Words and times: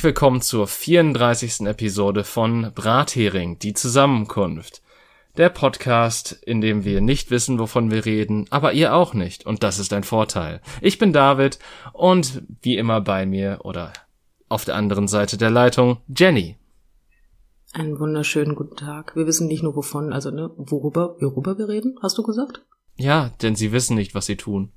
Herzlich 0.00 0.14
willkommen 0.14 0.40
zur 0.40 0.66
34. 0.66 1.66
Episode 1.66 2.24
von 2.24 2.72
Brathering, 2.74 3.58
die 3.58 3.74
Zusammenkunft. 3.74 4.80
Der 5.36 5.50
Podcast, 5.50 6.32
in 6.32 6.62
dem 6.62 6.86
wir 6.86 7.02
nicht 7.02 7.30
wissen, 7.30 7.58
wovon 7.58 7.90
wir 7.90 8.06
reden, 8.06 8.46
aber 8.48 8.72
ihr 8.72 8.94
auch 8.94 9.12
nicht. 9.12 9.44
Und 9.44 9.62
das 9.62 9.78
ist 9.78 9.92
ein 9.92 10.02
Vorteil. 10.02 10.62
Ich 10.80 10.96
bin 10.96 11.12
David 11.12 11.58
und 11.92 12.40
wie 12.62 12.78
immer 12.78 13.02
bei 13.02 13.26
mir 13.26 13.58
oder 13.64 13.92
auf 14.48 14.64
der 14.64 14.76
anderen 14.76 15.06
Seite 15.06 15.36
der 15.36 15.50
Leitung 15.50 15.98
Jenny. 16.08 16.56
Einen 17.74 18.00
wunderschönen 18.00 18.54
guten 18.54 18.76
Tag. 18.76 19.14
Wir 19.16 19.26
wissen 19.26 19.48
nicht 19.48 19.62
nur 19.62 19.76
wovon, 19.76 20.14
also 20.14 20.30
ne, 20.30 20.50
worüber, 20.56 21.16
worüber 21.20 21.58
wir 21.58 21.68
reden, 21.68 21.98
hast 22.00 22.16
du 22.16 22.22
gesagt? 22.22 22.64
Ja, 22.96 23.32
denn 23.42 23.54
sie 23.54 23.70
wissen 23.70 23.96
nicht, 23.96 24.14
was 24.14 24.24
sie 24.24 24.36
tun. 24.36 24.72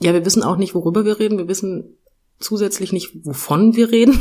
Ja, 0.00 0.14
wir 0.14 0.24
wissen 0.24 0.42
auch 0.42 0.56
nicht, 0.56 0.74
worüber 0.74 1.04
wir 1.04 1.20
reden. 1.20 1.38
Wir 1.38 1.46
wissen 1.46 1.96
zusätzlich 2.40 2.92
nicht, 2.92 3.12
wovon 3.24 3.76
wir 3.76 3.90
reden. 3.92 4.18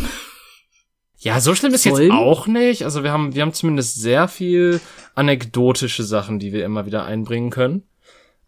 Ja, 1.18 1.42
so 1.42 1.54
schlimm 1.54 1.74
ist 1.74 1.84
Sollen? 1.84 2.04
jetzt 2.04 2.14
auch 2.14 2.48
nicht. 2.48 2.84
Also 2.84 3.04
wir 3.04 3.12
haben, 3.12 3.36
wir 3.36 3.42
haben 3.42 3.54
zumindest 3.54 4.00
sehr 4.00 4.28
viel 4.28 4.80
anekdotische 5.16 6.04
Sachen, 6.04 6.40
die 6.40 6.54
wir 6.54 6.64
immer 6.64 6.86
wieder 6.86 7.06
einbringen 7.06 7.50
können. 7.50 7.84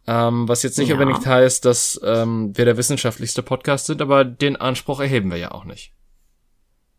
Ähm, 0.07 0.47
was 0.47 0.63
jetzt 0.63 0.77
nicht 0.77 0.89
ja. 0.89 0.95
unbedingt 0.95 1.25
heißt, 1.25 1.65
dass 1.65 1.99
ähm, 2.03 2.57
wir 2.57 2.65
der 2.65 2.77
wissenschaftlichste 2.77 3.43
Podcast 3.43 3.87
sind, 3.87 4.01
aber 4.01 4.23
den 4.23 4.55
Anspruch 4.55 4.99
erheben 4.99 5.29
wir 5.29 5.37
ja 5.37 5.51
auch 5.51 5.65
nicht. 5.65 5.93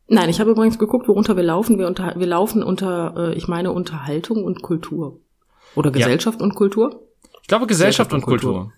Nein, 0.08 0.28
ich 0.28 0.40
habe 0.40 0.50
übrigens 0.50 0.78
geguckt, 0.78 1.08
worunter 1.08 1.36
wir 1.36 1.42
laufen. 1.42 1.78
Wir, 1.78 1.86
unter, 1.86 2.14
wir 2.16 2.26
laufen 2.26 2.62
unter, 2.62 3.14
äh, 3.16 3.34
ich 3.34 3.48
meine, 3.48 3.72
Unterhaltung 3.72 4.44
und 4.44 4.62
Kultur. 4.62 5.20
Oder 5.74 5.90
Gesellschaft 5.90 6.40
ja. 6.40 6.44
und 6.44 6.54
Kultur? 6.54 7.08
Ich 7.40 7.48
glaube 7.48 7.66
Gesellschaft, 7.66 8.10
Gesellschaft 8.10 8.12
und, 8.12 8.18
und 8.18 8.24
Kultur. 8.24 8.70
Kultur. 8.70 8.72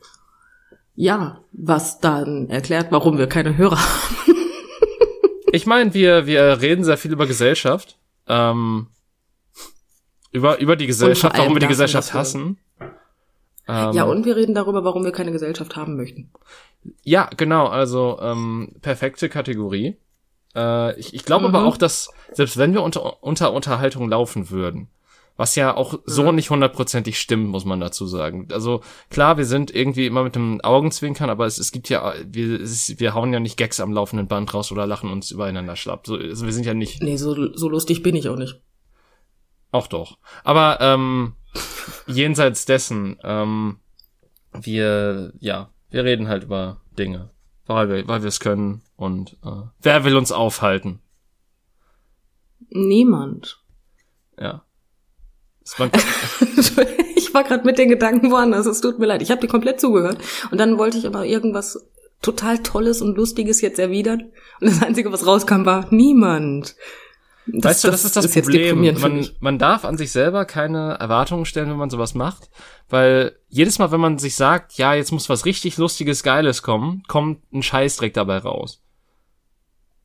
Ja, 0.94 1.40
was 1.52 2.00
dann 2.00 2.48
erklärt, 2.50 2.88
warum 2.90 3.18
wir 3.18 3.26
keine 3.26 3.56
Hörer 3.56 3.78
haben. 3.78 4.36
ich 5.52 5.66
meine, 5.66 5.94
wir, 5.94 6.26
wir 6.26 6.60
reden 6.60 6.84
sehr 6.84 6.96
viel 6.96 7.12
über 7.12 7.26
Gesellschaft. 7.26 7.98
Ähm, 8.28 8.88
über, 10.30 10.58
über 10.58 10.76
die 10.76 10.86
Gesellschaft, 10.86 11.36
warum 11.38 11.54
wir 11.54 11.60
die 11.60 11.66
Gesellschaft 11.66 12.12
hassen. 12.12 12.58
Ähm, 13.66 13.92
ja, 13.92 14.04
und 14.04 14.24
wir 14.24 14.36
reden 14.36 14.54
darüber, 14.54 14.84
warum 14.84 15.04
wir 15.04 15.12
keine 15.12 15.32
Gesellschaft 15.32 15.76
haben 15.76 15.96
möchten. 15.96 16.30
Ja, 17.02 17.30
genau, 17.36 17.66
also 17.66 18.18
ähm, 18.20 18.74
perfekte 18.82 19.28
Kategorie. 19.28 19.96
Äh, 20.54 20.98
ich 20.98 21.14
ich 21.14 21.24
glaube 21.24 21.48
mhm. 21.48 21.54
aber 21.54 21.66
auch, 21.66 21.76
dass 21.76 22.10
selbst 22.32 22.56
wenn 22.56 22.74
wir 22.74 22.82
unter, 22.82 23.22
unter 23.22 23.52
Unterhaltung 23.52 24.08
laufen 24.08 24.50
würden, 24.50 24.88
was 25.36 25.56
ja 25.56 25.76
auch 25.76 25.98
so 26.04 26.30
nicht 26.30 26.50
hundertprozentig 26.50 27.18
stimmt, 27.18 27.48
muss 27.48 27.64
man 27.64 27.80
dazu 27.80 28.06
sagen. 28.06 28.48
Also 28.52 28.82
klar, 29.10 29.36
wir 29.36 29.46
sind 29.46 29.74
irgendwie 29.74 30.06
immer 30.06 30.22
mit 30.22 30.36
dem 30.36 30.60
Augenzwinkern, 30.60 31.28
aber 31.28 31.46
es, 31.46 31.58
es 31.58 31.72
gibt 31.72 31.88
ja, 31.88 32.14
wir, 32.24 32.60
ist, 32.60 33.00
wir 33.00 33.14
hauen 33.14 33.32
ja 33.32 33.40
nicht 33.40 33.56
Gags 33.56 33.80
am 33.80 33.92
laufenden 33.92 34.28
Band 34.28 34.54
raus 34.54 34.70
oder 34.70 34.86
lachen 34.86 35.10
uns 35.10 35.30
übereinander 35.30 35.76
schlapp. 35.76 36.06
So, 36.06 36.16
also 36.16 36.46
wir 36.46 36.52
sind 36.52 36.66
ja 36.66 36.74
nicht. 36.74 37.02
Nee, 37.02 37.16
so, 37.16 37.54
so 37.54 37.68
lustig 37.68 38.02
bin 38.02 38.14
ich 38.14 38.28
auch 38.28 38.36
nicht. 38.36 38.60
Auch 39.72 39.88
doch. 39.88 40.18
Aber 40.44 40.78
ähm, 40.80 41.34
jenseits 42.06 42.64
dessen, 42.64 43.18
ähm, 43.24 43.78
wir, 44.52 45.32
ja, 45.40 45.70
wir 45.90 46.04
reden 46.04 46.28
halt 46.28 46.44
über 46.44 46.80
Dinge, 46.96 47.30
weil 47.66 47.88
wir, 47.88 48.06
weil 48.06 48.22
wir 48.22 48.28
es 48.28 48.38
können 48.38 48.82
und 48.96 49.36
äh, 49.44 49.62
wer 49.80 50.04
will 50.04 50.16
uns 50.16 50.30
aufhalten? 50.30 51.00
Niemand. 52.70 53.60
Ja. 54.38 54.63
ich 57.16 57.32
war 57.34 57.44
gerade 57.44 57.64
mit 57.64 57.78
den 57.78 57.88
Gedanken 57.88 58.30
woanders, 58.30 58.66
es 58.66 58.80
tut 58.80 58.98
mir 58.98 59.06
leid. 59.06 59.22
Ich 59.22 59.30
habe 59.30 59.40
dir 59.40 59.48
komplett 59.48 59.80
zugehört 59.80 60.18
und 60.50 60.58
dann 60.58 60.78
wollte 60.78 60.98
ich 60.98 61.06
aber 61.06 61.24
irgendwas 61.24 61.86
total 62.22 62.58
Tolles 62.58 63.02
und 63.02 63.16
Lustiges 63.16 63.60
jetzt 63.60 63.78
erwidern 63.78 64.32
und 64.60 64.70
das 64.70 64.82
Einzige, 64.82 65.12
was 65.12 65.26
rauskam, 65.26 65.64
war 65.64 65.86
niemand. 65.90 66.76
Das, 67.46 67.64
weißt 67.64 67.84
du, 67.84 67.88
das, 67.90 68.02
das 68.02 68.04
ist 68.04 68.16
das 68.16 68.24
ist 68.24 68.42
Problem. 68.42 69.00
Man, 69.00 69.28
man 69.40 69.58
darf 69.58 69.84
an 69.84 69.98
sich 69.98 70.10
selber 70.12 70.46
keine 70.46 70.94
Erwartungen 70.94 71.44
stellen, 71.44 71.68
wenn 71.68 71.76
man 71.76 71.90
sowas 71.90 72.14
macht, 72.14 72.48
weil 72.88 73.38
jedes 73.48 73.78
Mal, 73.78 73.90
wenn 73.92 74.00
man 74.00 74.18
sich 74.18 74.34
sagt, 74.34 74.74
ja, 74.78 74.94
jetzt 74.94 75.12
muss 75.12 75.28
was 75.28 75.44
richtig 75.44 75.76
Lustiges, 75.76 76.22
Geiles 76.22 76.62
kommen, 76.62 77.02
kommt 77.06 77.52
ein 77.52 77.62
Scheißdreck 77.62 78.14
dabei 78.14 78.38
raus. 78.38 78.82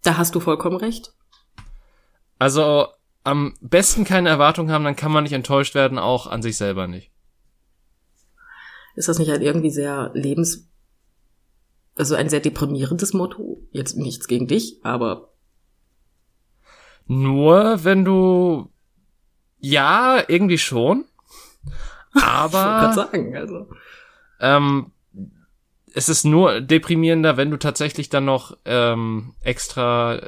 Da 0.03 0.18
hast 0.18 0.36
du 0.36 0.41
vollkommen 0.41 0.76
recht. 0.76 1.14
Also 2.40 2.88
am 3.29 3.53
besten 3.62 4.06
keine 4.06 4.29
Erwartung 4.29 4.72
haben, 4.72 4.84
dann 4.84 4.95
kann 4.95 5.12
man 5.12 5.23
nicht 5.23 5.34
enttäuscht 5.34 5.75
werden, 5.75 6.00
auch 6.00 6.25
an 6.28 6.41
sich 6.41 6.57
selber 6.57 6.88
nicht. 6.88 7.12
Ist 8.95 9.07
das 9.07 9.19
nicht 9.19 9.29
halt 9.29 9.44
irgendwie 9.44 9.69
sehr 9.69 10.12
lebens, 10.13 10.67
also 11.95 12.16
ein 12.16 12.29
sehr 12.29 12.40
deprimierendes 12.40 13.13
Motto? 13.13 13.62
Jetzt 13.72 13.97
nichts 13.97 14.28
gegen 14.28 14.47
dich, 14.47 14.79
aber. 14.84 15.29
Nur 17.06 17.84
wenn 17.84 18.03
du, 18.03 18.72
ja, 19.59 20.23
irgendwie 20.28 20.57
schon. 20.57 21.06
Aber. 22.13 22.88
ich 22.90 22.96
sagen, 22.96 23.35
also. 23.35 23.67
Ähm, 24.40 24.91
es 25.94 26.09
ist 26.09 26.23
nur 26.23 26.61
deprimierender, 26.61 27.38
wenn 27.38 27.51
du 27.51 27.57
tatsächlich 27.57 28.09
dann 28.09 28.25
noch 28.25 28.57
ähm, 28.66 29.35
extra 29.41 30.19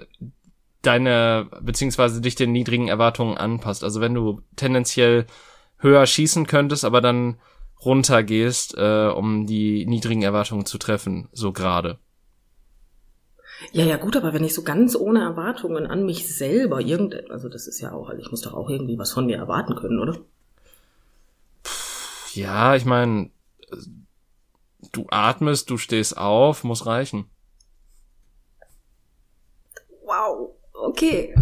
deine, 0.81 1.47
beziehungsweise 1.61 2.21
dich 2.21 2.35
den 2.35 2.51
niedrigen 2.51 2.87
Erwartungen 2.87 3.37
anpasst. 3.37 3.83
Also 3.83 4.01
wenn 4.01 4.13
du 4.13 4.41
tendenziell 4.55 5.25
höher 5.77 6.05
schießen 6.05 6.47
könntest, 6.47 6.85
aber 6.85 7.01
dann 7.01 7.39
runtergehst, 7.83 8.77
äh, 8.77 9.07
um 9.07 9.47
die 9.47 9.85
niedrigen 9.85 10.21
Erwartungen 10.21 10.65
zu 10.65 10.77
treffen, 10.77 11.29
so 11.31 11.51
gerade. 11.51 11.97
Ja, 13.71 13.85
ja, 13.85 13.97
gut, 13.97 14.15
aber 14.15 14.33
wenn 14.33 14.43
ich 14.43 14.55
so 14.55 14.63
ganz 14.63 14.95
ohne 14.95 15.21
Erwartungen 15.21 15.85
an 15.85 16.03
mich 16.03 16.35
selber 16.35 16.81
irgend, 16.81 17.29
also 17.29 17.47
das 17.47 17.67
ist 17.67 17.79
ja 17.79 17.91
auch, 17.91 18.09
also 18.09 18.21
ich 18.21 18.31
muss 18.31 18.41
doch 18.41 18.53
auch 18.53 18.69
irgendwie 18.69 18.97
was 18.97 19.11
von 19.11 19.27
mir 19.27 19.37
erwarten 19.37 19.75
können, 19.75 19.99
oder? 19.99 20.17
Ja, 22.33 22.75
ich 22.75 22.85
meine, 22.85 23.29
du 24.91 25.05
atmest, 25.09 25.69
du 25.69 25.77
stehst 25.77 26.17
auf, 26.17 26.63
muss 26.63 26.85
reichen. 26.87 27.29
Wow 30.05 30.55
okay. 30.81 31.35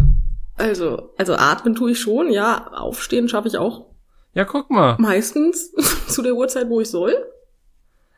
Also, 0.56 1.10
also 1.16 1.34
atmen 1.34 1.74
tue 1.74 1.92
ich 1.92 2.00
schon, 2.00 2.30
ja, 2.30 2.68
aufstehen 2.72 3.28
schaffe 3.28 3.48
ich 3.48 3.56
auch. 3.56 3.86
Ja, 4.34 4.44
guck 4.44 4.70
mal. 4.70 4.96
Meistens 4.98 5.72
zu 6.08 6.22
der 6.22 6.34
Uhrzeit, 6.34 6.68
wo 6.68 6.80
ich 6.80 6.88
soll. 6.88 7.14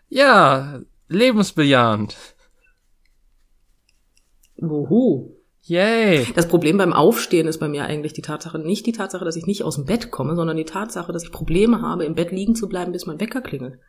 Ja, 0.09 0.81
lebensbejahend. 1.09 2.17
Wuhu. 4.57 5.37
Yay. 5.65 6.27
Das 6.35 6.49
Problem 6.49 6.77
beim 6.77 6.93
Aufstehen 6.93 7.47
ist 7.47 7.59
bei 7.59 7.69
mir 7.69 7.85
eigentlich 7.85 8.13
die 8.13 8.23
Tatsache, 8.23 8.59
nicht 8.59 8.85
die 8.87 8.93
Tatsache, 8.93 9.25
dass 9.25 9.37
ich 9.37 9.47
nicht 9.47 9.63
aus 9.63 9.77
dem 9.77 9.85
Bett 9.85 10.11
komme, 10.11 10.35
sondern 10.35 10.57
die 10.57 10.65
Tatsache, 10.65 11.13
dass 11.13 11.23
ich 11.23 11.31
Probleme 11.31 11.81
habe, 11.81 12.05
im 12.05 12.15
Bett 12.15 12.33
liegen 12.33 12.57
zu 12.57 12.69
bleiben, 12.69 12.93
bis 12.93 13.07
mein 13.07 13.21
Wecker 13.21 13.41
klingelt. 13.41 13.79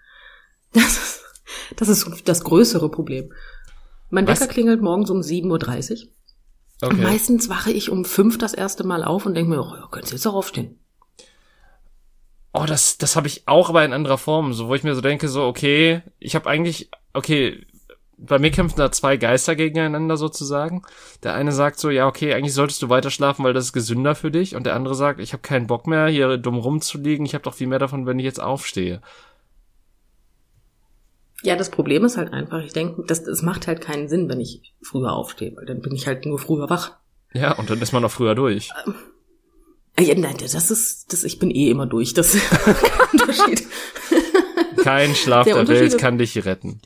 Das 0.73 0.97
ist 0.97 1.23
das, 1.75 1.89
ist 1.89 2.27
das 2.27 2.43
größere 2.43 2.89
Problem. 2.89 3.31
Mein 4.09 4.27
Was? 4.27 4.41
Wecker 4.41 4.51
klingelt 4.51 4.81
morgens 4.81 5.09
um 5.09 5.19
7.30 5.19 5.91
Uhr. 5.91 6.09
Okay. 6.83 7.01
Meistens 7.01 7.47
wache 7.49 7.71
ich 7.71 7.89
um 7.89 8.03
fünf 8.03 8.37
das 8.37 8.53
erste 8.53 8.83
Mal 8.83 9.05
auf 9.05 9.25
und 9.25 9.35
denke 9.35 9.51
mir, 9.51 9.61
oh, 9.61 9.87
könntest 9.89 10.11
jetzt 10.11 10.27
auch 10.27 10.33
aufstehen. 10.33 10.79
Oh, 12.51 12.65
das, 12.67 12.97
das 12.97 13.15
habe 13.15 13.27
ich 13.27 13.47
auch, 13.47 13.69
aber 13.69 13.85
in 13.85 13.93
anderer 13.93 14.17
Form, 14.17 14.53
so 14.53 14.67
wo 14.67 14.75
ich 14.75 14.83
mir 14.83 14.93
so 14.93 15.01
denke, 15.01 15.29
so 15.29 15.45
okay, 15.45 16.01
ich 16.19 16.35
habe 16.35 16.49
eigentlich, 16.49 16.89
okay, 17.13 17.65
bei 18.17 18.37
mir 18.37 18.51
kämpfen 18.51 18.77
da 18.77 18.91
zwei 18.91 19.17
Geister 19.17 19.55
gegeneinander 19.55 20.17
sozusagen. 20.17 20.83
Der 21.23 21.33
eine 21.33 21.51
sagt 21.51 21.79
so, 21.79 21.89
ja, 21.89 22.05
okay, 22.05 22.33
eigentlich 22.33 22.53
solltest 22.53 22.81
du 22.81 22.89
weiter 22.89 23.09
schlafen, 23.09 23.43
weil 23.43 23.53
das 23.53 23.65
ist 23.65 23.73
gesünder 23.73 24.13
für 24.13 24.29
dich. 24.29 24.55
Und 24.55 24.65
der 24.65 24.75
andere 24.75 24.95
sagt, 24.95 25.19
ich 25.19 25.33
habe 25.33 25.41
keinen 25.41 25.67
Bock 25.67 25.87
mehr, 25.87 26.07
hier 26.07 26.37
dumm 26.37 26.57
rumzuliegen. 26.57 27.25
Ich 27.25 27.33
habe 27.33 27.43
doch 27.43 27.53
viel 27.53 27.67
mehr 27.67 27.79
davon, 27.79 28.05
wenn 28.05 28.19
ich 28.19 28.25
jetzt 28.25 28.41
aufstehe. 28.41 29.01
Ja, 31.43 31.57
das 31.57 31.69
Problem 31.69 32.05
ist 32.05 32.17
halt 32.17 32.31
einfach, 32.31 32.63
ich 32.63 32.71
denke, 32.71 33.03
das, 33.05 33.23
das 33.23 33.41
macht 33.41 33.67
halt 33.67 33.81
keinen 33.81 34.07
Sinn, 34.07 34.29
wenn 34.29 34.39
ich 34.39 34.73
früher 34.81 35.11
aufstehe, 35.11 35.53
weil 35.55 35.65
dann 35.65 35.81
bin 35.81 35.93
ich 35.93 36.07
halt 36.07 36.25
nur 36.25 36.39
früher 36.39 36.69
wach. 36.69 36.93
Ja, 37.33 37.57
und 37.57 37.69
dann 37.69 37.81
ist 37.81 37.91
man 37.91 38.03
auch 38.05 38.11
früher 38.11 38.33
durch. 38.33 38.69
Ähm, 38.85 38.95
äh, 39.97 40.03
ja, 40.03 40.15
nein, 40.15 40.35
das 40.39 40.53
ist, 40.71 41.11
das, 41.11 41.23
ich 41.25 41.39
bin 41.39 41.51
eh 41.51 41.69
immer 41.69 41.85
durch, 41.85 42.13
das 42.13 42.33
ist 42.33 42.49
kein 42.65 43.09
Unterschied. 43.11 43.63
Kein 44.77 45.15
Schlaf 45.15 45.45
der, 45.45 45.55
der 45.55 45.67
Welt 45.67 45.97
kann 45.97 46.17
dich 46.17 46.45
retten. 46.45 46.79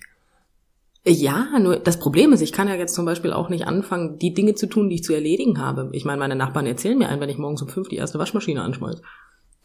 Ja, 1.05 1.47
nur 1.59 1.77
das 1.77 1.99
Problem 1.99 2.33
ist, 2.33 2.41
ich 2.41 2.51
kann 2.51 2.67
ja 2.67 2.75
jetzt 2.75 2.93
zum 2.93 3.05
Beispiel 3.05 3.31
auch 3.31 3.47
nicht 3.47 3.65
anfangen, 3.65 4.17
die 4.17 4.33
Dinge 4.33 4.55
zu 4.55 4.67
tun, 4.67 4.89
die 4.89 4.95
ich 4.95 5.03
zu 5.03 5.13
erledigen 5.13 5.61
habe. 5.61 5.89
Ich 5.93 6.03
meine, 6.03 6.19
meine 6.19 6.35
Nachbarn 6.35 6.65
erzählen 6.65 6.97
mir 6.97 7.07
ein, 7.07 7.21
wenn 7.21 7.29
ich 7.29 7.37
morgens 7.37 7.61
um 7.61 7.69
fünf 7.69 7.87
die 7.87 7.95
erste 7.95 8.19
Waschmaschine 8.19 8.61
anschmeiße. 8.61 9.01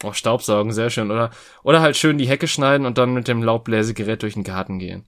Oh, 0.03 0.11
Staubsaugen, 0.11 0.73
sehr 0.73 0.89
schön. 0.89 1.11
Oder, 1.11 1.31
oder 1.63 1.81
halt 1.81 1.95
schön 1.95 2.17
die 2.17 2.27
Hecke 2.27 2.47
schneiden 2.47 2.85
und 2.85 2.97
dann 2.97 3.13
mit 3.13 3.27
dem 3.27 3.41
Laubbläsegerät 3.41 4.21
durch 4.21 4.33
den 4.33 4.43
Garten 4.43 4.79
gehen. 4.79 5.05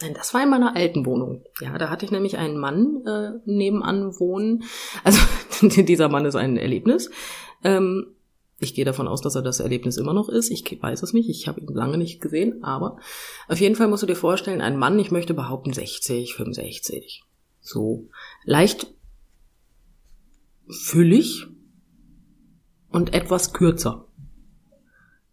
Nein, 0.00 0.14
das 0.14 0.34
war 0.34 0.42
in 0.42 0.50
meiner 0.50 0.74
alten 0.74 1.06
Wohnung. 1.06 1.44
Ja, 1.60 1.76
da 1.78 1.90
hatte 1.90 2.04
ich 2.04 2.10
nämlich 2.10 2.38
einen 2.38 2.58
Mann 2.58 3.04
äh, 3.06 3.30
nebenan 3.44 4.18
wohnen. 4.18 4.64
Also 5.04 5.20
dieser 5.82 6.08
Mann 6.08 6.24
ist 6.24 6.34
ein 6.34 6.56
Erlebnis. 6.56 7.10
Ähm, 7.62 8.06
ich 8.58 8.74
gehe 8.74 8.84
davon 8.84 9.08
aus, 9.08 9.20
dass 9.20 9.34
er 9.34 9.42
das 9.42 9.60
Erlebnis 9.60 9.96
immer 9.96 10.12
noch 10.12 10.28
ist. 10.28 10.50
Ich 10.50 10.64
weiß 10.80 11.02
es 11.02 11.12
nicht. 11.12 11.28
Ich 11.28 11.48
habe 11.48 11.60
ihn 11.60 11.68
lange 11.68 11.98
nicht 11.98 12.20
gesehen. 12.20 12.64
Aber 12.64 12.98
auf 13.48 13.60
jeden 13.60 13.76
Fall 13.76 13.88
musst 13.88 14.02
du 14.02 14.06
dir 14.06 14.16
vorstellen, 14.16 14.60
ein 14.60 14.76
Mann, 14.76 14.98
ich 14.98 15.10
möchte 15.10 15.34
behaupten 15.34 15.72
60, 15.72 16.34
65. 16.34 17.24
So. 17.60 18.08
Leicht 18.44 18.86
füllig 20.68 21.48
und 22.92 23.14
etwas 23.14 23.52
kürzer. 23.52 24.06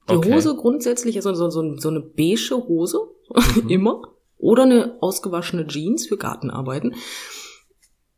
Die 0.09 0.15
Okay. 0.15 0.33
Hose 0.33 0.55
grundsätzlich 0.55 1.15
ist 1.15 1.25
so, 1.25 1.33
so, 1.33 1.49
so, 1.49 1.77
so 1.77 1.89
eine 1.89 1.99
beige 1.99 2.55
Hose, 2.67 2.99
immer. 3.67 4.01
Oder 4.37 4.63
eine 4.63 4.97
ausgewaschene 5.01 5.67
Jeans 5.67 6.07
für 6.07 6.17
Gartenarbeiten. 6.17 6.95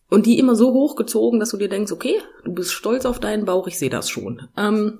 Und 0.10 0.26
die 0.26 0.38
immer 0.38 0.56
so 0.56 0.74
hochgezogen, 0.74 1.40
dass 1.40 1.50
du 1.50 1.58
dir 1.58 1.70
denkst, 1.70 1.92
okay, 1.92 2.20
du 2.44 2.54
bist 2.54 2.74
stolz 2.74 3.06
auf 3.06 3.20
deinen 3.20 3.46
Bauch, 3.46 3.68
ich 3.68 3.80
sehe 3.80 3.90
das 3.90 4.10
schon. 4.10 4.48
Ähm, 4.56 5.00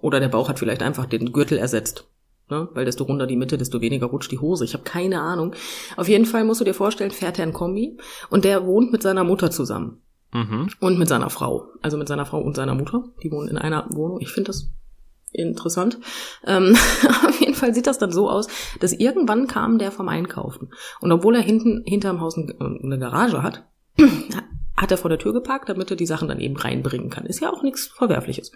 oder 0.00 0.20
der 0.20 0.28
Bauch 0.28 0.48
hat 0.48 0.58
vielleicht 0.58 0.82
einfach 0.82 1.06
den 1.06 1.32
Gürtel 1.32 1.58
ersetzt. 1.58 2.06
Ne? 2.50 2.68
Weil 2.72 2.84
desto 2.84 3.04
runder 3.04 3.26
die 3.26 3.36
Mitte, 3.36 3.58
desto 3.58 3.80
weniger 3.80 4.06
rutscht 4.06 4.30
die 4.30 4.38
Hose. 4.38 4.64
Ich 4.64 4.74
habe 4.74 4.84
keine 4.84 5.20
Ahnung. 5.20 5.54
Auf 5.96 6.08
jeden 6.08 6.26
Fall 6.26 6.44
musst 6.44 6.60
du 6.60 6.64
dir 6.64 6.74
vorstellen, 6.74 7.10
fährt 7.10 7.38
er 7.38 7.46
ein 7.46 7.52
Kombi 7.52 7.98
und 8.30 8.44
der 8.44 8.66
wohnt 8.66 8.92
mit 8.92 9.02
seiner 9.02 9.24
Mutter 9.24 9.50
zusammen. 9.50 10.02
Mhm. 10.34 10.68
Und 10.80 10.98
mit 10.98 11.08
seiner 11.08 11.30
Frau. 11.30 11.68
Also 11.80 11.96
mit 11.96 12.08
seiner 12.08 12.26
Frau 12.26 12.40
und 12.40 12.54
seiner 12.56 12.74
Mutter. 12.74 13.04
Die 13.22 13.30
wohnen 13.30 13.48
in 13.48 13.56
einer 13.56 13.86
Wohnung. 13.90 14.20
Ich 14.20 14.30
finde 14.30 14.48
das 14.48 14.68
interessant. 15.32 15.98
Ähm, 16.44 16.76
auf 17.26 17.40
jeden 17.40 17.54
Fall 17.54 17.72
sieht 17.74 17.86
das 17.86 17.98
dann 17.98 18.12
so 18.12 18.28
aus, 18.28 18.48
dass 18.80 18.92
irgendwann 18.92 19.46
kam 19.46 19.78
der 19.78 19.90
vom 19.92 20.08
Einkaufen. 20.08 20.72
Und 21.00 21.12
obwohl 21.12 21.36
er 21.36 21.42
hinten 21.42 21.82
hinterm 21.86 22.20
Haus 22.20 22.36
ein- 22.36 22.52
eine 22.82 22.98
Garage 22.98 23.42
hat, 23.42 23.64
hat 24.76 24.90
er 24.90 24.98
vor 24.98 25.08
der 25.08 25.18
Tür 25.20 25.32
geparkt, 25.32 25.68
damit 25.68 25.90
er 25.90 25.96
die 25.96 26.06
Sachen 26.06 26.28
dann 26.28 26.40
eben 26.40 26.56
reinbringen 26.56 27.10
kann. 27.10 27.26
Ist 27.26 27.40
ja 27.40 27.52
auch 27.52 27.62
nichts 27.62 27.86
Verwerfliches. 27.86 28.50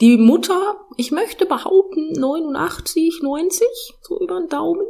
Die 0.00 0.16
Mutter, 0.18 0.76
ich 0.96 1.10
möchte 1.10 1.46
behaupten, 1.46 2.12
89, 2.12 3.20
90, 3.22 3.66
so 4.02 4.20
über 4.20 4.38
den 4.38 4.48
Daumen. 4.48 4.86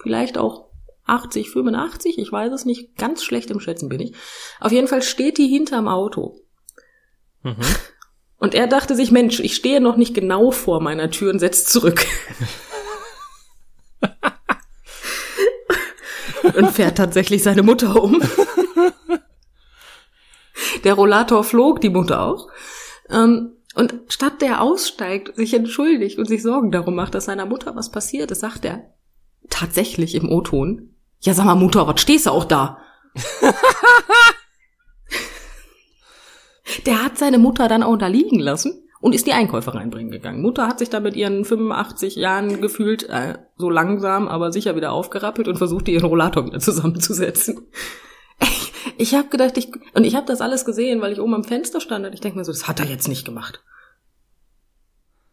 Vielleicht 0.00 0.38
auch 0.38 0.67
80, 1.08 1.50
85, 1.50 2.18
ich 2.18 2.30
weiß 2.30 2.52
es 2.52 2.64
nicht. 2.64 2.96
Ganz 2.96 3.24
schlecht 3.24 3.50
im 3.50 3.58
Schätzen 3.60 3.88
bin 3.88 4.00
ich. 4.00 4.12
Auf 4.60 4.72
jeden 4.72 4.88
Fall 4.88 5.02
steht 5.02 5.38
die 5.38 5.48
hinterm 5.48 5.88
Auto. 5.88 6.38
Mhm. 7.42 7.56
Und 8.38 8.54
er 8.54 8.68
dachte 8.68 8.94
sich, 8.94 9.10
Mensch, 9.10 9.40
ich 9.40 9.56
stehe 9.56 9.80
noch 9.80 9.96
nicht 9.96 10.14
genau 10.14 10.52
vor 10.52 10.80
meiner 10.80 11.10
Tür 11.10 11.32
und 11.32 11.40
setzt 11.40 11.70
zurück. 11.70 12.06
und 16.54 16.70
fährt 16.70 16.98
tatsächlich 16.98 17.42
seine 17.42 17.64
Mutter 17.64 18.00
um. 18.00 18.22
Der 20.84 20.94
Rollator 20.94 21.42
flog, 21.42 21.80
die 21.80 21.88
Mutter 21.88 22.22
auch. 22.22 22.48
Ähm, 23.10 23.56
und 23.74 23.94
statt 24.08 24.40
der 24.40 24.62
aussteigt, 24.62 25.34
sich 25.34 25.54
entschuldigt 25.54 26.18
und 26.18 26.26
sich 26.26 26.42
Sorgen 26.42 26.70
darum 26.70 26.94
macht, 26.94 27.16
dass 27.16 27.24
seiner 27.24 27.46
Mutter 27.46 27.74
was 27.74 27.90
passiert 27.90 28.30
ist, 28.30 28.40
sagt 28.40 28.64
er 28.64 28.94
tatsächlich 29.50 30.14
im 30.14 30.30
O-Ton, 30.30 30.94
ja 31.20 31.34
sag 31.34 31.44
mal 31.44 31.54
Mutter, 31.54 31.86
was 31.86 32.00
stehst 32.00 32.26
du 32.26 32.30
auch 32.30 32.44
da? 32.44 32.78
Der 36.86 37.02
hat 37.02 37.18
seine 37.18 37.38
Mutter 37.38 37.66
dann 37.68 37.82
auch 37.82 37.96
da 37.96 38.06
liegen 38.08 38.38
lassen 38.38 38.88
und 39.00 39.14
ist 39.14 39.26
die 39.26 39.32
Einkäufe 39.32 39.74
reinbringen 39.74 40.10
gegangen. 40.10 40.42
Mutter 40.42 40.66
hat 40.66 40.78
sich 40.78 40.90
da 40.90 41.00
mit 41.00 41.16
ihren 41.16 41.44
85 41.44 42.16
Jahren 42.16 42.60
gefühlt 42.60 43.08
äh, 43.08 43.38
so 43.56 43.70
langsam, 43.70 44.28
aber 44.28 44.52
sicher 44.52 44.76
wieder 44.76 44.92
aufgerappelt 44.92 45.48
und 45.48 45.56
versuchte 45.56 45.90
ihren 45.90 46.04
Rollator 46.04 46.46
wieder 46.46 46.60
zusammenzusetzen. 46.60 47.66
Ich, 48.40 48.72
ich 48.98 49.14
habe 49.16 49.30
gedacht, 49.30 49.58
ich 49.58 49.68
und 49.94 50.04
ich 50.04 50.14
habe 50.14 50.26
das 50.26 50.40
alles 50.40 50.64
gesehen, 50.64 51.00
weil 51.00 51.12
ich 51.12 51.18
oben 51.18 51.34
am 51.34 51.42
Fenster 51.42 51.80
stand 51.80 52.06
und 52.06 52.12
ich 52.12 52.20
denke 52.20 52.38
mir 52.38 52.44
so, 52.44 52.52
das 52.52 52.68
hat 52.68 52.78
er 52.78 52.86
jetzt 52.86 53.08
nicht 53.08 53.24
gemacht. 53.24 53.64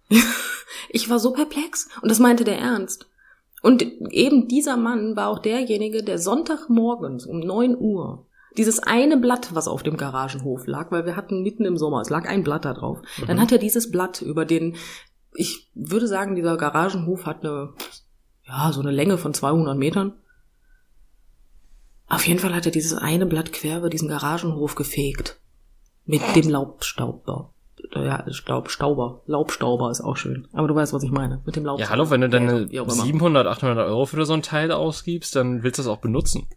ich 0.89 1.07
war 1.07 1.19
so 1.19 1.31
perplex 1.31 1.87
und 2.01 2.09
das 2.09 2.17
meinte 2.17 2.43
der 2.43 2.57
ernst. 2.57 3.07
Und 3.65 3.81
eben 4.11 4.47
dieser 4.47 4.77
Mann 4.77 5.15
war 5.15 5.29
auch 5.29 5.39
derjenige, 5.39 6.03
der 6.03 6.19
Sonntagmorgens 6.19 7.25
um 7.25 7.39
9 7.39 7.75
Uhr 7.75 8.27
dieses 8.57 8.77
eine 8.77 9.17
Blatt, 9.17 9.55
was 9.55 9.67
auf 9.67 9.81
dem 9.81 9.97
Garagenhof 9.97 10.67
lag, 10.67 10.91
weil 10.91 11.07
wir 11.07 11.15
hatten 11.15 11.41
mitten 11.41 11.65
im 11.65 11.75
Sommer, 11.75 12.01
es 12.01 12.11
lag 12.11 12.29
ein 12.29 12.43
Blatt 12.43 12.63
da 12.63 12.75
drauf. 12.75 13.01
Dann 13.25 13.41
hat 13.41 13.51
er 13.51 13.57
dieses 13.57 13.89
Blatt 13.89 14.21
über 14.21 14.45
den, 14.45 14.75
ich 15.33 15.71
würde 15.73 16.07
sagen, 16.07 16.35
dieser 16.35 16.57
Garagenhof 16.57 17.25
hat 17.25 17.43
eine, 17.43 17.73
ja, 18.43 18.71
so 18.71 18.81
eine 18.81 18.91
Länge 18.91 19.17
von 19.17 19.33
200 19.33 19.75
Metern. 19.75 20.13
Auf 22.07 22.27
jeden 22.27 22.39
Fall 22.39 22.53
hat 22.53 22.67
er 22.67 22.71
dieses 22.71 22.93
eine 22.93 23.25
Blatt 23.25 23.51
quer 23.51 23.79
über 23.79 23.89
diesen 23.89 24.09
Garagenhof 24.09 24.75
gefegt. 24.75 25.39
Mit 26.05 26.21
dem 26.35 26.49
Laubstauber. 26.49 27.54
Ja, 27.93 28.25
Staubstauber. 28.31 29.21
Laubstauber 29.25 29.91
ist 29.91 30.01
auch 30.01 30.17
schön. 30.17 30.47
Aber 30.53 30.67
du 30.67 30.75
weißt, 30.75 30.93
was 30.93 31.03
ich 31.03 31.11
meine. 31.11 31.41
Mit 31.45 31.55
dem 31.55 31.65
Laubstauber. 31.65 31.89
Ja, 31.89 31.89
hallo, 31.89 32.09
wenn 32.09 32.21
du 32.21 32.29
deine 32.29 32.63
immer. 32.63 32.89
700, 32.89 33.47
800 33.47 33.87
Euro 33.87 34.05
für 34.05 34.25
so 34.25 34.33
ein 34.33 34.41
Teil 34.41 34.71
ausgibst, 34.71 35.35
dann 35.35 35.63
willst 35.63 35.79
du 35.79 35.83
das 35.83 35.89
auch 35.89 35.99
benutzen. 35.99 36.47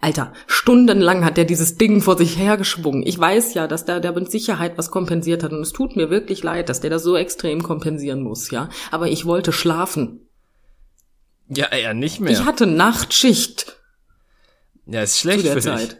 Alter, 0.00 0.34
stundenlang 0.46 1.24
hat 1.24 1.38
er 1.38 1.46
dieses 1.46 1.76
Ding 1.76 2.02
vor 2.02 2.18
sich 2.18 2.38
hergeschwungen. 2.38 3.06
Ich 3.06 3.18
weiß 3.18 3.54
ja, 3.54 3.66
dass 3.66 3.86
der, 3.86 4.00
der 4.00 4.12
mit 4.12 4.30
Sicherheit 4.30 4.76
was 4.76 4.90
kompensiert 4.90 5.42
hat 5.42 5.52
und 5.52 5.62
es 5.62 5.72
tut 5.72 5.96
mir 5.96 6.10
wirklich 6.10 6.42
leid, 6.42 6.68
dass 6.68 6.80
der 6.80 6.90
das 6.90 7.02
so 7.02 7.16
extrem 7.16 7.62
kompensieren 7.62 8.22
muss, 8.22 8.50
ja. 8.50 8.68
Aber 8.90 9.08
ich 9.08 9.24
wollte 9.24 9.52
schlafen. 9.52 10.28
Ja, 11.48 11.66
eher 11.66 11.94
nicht 11.94 12.20
mehr. 12.20 12.32
Ich 12.32 12.44
hatte 12.44 12.66
Nachtschicht 12.66 13.80
ja, 14.86 15.02
ist 15.02 15.18
schlecht 15.18 15.44
der 15.44 15.54
für 15.54 15.60
Zeit. 15.60 15.92
dich. 15.92 15.98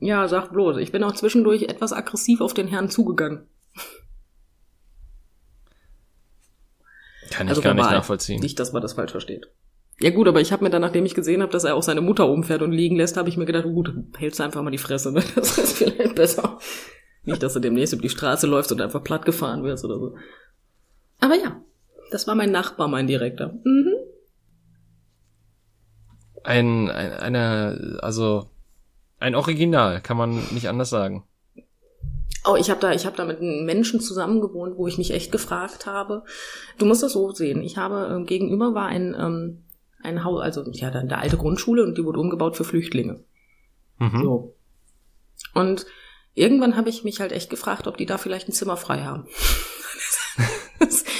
Ja, 0.00 0.28
sag 0.28 0.50
bloß. 0.50 0.76
Ich 0.78 0.92
bin 0.92 1.02
auch 1.02 1.14
zwischendurch 1.14 1.64
etwas 1.64 1.92
aggressiv 1.92 2.40
auf 2.40 2.54
den 2.54 2.68
Herrn 2.68 2.88
zugegangen. 2.90 3.46
Kann 7.30 7.46
ich 7.46 7.50
Also 7.50 7.62
gar 7.62 7.74
nicht 7.74 7.90
nachvollziehen. 7.90 8.40
Nicht, 8.40 8.58
dass 8.58 8.72
man 8.72 8.82
das 8.82 8.94
falsch 8.94 9.12
versteht. 9.12 9.48
Ja 10.00 10.10
gut, 10.10 10.28
aber 10.28 10.40
ich 10.40 10.52
habe 10.52 10.62
mir 10.62 10.70
dann, 10.70 10.82
nachdem 10.82 11.04
ich 11.04 11.14
gesehen 11.14 11.42
habe, 11.42 11.50
dass 11.50 11.64
er 11.64 11.74
auch 11.74 11.82
seine 11.82 12.00
Mutter 12.00 12.28
umfährt 12.28 12.62
und 12.62 12.70
liegen 12.70 12.96
lässt, 12.96 13.16
habe 13.16 13.28
ich 13.28 13.36
mir 13.36 13.46
gedacht, 13.46 13.64
oh 13.66 13.72
gut, 13.72 13.92
hältst 14.16 14.38
du 14.38 14.44
einfach 14.44 14.62
mal 14.62 14.70
die 14.70 14.78
Fresse, 14.78 15.12
ne? 15.12 15.22
Das 15.34 15.58
ist 15.58 15.78
vielleicht 15.78 16.14
besser. 16.14 16.58
Nicht, 17.24 17.42
dass 17.42 17.54
du 17.54 17.60
demnächst 17.60 17.92
über 17.92 18.02
die 18.02 18.08
Straße 18.08 18.46
läufst 18.46 18.70
und 18.70 18.80
einfach 18.80 19.02
platt 19.02 19.24
gefahren 19.24 19.64
wirst 19.64 19.84
oder 19.84 19.98
so. 19.98 20.16
Aber 21.20 21.34
ja, 21.34 21.60
das 22.12 22.26
war 22.28 22.36
mein 22.36 22.52
Nachbar, 22.52 22.86
mein 22.86 23.08
Direktor. 23.08 23.52
Mhm. 23.64 23.94
Ein, 26.44 26.90
ein, 26.90 27.12
eine, 27.12 27.98
also, 28.00 28.48
ein 29.18 29.34
Original, 29.34 30.00
kann 30.00 30.16
man 30.16 30.42
nicht 30.52 30.68
anders 30.68 30.90
sagen. 30.90 31.24
Oh, 32.44 32.56
ich 32.56 32.70
habe 32.70 32.80
da, 32.80 32.92
ich 32.92 33.04
habe 33.04 33.16
da 33.16 33.24
mit 33.24 33.40
einem 33.40 33.64
Menschen 33.64 34.00
zusammen 34.00 34.40
gewohnt, 34.40 34.76
wo 34.76 34.86
ich 34.86 34.96
mich 34.96 35.10
echt 35.10 35.32
gefragt 35.32 35.86
habe. 35.86 36.24
Du 36.78 36.86
musst 36.86 37.02
das 37.02 37.12
so 37.12 37.30
sehen. 37.32 37.62
Ich 37.62 37.76
habe 37.76 38.14
ähm, 38.14 38.26
gegenüber 38.26 38.74
war 38.74 38.86
ein 38.86 39.14
ähm, 39.18 39.64
ein 40.02 40.24
Haus, 40.24 40.40
also 40.40 40.64
ja, 40.70 40.90
dann 40.90 41.08
der 41.08 41.18
alte 41.18 41.36
Grundschule 41.36 41.82
und 41.82 41.98
die 41.98 42.04
wurde 42.04 42.20
umgebaut 42.20 42.56
für 42.56 42.64
Flüchtlinge. 42.64 43.24
Mhm. 43.98 44.22
So. 44.22 44.54
Und 45.54 45.86
irgendwann 46.34 46.76
habe 46.76 46.88
ich 46.88 47.04
mich 47.04 47.20
halt 47.20 47.32
echt 47.32 47.50
gefragt, 47.50 47.86
ob 47.86 47.96
die 47.96 48.06
da 48.06 48.16
vielleicht 48.16 48.48
ein 48.48 48.52
Zimmer 48.52 48.76
frei 48.76 49.02
haben. 49.02 49.26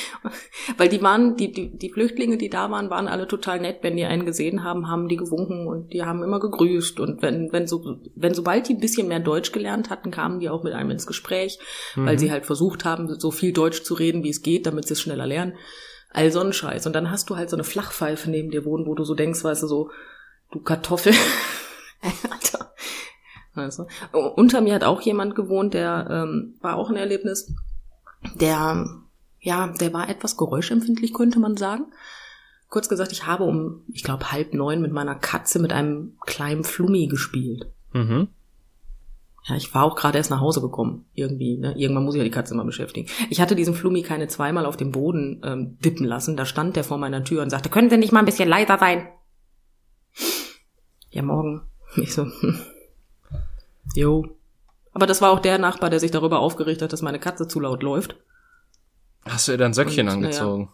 Weil 0.77 0.89
die 0.89 1.03
waren, 1.03 1.37
die, 1.37 1.53
die, 1.53 1.77
die 1.77 1.91
Flüchtlinge, 1.91 2.37
die 2.39 2.49
da 2.51 2.71
waren, 2.71 2.91
waren 2.91 3.09
alle 3.09 3.29
total 3.29 3.61
nett. 3.61 3.79
Wenn 3.83 3.97
die 3.97 4.05
einen 4.05 4.27
gesehen 4.27 4.65
haben, 4.65 4.89
haben 4.89 5.09
die 5.09 5.17
gewunken 5.17 5.67
und 5.67 5.93
die 5.93 6.05
haben 6.05 6.23
immer 6.23 6.41
gegrüßt. 6.41 7.01
Und 7.01 7.23
wenn, 7.23 7.53
wenn 7.53 7.67
so, 7.67 7.99
wenn 8.15 8.35
sobald 8.35 8.69
die 8.69 8.75
ein 8.75 8.81
bisschen 8.81 9.09
mehr 9.09 9.21
Deutsch 9.21 9.53
gelernt 9.53 9.91
hatten, 9.91 10.11
kamen 10.11 10.41
die 10.41 10.51
auch 10.51 10.63
mit 10.65 10.73
einem 10.73 10.91
ins 10.91 11.07
Gespräch, 11.07 11.59
weil 11.97 12.15
Mhm. 12.15 12.19
sie 12.19 12.31
halt 12.31 12.47
versucht 12.47 12.85
haben, 12.85 13.19
so 13.19 13.31
viel 13.31 13.53
Deutsch 13.53 13.83
zu 13.83 13.95
reden, 13.95 14.23
wie 14.25 14.31
es 14.31 14.43
geht, 14.43 14.67
damit 14.67 14.87
sie 14.87 14.95
es 14.95 15.01
schneller 15.01 15.27
lernen. 15.27 15.55
All 16.11 16.33
so 16.33 16.41
ein 16.41 16.53
Scheiß. 16.53 16.87
Und 16.87 16.95
dann 16.95 17.11
hast 17.11 17.29
du 17.31 17.37
halt 17.37 17.51
so 17.51 17.57
eine 17.57 17.65
Flachpfeife 17.65 18.31
neben 18.31 18.51
dir 18.51 18.65
wohnen, 18.65 18.87
wo 18.87 18.95
du 18.95 19.05
so 19.05 19.15
denkst, 19.15 19.45
weißt 19.45 19.63
du, 19.63 19.67
so, 19.67 19.91
du 20.51 20.61
Kartoffel. 20.61 21.13
Alter. 22.31 22.73
Du? 24.13 24.19
Unter 24.19 24.61
mir 24.61 24.75
hat 24.75 24.85
auch 24.85 25.01
jemand 25.01 25.35
gewohnt, 25.35 25.75
der 25.75 26.07
ähm, 26.11 26.55
war 26.61 26.77
auch 26.77 26.91
ein 26.91 26.97
Erlebnis. 26.97 27.53
Der, 28.41 28.87
ja, 29.41 29.69
der 29.69 29.93
war 29.93 30.09
etwas 30.09 30.37
geräuschempfindlich, 30.37 31.15
könnte 31.15 31.39
man 31.39 31.57
sagen. 31.57 31.87
Kurz 32.69 32.89
gesagt, 32.89 33.13
ich 33.13 33.27
habe 33.27 33.45
um, 33.45 33.83
ich 33.89 34.03
glaube, 34.03 34.31
halb 34.31 34.53
neun 34.53 34.83
mit 34.83 34.93
meiner 34.93 35.15
Katze 35.15 35.59
mit 35.59 35.73
einem 35.73 36.17
kleinen 36.27 36.65
Flummi 36.65 37.07
gespielt. 37.07 37.67
Mhm. 37.93 38.29
Ja, 39.45 39.57
ich 39.57 39.75
war 39.75 39.85
auch 39.85 39.97
gerade 39.97 40.19
erst 40.19 40.31
nach 40.31 40.41
Hause 40.41 40.61
gekommen. 40.61 41.07
Irgendwie, 41.15 41.57
ne? 41.57 41.75
Irgendwann 41.79 42.05
muss 42.05 42.15
ich 42.15 42.19
ja 42.19 42.25
die 42.25 42.31
Katze 42.31 42.55
mal 42.55 42.67
beschäftigen. 42.67 43.09
Ich 43.31 43.41
hatte 43.41 43.55
diesen 43.55 43.75
Flummi 43.75 44.03
keine 44.03 44.29
zweimal 44.29 44.67
auf 44.67 44.77
dem 44.77 44.93
Boden 44.93 45.41
ähm, 45.43 45.79
dippen 45.79 46.05
lassen. 46.05 46.37
Da 46.37 46.45
stand 46.45 46.77
der 46.77 46.85
vor 46.85 46.99
meiner 46.99 47.25
Tür 47.25 47.43
und 47.43 47.49
sagte, 47.49 47.71
können 47.71 47.89
Sie 47.89 47.97
nicht 47.97 48.13
mal 48.13 48.19
ein 48.21 48.27
bisschen 48.27 48.49
leiser 48.49 48.79
sein? 48.79 49.09
Ja, 51.11 51.23
morgen. 51.23 51.63
Ich 51.97 52.13
so, 52.13 52.25
hm. 52.25 52.61
Jo. 53.95 54.27
Aber 54.93 55.07
das 55.07 55.23
war 55.23 55.31
auch 55.31 55.39
der 55.39 55.59
Nachbar, 55.59 55.89
der 55.89 56.01
sich 56.01 56.11
darüber 56.11 56.41
aufgeregt 56.41 56.83
hat, 56.83 56.93
dass 56.93 57.01
meine 57.01 57.19
Katze 57.19 57.49
zu 57.49 57.61
laut 57.61 57.83
läuft. 57.83 58.17
Hast 59.29 59.49
du 59.49 59.53
ihr 59.53 59.59
dein 59.59 59.75
Söckchen 59.75 60.09
Und, 60.09 60.15
angezogen? 60.15 60.71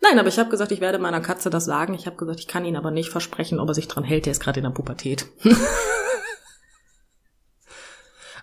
Nein, 0.00 0.18
aber 0.18 0.28
ich 0.28 0.38
habe 0.38 0.50
gesagt, 0.50 0.70
ich 0.72 0.80
werde 0.80 0.98
meiner 0.98 1.20
Katze 1.20 1.48
das 1.50 1.64
sagen. 1.64 1.94
Ich 1.94 2.06
habe 2.06 2.16
gesagt, 2.16 2.38
ich 2.38 2.46
kann 2.48 2.64
ihn 2.64 2.76
aber 2.76 2.90
nicht 2.90 3.08
versprechen, 3.08 3.58
ob 3.58 3.68
er 3.68 3.74
sich 3.74 3.88
dran 3.88 4.04
hält. 4.04 4.26
Der 4.26 4.32
ist 4.32 4.40
gerade 4.40 4.60
in 4.60 4.64
der 4.64 4.70
Pubertät. 4.70 5.26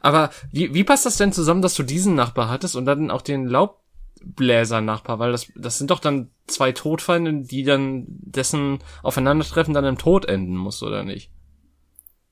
Aber 0.02 0.32
wie, 0.52 0.74
wie 0.74 0.84
passt 0.84 1.06
das 1.06 1.18
denn 1.18 1.32
zusammen, 1.32 1.62
dass 1.62 1.76
du 1.76 1.84
diesen 1.84 2.16
Nachbar 2.16 2.50
hattest 2.50 2.76
und 2.76 2.86
dann 2.86 3.12
auch 3.12 3.22
den 3.22 3.46
Laub, 3.46 3.82
Bläser-Nachbar, 4.24 5.20
weil 5.20 5.32
das, 5.32 5.52
das 5.56 5.78
sind 5.78 5.90
doch 5.90 6.00
dann 6.00 6.30
zwei 6.48 6.72
Todfeinde, 6.72 7.42
die 7.42 7.64
dann 7.64 8.06
dessen 8.08 8.80
Aufeinandertreffen 9.04 9.74
dann 9.74 9.86
im 9.86 9.98
Tod 9.98 10.26
enden 10.26 10.56
muss, 10.56 10.84
oder 10.84 11.04
nicht? 11.04 11.32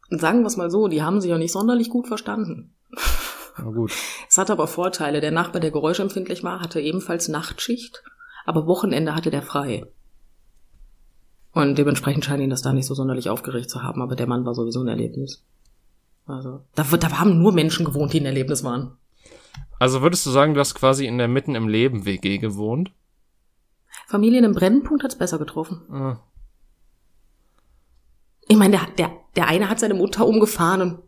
Sagen 0.10 0.42
wir 0.42 0.48
es 0.48 0.58
mal 0.58 0.72
so, 0.72 0.88
die 0.88 1.04
haben 1.04 1.22
sich 1.22 1.30
ja 1.30 1.38
nicht 1.38 1.52
sonderlich 1.52 1.90
gut 1.90 2.08
verstanden. 2.08 2.74
Na 3.64 3.72
gut. 3.72 3.92
Es 4.30 4.38
hat 4.38 4.50
aber 4.50 4.68
Vorteile. 4.68 5.22
Der 5.22 5.32
Nachbar, 5.32 5.60
der 5.62 5.72
geräuschempfindlich 5.72 6.44
war, 6.44 6.60
hatte 6.60 6.80
ebenfalls 6.80 7.28
Nachtschicht, 7.28 8.04
aber 8.46 8.68
Wochenende 8.68 9.16
hatte 9.16 9.32
der 9.32 9.42
frei. 9.42 9.86
Und 11.52 11.78
dementsprechend 11.78 12.26
scheint 12.26 12.42
ihn 12.42 12.50
das 12.50 12.62
da 12.62 12.74
nicht 12.74 12.86
so 12.86 12.94
sonderlich 12.94 13.30
aufgeregt 13.30 13.70
zu 13.70 13.82
haben, 13.82 14.02
aber 14.02 14.16
der 14.16 14.28
Mann 14.28 14.46
war 14.46 14.54
sowieso 14.54 14.82
ein 14.82 14.88
Erlebnis. 14.88 15.44
Also, 16.26 16.64
da, 16.76 16.84
da 16.84 17.20
haben 17.20 17.40
nur 17.40 17.52
Menschen 17.54 17.86
gewohnt, 17.86 18.14
die 18.14 18.20
ein 18.20 18.26
Erlebnis 18.26 18.64
waren. 18.64 18.98
Also 19.80 20.02
würdest 20.02 20.26
du 20.26 20.30
sagen, 20.30 20.54
du 20.54 20.60
hast 20.60 20.76
quasi 20.76 21.08
in 21.08 21.18
der 21.18 21.28
Mitten 21.28 21.56
im 21.56 21.68
Leben 21.68 22.06
WG 22.06 22.38
gewohnt? 22.38 22.92
Familien 24.08 24.44
im 24.44 24.54
Brennpunkt 24.54 25.04
hat's 25.04 25.18
besser 25.18 25.40
getroffen. 25.40 25.82
Ah. 25.90 26.20
Ich 28.48 28.58
meine, 28.58 28.78
der, 28.78 28.88
der, 28.98 29.12
der 29.36 29.48
eine 29.48 29.70
hat 29.70 29.80
seine 29.80 29.94
Mutter 29.94 30.28
umgefahren 30.28 30.82
und. 30.82 31.00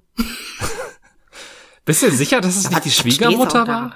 Bist 1.86 2.04
du 2.04 2.12
sicher, 2.12 2.42
dass 2.42 2.58
es 2.58 2.70
nicht 2.70 2.86
die 2.86 2.92
Schwiegermutter 2.92 3.68
war? 3.68 3.96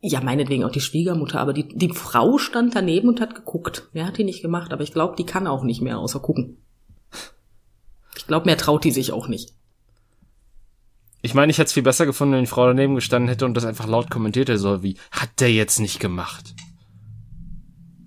Ja, 0.00 0.20
meinetwegen 0.20 0.64
auch 0.64 0.72
die 0.72 0.80
Schwiegermutter, 0.80 1.38
aber 1.38 1.52
die, 1.52 1.68
die 1.68 1.92
Frau 1.94 2.36
stand 2.38 2.74
daneben 2.74 3.08
und 3.08 3.20
hat 3.20 3.36
geguckt. 3.36 3.88
Mehr 3.92 4.06
hat 4.06 4.18
die 4.18 4.24
nicht 4.24 4.42
gemacht, 4.42 4.72
aber 4.72 4.82
ich 4.82 4.92
glaube, 4.92 5.14
die 5.16 5.24
kann 5.24 5.46
auch 5.46 5.62
nicht 5.62 5.80
mehr 5.80 5.98
außer 5.98 6.18
gucken. 6.18 6.56
Ich 8.16 8.26
glaube, 8.26 8.46
mehr 8.46 8.56
traut 8.56 8.82
die 8.82 8.90
sich 8.90 9.12
auch 9.12 9.28
nicht. 9.28 9.54
Ich 11.22 11.34
meine, 11.34 11.52
ich 11.52 11.58
hätte 11.58 11.66
es 11.66 11.72
viel 11.72 11.84
besser 11.84 12.04
gefunden, 12.04 12.34
wenn 12.34 12.40
die 12.40 12.50
Frau 12.50 12.66
daneben 12.66 12.96
gestanden 12.96 13.28
hätte 13.28 13.44
und 13.44 13.54
das 13.54 13.64
einfach 13.64 13.86
laut 13.86 14.10
kommentiert 14.10 14.48
hätte, 14.48 14.58
so 14.58 14.82
wie, 14.82 14.96
hat 15.12 15.30
der 15.38 15.52
jetzt 15.52 15.78
nicht 15.78 16.00
gemacht. 16.00 16.52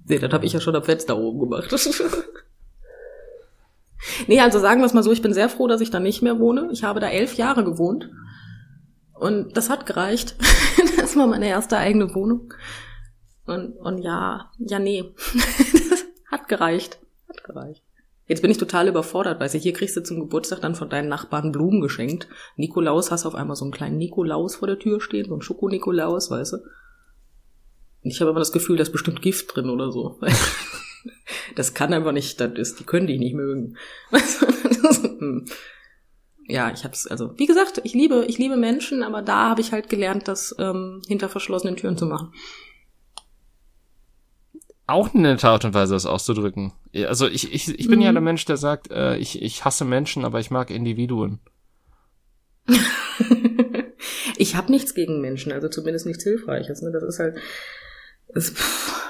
Nee, 0.08 0.20
das 0.20 0.34
habe 0.34 0.46
ich 0.46 0.52
ja 0.52 0.60
schon 0.60 0.76
am 0.76 0.84
Fenster 0.84 1.18
oben 1.18 1.40
gemacht. 1.40 1.74
nee, 4.28 4.40
also 4.40 4.60
sagen 4.60 4.82
wir 4.82 4.86
es 4.86 4.94
mal 4.94 5.04
so, 5.04 5.12
ich 5.12 5.22
bin 5.22 5.34
sehr 5.34 5.50
froh, 5.50 5.68
dass 5.68 5.82
ich 5.82 5.90
da 5.90 6.00
nicht 6.00 6.22
mehr 6.22 6.40
wohne. 6.40 6.70
Ich 6.72 6.84
habe 6.84 7.00
da 7.00 7.08
elf 7.08 7.36
Jahre 7.36 7.64
gewohnt. 7.64 8.10
Und 9.14 9.56
das 9.56 9.70
hat 9.70 9.86
gereicht. 9.86 10.36
das 10.98 11.16
war 11.16 11.28
meine 11.28 11.48
erste 11.48 11.78
eigene 11.78 12.14
Wohnung. 12.14 12.54
Und, 13.46 13.78
und 13.78 14.00
ja, 14.00 14.52
ja, 14.60 14.80
nee. 14.80 15.14
das 15.34 16.06
hat 16.32 16.48
gereicht. 16.48 17.00
Hat 17.30 17.44
gereicht. 17.44 17.84
Jetzt 18.28 18.42
bin 18.42 18.50
ich 18.50 18.58
total 18.58 18.88
überfordert, 18.88 19.40
weißt 19.40 19.54
du, 19.54 19.60
hier 19.60 19.74
kriegst 19.74 19.96
du 19.96 20.02
zum 20.02 20.20
Geburtstag 20.20 20.60
dann 20.60 20.74
von 20.74 20.90
deinen 20.90 21.10
Nachbarn 21.10 21.52
Blumen 21.52 21.80
geschenkt. 21.80 22.28
Nikolaus 22.56 23.12
hast 23.12 23.28
auf 23.28 23.36
einmal 23.36 23.56
so 23.56 23.66
einen 23.66 23.72
kleinen 23.72 24.00
Nikolaus 24.00 24.56
vor 24.56 24.68
der 24.68 24.80
Tür 24.80 25.00
stehen, 25.00 25.28
so 25.28 25.34
einen 25.34 25.44
Schoko-Nikolaus, 25.44 26.32
weißt 26.32 26.54
du. 26.54 26.58
Ich 28.02 28.22
habe 28.22 28.32
immer 28.32 28.40
das 28.40 28.52
Gefühl, 28.52 28.78
da 28.78 28.84
ist 28.84 28.92
bestimmt 28.92 29.22
Gift 29.22 29.56
drin 29.56 29.70
oder 29.70 29.92
so. 29.92 30.20
Das 31.56 31.74
kann 31.74 31.94
einfach 31.94 32.12
nicht, 32.12 32.40
das 32.40 32.54
ist, 32.58 32.80
die 32.80 32.84
können 32.84 33.08
dich 33.08 33.20
nicht 33.20 33.34
mögen. 33.36 33.78
Das 34.12 34.98
ist, 34.98 35.04
hm. 35.04 35.46
ja, 36.48 36.72
ich 36.72 36.84
hab's, 36.84 37.08
also, 37.08 37.38
wie 37.38 37.46
gesagt, 37.48 37.82
ich 37.84 37.94
liebe, 37.94 38.26
ich 38.28 38.38
liebe 38.38 38.58
Menschen, 38.58 39.02
aber 39.04 39.22
da 39.22 39.50
habe 39.50 39.62
ich 39.62 39.72
halt 39.72 39.90
gelernt, 39.90 40.28
das 40.28 40.56
ähm, 40.60 41.02
hinter 41.08 41.30
verschlossenen 41.30 41.76
Türen 41.76 41.98
zu 41.98 42.06
machen. 42.06 42.32
Auch 44.88 45.14
eine 45.14 45.30
nette 45.30 45.48
Art 45.50 45.66
und 45.66 45.74
Weise, 45.74 45.94
das 45.96 46.06
auszudrücken. 46.06 46.72
Ja, 46.92 47.08
Also 47.08 47.28
ich, 47.28 47.52
ich, 47.52 47.80
ich 47.80 47.88
bin 47.88 48.02
ja 48.02 48.12
Mhm. 48.12 48.16
der 48.16 48.22
Mensch, 48.22 48.46
der 48.46 48.58
sagt, 48.58 48.92
äh, 48.92 49.18
ich, 49.18 49.42
ich 49.42 49.66
hasse 49.66 49.84
Menschen, 49.86 50.24
aber 50.26 50.40
ich 50.40 50.52
mag 50.52 50.70
Individuen. 50.70 51.40
ich 54.38 54.56
habe 54.56 54.72
nichts 54.72 54.94
gegen 54.94 55.22
Menschen, 55.22 55.52
also 55.52 55.70
zumindest 55.70 56.06
nichts 56.06 56.24
Hilfreiches. 56.24 56.82
Ne? 56.84 56.92
Das 56.92 57.04
ist 57.04 57.20
halt. 57.20 57.38
Es, 58.28 58.52
pff, 58.52 59.02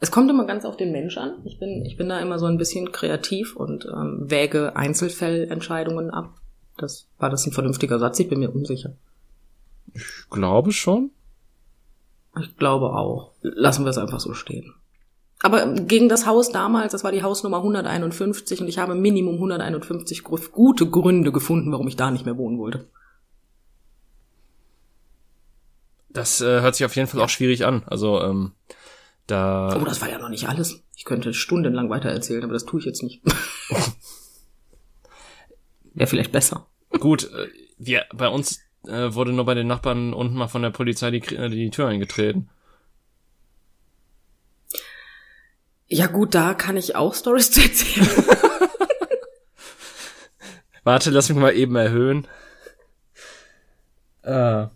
es 0.00 0.10
kommt 0.10 0.30
immer 0.30 0.46
ganz 0.46 0.64
auf 0.64 0.76
den 0.76 0.92
Mensch 0.92 1.16
an. 1.18 1.40
Ich 1.44 1.58
bin, 1.58 1.84
ich 1.84 1.96
bin 1.96 2.08
da 2.08 2.20
immer 2.20 2.38
so 2.38 2.46
ein 2.46 2.58
bisschen 2.58 2.92
kreativ 2.92 3.56
und 3.56 3.84
ähm, 3.86 4.30
wäge 4.30 4.76
Einzelfellentscheidungen 4.76 6.10
ab. 6.10 6.34
Das 6.76 7.08
war 7.18 7.30
das 7.30 7.44
ein 7.46 7.52
vernünftiger 7.52 7.98
Satz, 7.98 8.20
ich 8.20 8.28
bin 8.28 8.38
mir 8.40 8.54
unsicher. 8.54 8.92
Ich 9.94 10.04
glaube 10.30 10.72
schon. 10.72 11.10
Ich 12.40 12.56
glaube 12.56 12.90
auch. 12.94 13.32
Lassen 13.42 13.84
wir 13.84 13.90
es 13.90 13.98
einfach 13.98 14.20
so 14.20 14.34
stehen. 14.34 14.74
Aber 15.40 15.72
gegen 15.72 16.08
das 16.08 16.26
Haus 16.26 16.50
damals, 16.50 16.92
das 16.92 17.02
war 17.04 17.12
die 17.12 17.22
Hausnummer 17.22 17.58
151 17.58 18.60
und 18.60 18.68
ich 18.68 18.78
habe 18.78 18.94
Minimum 18.94 19.34
151 19.36 20.22
gru- 20.24 20.38
gute 20.52 20.88
Gründe 20.88 21.32
gefunden, 21.32 21.72
warum 21.72 21.88
ich 21.88 21.96
da 21.96 22.10
nicht 22.10 22.24
mehr 22.26 22.36
wohnen 22.36 22.58
wollte. 22.58 22.86
Das 26.10 26.40
äh, 26.40 26.60
hört 26.60 26.74
sich 26.74 26.84
auf 26.86 26.96
jeden 26.96 27.08
Fall 27.08 27.20
auch 27.20 27.28
schwierig 27.28 27.64
an. 27.66 27.82
Also, 27.86 28.20
ähm, 28.22 28.52
da. 29.30 29.76
Oh, 29.80 29.84
das 29.84 30.00
war 30.00 30.10
ja 30.10 30.18
noch 30.18 30.28
nicht 30.28 30.48
alles. 30.48 30.82
Ich 30.96 31.04
könnte 31.04 31.32
stundenlang 31.32 31.90
weiter 31.90 32.08
erzählen, 32.08 32.42
aber 32.42 32.54
das 32.54 32.64
tue 32.64 32.80
ich 32.80 32.86
jetzt 32.86 33.02
nicht. 33.02 33.22
Wäre 35.94 36.08
vielleicht 36.08 36.32
besser. 36.32 36.66
Gut, 36.98 37.24
äh, 37.32 37.48
wir, 37.78 38.06
bei 38.14 38.28
uns 38.28 38.60
äh, 38.86 39.14
wurde 39.14 39.32
nur 39.32 39.44
bei 39.44 39.54
den 39.54 39.66
Nachbarn 39.66 40.12
unten 40.12 40.34
mal 40.34 40.48
von 40.48 40.62
der 40.62 40.70
Polizei 40.70 41.10
die, 41.10 41.34
äh, 41.34 41.48
die 41.48 41.70
Tür 41.70 41.88
eingetreten. 41.88 42.48
Ja 45.86 46.06
gut, 46.06 46.34
da 46.34 46.54
kann 46.54 46.76
ich 46.76 46.96
auch 46.96 47.14
Stories 47.14 47.50
zu 47.52 47.62
erzählen. 47.62 48.08
Warte, 50.84 51.10
lass 51.10 51.28
mich 51.28 51.38
mal 51.38 51.54
eben 51.54 51.76
erhöhen. 51.76 52.26
Äh. 54.22 54.68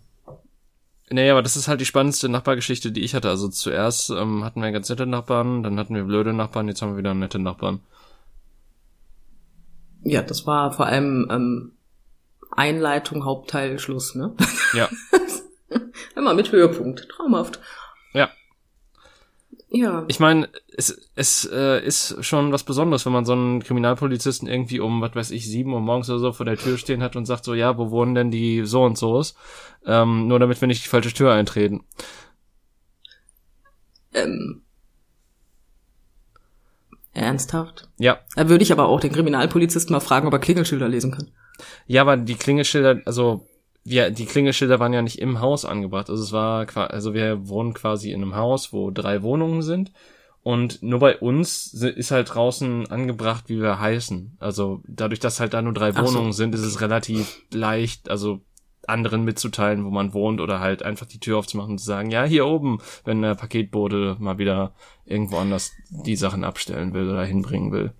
Nee, 1.13 1.29
aber 1.29 1.43
das 1.43 1.55
ist 1.55 1.67
halt 1.67 1.79
die 1.79 1.85
spannendste 1.85 2.27
Nachbargeschichte, 2.27 2.91
die 2.91 3.01
ich 3.01 3.13
hatte. 3.13 3.29
Also 3.29 3.47
zuerst 3.47 4.09
ähm, 4.09 4.43
hatten 4.43 4.63
wir 4.63 4.71
ganz 4.71 4.89
nette 4.89 5.05
Nachbarn, 5.05 5.61
dann 5.61 5.77
hatten 5.77 5.93
wir 5.93 6.05
blöde 6.05 6.33
Nachbarn, 6.33 6.67
jetzt 6.67 6.81
haben 6.81 6.93
wir 6.93 6.97
wieder 6.97 7.13
nette 7.13 7.37
Nachbarn. 7.37 7.81
ja, 10.03 10.23
das 10.23 10.47
war 10.47 10.71
vor 10.71 10.87
allem 10.87 11.27
ähm, 11.29 11.71
Einleitung, 12.49 13.25
Hauptteil, 13.25 13.77
Schluss, 13.77 14.15
ne? 14.15 14.33
Ja. 14.73 14.89
Immer 16.15 16.33
mit 16.33 16.51
Höhepunkt. 16.51 17.07
Traumhaft. 17.09 17.59
Ja. 19.75 20.05
Ich 20.07 20.19
meine, 20.19 20.49
es, 20.77 21.09
es 21.15 21.49
äh, 21.51 21.83
ist 21.83 22.23
schon 22.23 22.51
was 22.51 22.63
Besonderes, 22.63 23.07
wenn 23.07 23.13
man 23.13 23.25
so 23.25 23.33
einen 23.33 23.63
Kriminalpolizisten 23.63 24.47
irgendwie 24.47 24.79
um, 24.79 25.01
was 25.01 25.15
weiß 25.15 25.31
ich, 25.31 25.49
sieben 25.49 25.73
Uhr 25.73 25.81
morgens 25.81 26.11
oder 26.11 26.19
so 26.19 26.31
vor 26.31 26.45
der 26.45 26.57
Tür 26.57 26.77
stehen 26.77 27.01
hat 27.01 27.15
und 27.15 27.25
sagt 27.25 27.43
so, 27.43 27.55
ja, 27.55 27.75
wo 27.75 27.89
wohnen 27.89 28.13
denn 28.13 28.29
die 28.29 28.65
so 28.65 28.83
und 28.83 28.99
so's? 28.99 29.33
Ähm, 29.83 30.27
nur 30.27 30.37
damit 30.37 30.61
wir 30.61 30.67
nicht 30.67 30.85
die 30.85 30.89
falsche 30.89 31.11
Tür 31.11 31.33
eintreten. 31.33 31.83
Ähm, 34.13 34.61
ernsthaft? 37.13 37.89
Ja. 37.97 38.19
Da 38.35 38.49
würde 38.49 38.63
ich 38.63 38.71
aber 38.71 38.87
auch 38.87 38.99
den 38.99 39.11
Kriminalpolizisten 39.11 39.91
mal 39.91 40.01
fragen, 40.01 40.27
ob 40.27 40.33
er 40.33 40.39
Klingelschilder 40.39 40.87
lesen 40.87 41.11
kann. 41.11 41.31
Ja, 41.87 42.03
aber 42.03 42.15
die 42.15 42.35
Klingelschilder, 42.35 43.01
also 43.05 43.47
wir, 43.83 44.11
die 44.11 44.25
Klingelschilder 44.25 44.79
waren 44.79 44.93
ja 44.93 45.01
nicht 45.01 45.19
im 45.19 45.41
Haus 45.41 45.65
angebracht. 45.65 46.09
Also 46.09 46.23
es 46.23 46.31
war, 46.31 46.67
also 46.91 47.13
wir 47.13 47.47
wohnen 47.47 47.73
quasi 47.73 48.11
in 48.11 48.21
einem 48.21 48.35
Haus, 48.35 48.71
wo 48.71 48.91
drei 48.91 49.21
Wohnungen 49.21 49.61
sind. 49.61 49.91
Und 50.41 50.83
nur 50.83 50.99
bei 50.99 51.17
uns 51.17 51.73
ist 51.73 52.11
halt 52.11 52.33
draußen 52.33 52.91
angebracht, 52.91 53.45
wie 53.47 53.61
wir 53.61 53.79
heißen. 53.79 54.37
Also 54.39 54.81
dadurch, 54.87 55.19
dass 55.19 55.39
halt 55.39 55.53
da 55.53 55.61
nur 55.61 55.73
drei 55.73 55.91
Ach 55.93 56.05
so. 56.05 56.13
Wohnungen 56.13 56.33
sind, 56.33 56.53
ist 56.53 56.63
es 56.63 56.81
relativ 56.81 57.41
leicht, 57.51 58.09
also 58.09 58.41
anderen 58.85 59.23
mitzuteilen, 59.23 59.85
wo 59.85 59.89
man 59.89 60.13
wohnt 60.13 60.41
oder 60.41 60.59
halt 60.59 60.83
einfach 60.83 61.05
die 61.05 61.19
Tür 61.19 61.37
aufzumachen 61.37 61.71
und 61.71 61.77
zu 61.77 61.85
sagen, 61.85 62.11
ja, 62.11 62.25
hier 62.25 62.45
oben, 62.45 62.79
wenn 63.05 63.21
der 63.21 63.35
Paketbote 63.35 64.17
mal 64.19 64.37
wieder 64.37 64.73
irgendwo 65.05 65.37
anders 65.37 65.71
die 65.89 66.17
Sachen 66.17 66.43
abstellen 66.43 66.93
will 66.93 67.09
oder 67.09 67.23
hinbringen 67.23 67.71
will. 67.71 67.93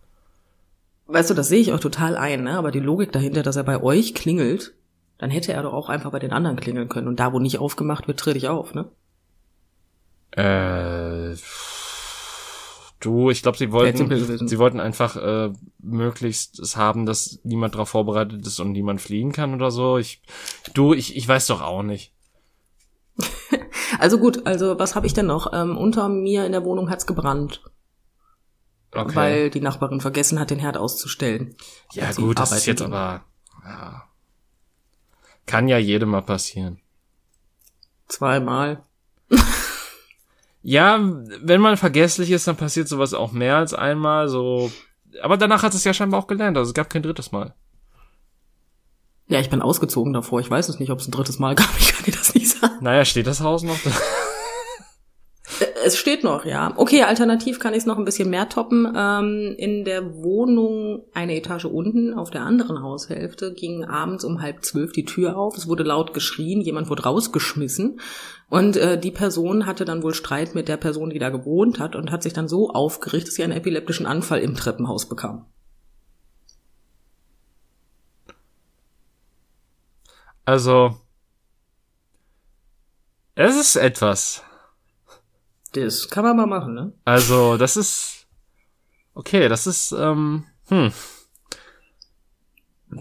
Weißt 1.07 1.29
du, 1.29 1.33
das 1.33 1.47
sehe 1.47 1.59
ich 1.59 1.71
auch 1.71 1.79
total 1.79 2.17
ein, 2.17 2.43
ne? 2.43 2.57
aber 2.57 2.71
die 2.71 2.79
Logik 2.79 3.11
dahinter, 3.11 3.43
dass 3.43 3.55
er 3.55 3.63
bei 3.63 3.81
euch 3.81 4.13
klingelt, 4.13 4.73
dann 5.23 5.31
hätte 5.31 5.53
er 5.53 5.63
doch 5.63 5.71
auch 5.71 5.87
einfach 5.87 6.11
bei 6.11 6.19
den 6.19 6.33
anderen 6.33 6.59
klingeln 6.59 6.89
können. 6.89 7.07
Und 7.07 7.17
da, 7.17 7.31
wo 7.31 7.39
nicht 7.39 7.57
aufgemacht 7.57 8.09
wird, 8.09 8.19
trete 8.19 8.37
ich 8.37 8.49
auf, 8.49 8.73
ne? 8.73 8.89
Äh, 10.31 11.37
du, 12.99 13.29
ich 13.29 13.41
glaube, 13.41 13.57
sie 13.57 13.71
wollten, 13.71 14.47
sie 14.49 14.59
wollten 14.59 14.81
einfach 14.81 15.15
äh, 15.15 15.53
möglichst 15.79 16.59
es 16.59 16.75
haben, 16.75 17.05
dass 17.05 17.39
niemand 17.43 17.75
darauf 17.75 17.87
vorbereitet 17.87 18.45
ist 18.45 18.59
und 18.59 18.73
niemand 18.73 18.99
fliehen 18.99 19.31
kann 19.31 19.53
oder 19.53 19.71
so. 19.71 19.97
Ich, 19.97 20.21
du, 20.73 20.93
ich, 20.93 21.15
ich 21.15 21.25
weiß 21.25 21.47
doch 21.47 21.61
auch 21.61 21.83
nicht. 21.83 22.11
Also 23.99 24.17
gut, 24.17 24.47
also 24.47 24.79
was 24.79 24.95
habe 24.95 25.05
ich 25.05 25.13
denn 25.13 25.27
noch? 25.27 25.53
Ähm, 25.53 25.77
unter 25.77 26.09
mir 26.09 26.47
in 26.47 26.51
der 26.51 26.65
Wohnung 26.65 26.89
hat's 26.89 27.05
gebrannt, 27.05 27.61
Okay. 28.91 29.15
weil 29.15 29.49
die 29.51 29.61
Nachbarin 29.61 30.01
vergessen 30.01 30.39
hat, 30.39 30.49
den 30.49 30.57
Herd 30.57 30.77
auszustellen. 30.77 31.55
ja 31.91 32.11
gut, 32.11 32.39
das 32.39 32.51
ist 32.51 32.65
jetzt 32.65 32.79
ging. 32.79 32.91
aber 32.91 33.23
kann 35.45 35.67
ja 35.67 35.77
jedem 35.77 36.09
mal 36.09 36.21
passieren. 36.21 36.79
Zweimal. 38.07 38.83
Ja, 40.61 40.97
wenn 41.41 41.59
man 41.59 41.75
vergesslich 41.75 42.31
ist, 42.31 42.47
dann 42.47 42.55
passiert 42.55 42.87
sowas 42.87 43.13
auch 43.13 43.33
mehr 43.33 43.57
als 43.57 43.73
einmal. 43.73 44.29
So, 44.29 44.71
aber 45.21 45.35
danach 45.35 45.63
hat 45.63 45.73
es 45.73 45.83
ja 45.83 45.93
scheinbar 45.93 46.21
auch 46.21 46.27
gelernt. 46.27 46.57
Also 46.57 46.69
es 46.69 46.73
gab 46.73 46.89
kein 46.89 47.03
drittes 47.03 47.33
Mal. 47.33 47.53
Ja, 49.27 49.39
ich 49.39 49.49
bin 49.49 49.61
ausgezogen 49.61 50.13
davor. 50.13 50.39
Ich 50.39 50.49
weiß 50.49 50.69
es 50.69 50.79
nicht, 50.79 50.89
ob 50.89 50.99
es 50.99 51.07
ein 51.07 51.11
drittes 51.11 51.39
Mal 51.39 51.55
gab. 51.55 51.69
Ich 51.77 51.93
kann 51.93 52.05
dir 52.05 52.11
das 52.11 52.33
nicht 52.33 52.49
sagen. 52.49 52.77
Naja, 52.81 53.03
steht 53.03 53.27
das 53.27 53.41
Haus 53.41 53.63
noch? 53.63 53.77
Es 55.85 55.97
steht 55.97 56.23
noch, 56.23 56.45
ja. 56.45 56.73
Okay, 56.77 57.03
alternativ 57.03 57.59
kann 57.59 57.73
ich 57.73 57.79
es 57.79 57.85
noch 57.85 57.97
ein 57.97 58.05
bisschen 58.05 58.29
mehr 58.29 58.49
toppen. 58.49 58.91
Ähm, 58.95 59.55
in 59.57 59.83
der 59.85 60.15
Wohnung 60.15 61.03
eine 61.13 61.35
Etage 61.35 61.65
unten 61.65 62.13
auf 62.13 62.29
der 62.29 62.41
anderen 62.41 62.81
Haushälfte 62.81 63.53
ging 63.53 63.83
abends 63.83 64.23
um 64.23 64.41
halb 64.41 64.63
zwölf 64.63 64.91
die 64.93 65.05
Tür 65.05 65.37
auf. 65.37 65.57
Es 65.57 65.67
wurde 65.67 65.83
laut 65.83 66.13
geschrien, 66.13 66.61
jemand 66.61 66.89
wurde 66.89 67.03
rausgeschmissen. 67.03 67.99
Und 68.49 68.77
äh, 68.77 68.99
die 68.99 69.11
Person 69.11 69.65
hatte 69.65 69.85
dann 69.85 70.03
wohl 70.03 70.13
Streit 70.13 70.55
mit 70.55 70.67
der 70.67 70.77
Person, 70.77 71.09
die 71.09 71.19
da 71.19 71.29
gewohnt 71.29 71.79
hat 71.79 71.95
und 71.95 72.11
hat 72.11 72.23
sich 72.23 72.33
dann 72.33 72.47
so 72.47 72.69
aufgerichtet, 72.69 73.29
dass 73.29 73.35
sie 73.35 73.43
einen 73.43 73.53
epileptischen 73.53 74.05
Anfall 74.05 74.39
im 74.39 74.55
Treppenhaus 74.55 75.09
bekam. 75.09 75.45
Also, 80.45 80.97
es 83.35 83.55
ist 83.55 83.75
etwas. 83.75 84.43
Das 85.73 86.09
kann 86.09 86.23
man 86.23 86.37
mal 86.37 86.45
machen, 86.45 86.73
ne? 86.73 86.93
Also, 87.05 87.57
das 87.57 87.77
ist 87.77 88.27
okay, 89.13 89.49
das 89.49 89.67
ist 89.67 89.91
ähm, 89.91 90.45
hm. 90.67 90.91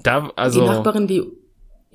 Da 0.03 0.31
also 0.37 0.61
die 0.61 0.67
Nachbarin, 0.67 1.07
die 1.07 1.23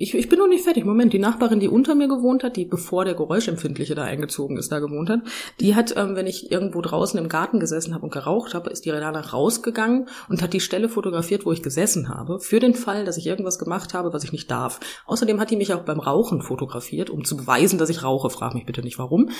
ich, 0.00 0.14
ich 0.14 0.28
bin 0.28 0.38
noch 0.38 0.46
nicht 0.46 0.62
fertig. 0.62 0.84
Moment, 0.84 1.12
die 1.12 1.18
Nachbarin, 1.18 1.58
die 1.58 1.68
unter 1.68 1.96
mir 1.96 2.06
gewohnt 2.06 2.44
hat, 2.44 2.56
die 2.56 2.64
bevor 2.64 3.04
der 3.04 3.14
Geräuschempfindliche 3.14 3.96
da 3.96 4.04
eingezogen 4.04 4.56
ist, 4.56 4.70
da 4.70 4.78
gewohnt 4.78 5.10
hat, 5.10 5.22
die 5.58 5.74
hat, 5.74 5.96
ähm, 5.96 6.14
wenn 6.14 6.28
ich 6.28 6.52
irgendwo 6.52 6.80
draußen 6.80 7.18
im 7.18 7.28
Garten 7.28 7.58
gesessen 7.58 7.94
habe 7.94 8.04
und 8.04 8.12
geraucht 8.12 8.54
habe, 8.54 8.70
ist 8.70 8.84
die 8.84 8.90
danach 8.90 9.32
rausgegangen 9.32 10.08
und 10.28 10.40
hat 10.40 10.52
die 10.52 10.60
Stelle 10.60 10.88
fotografiert, 10.88 11.44
wo 11.44 11.50
ich 11.50 11.64
gesessen 11.64 12.08
habe, 12.08 12.38
für 12.38 12.60
den 12.60 12.74
Fall, 12.74 13.04
dass 13.04 13.16
ich 13.16 13.26
irgendwas 13.26 13.58
gemacht 13.58 13.92
habe, 13.92 14.12
was 14.12 14.22
ich 14.22 14.30
nicht 14.30 14.48
darf. 14.48 14.78
Außerdem 15.06 15.40
hat 15.40 15.50
die 15.50 15.56
mich 15.56 15.74
auch 15.74 15.82
beim 15.82 15.98
Rauchen 15.98 16.42
fotografiert, 16.42 17.10
um 17.10 17.24
zu 17.24 17.36
beweisen, 17.36 17.80
dass 17.80 17.90
ich 17.90 18.04
rauche. 18.04 18.30
Frag 18.30 18.54
mich 18.54 18.66
bitte 18.66 18.82
nicht 18.82 19.00
warum. 19.00 19.30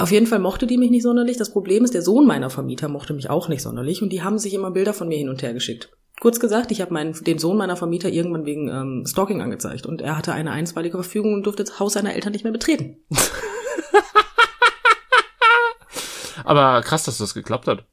Auf 0.00 0.10
jeden 0.10 0.26
Fall 0.26 0.38
mochte 0.38 0.66
die 0.66 0.78
mich 0.78 0.90
nicht 0.90 1.02
sonderlich. 1.02 1.36
Das 1.36 1.52
Problem 1.52 1.84
ist, 1.84 1.92
der 1.92 2.00
Sohn 2.00 2.26
meiner 2.26 2.48
Vermieter 2.48 2.88
mochte 2.88 3.12
mich 3.12 3.28
auch 3.28 3.48
nicht 3.48 3.60
sonderlich 3.60 4.00
und 4.00 4.08
die 4.08 4.22
haben 4.22 4.38
sich 4.38 4.54
immer 4.54 4.70
Bilder 4.70 4.94
von 4.94 5.08
mir 5.08 5.18
hin 5.18 5.28
und 5.28 5.42
her 5.42 5.52
geschickt. 5.52 5.90
Kurz 6.20 6.40
gesagt, 6.40 6.72
ich 6.72 6.80
habe 6.80 6.94
meinen, 6.94 7.12
den 7.12 7.38
Sohn 7.38 7.58
meiner 7.58 7.76
Vermieter 7.76 8.08
irgendwann 8.08 8.46
wegen 8.46 8.68
ähm, 8.68 9.04
Stalking 9.06 9.42
angezeigt 9.42 9.84
und 9.84 10.00
er 10.00 10.16
hatte 10.16 10.32
eine 10.32 10.52
einstweilige 10.52 10.96
Verfügung 10.96 11.34
und 11.34 11.44
durfte 11.44 11.64
das 11.64 11.78
Haus 11.78 11.92
seiner 11.92 12.14
Eltern 12.14 12.32
nicht 12.32 12.44
mehr 12.44 12.52
betreten. 12.52 12.96
Aber 16.44 16.80
krass, 16.80 17.04
dass 17.04 17.18
das 17.18 17.34
geklappt 17.34 17.68
hat. 17.68 17.84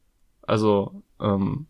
Also, 0.43 1.03
ähm, 1.19 1.65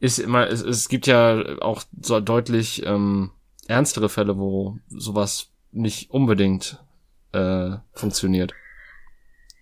ist 0.00 0.18
immer, 0.18 0.48
es, 0.48 0.60
es 0.60 0.88
gibt 0.88 1.06
ja 1.06 1.60
auch 1.60 1.84
so 2.02 2.18
deutlich 2.18 2.84
ähm, 2.84 3.30
ernstere 3.68 4.08
Fälle, 4.08 4.38
wo 4.38 4.78
sowas 4.88 5.50
nicht 5.70 6.10
unbedingt 6.10 6.82
äh, 7.30 7.76
funktioniert. 7.92 8.52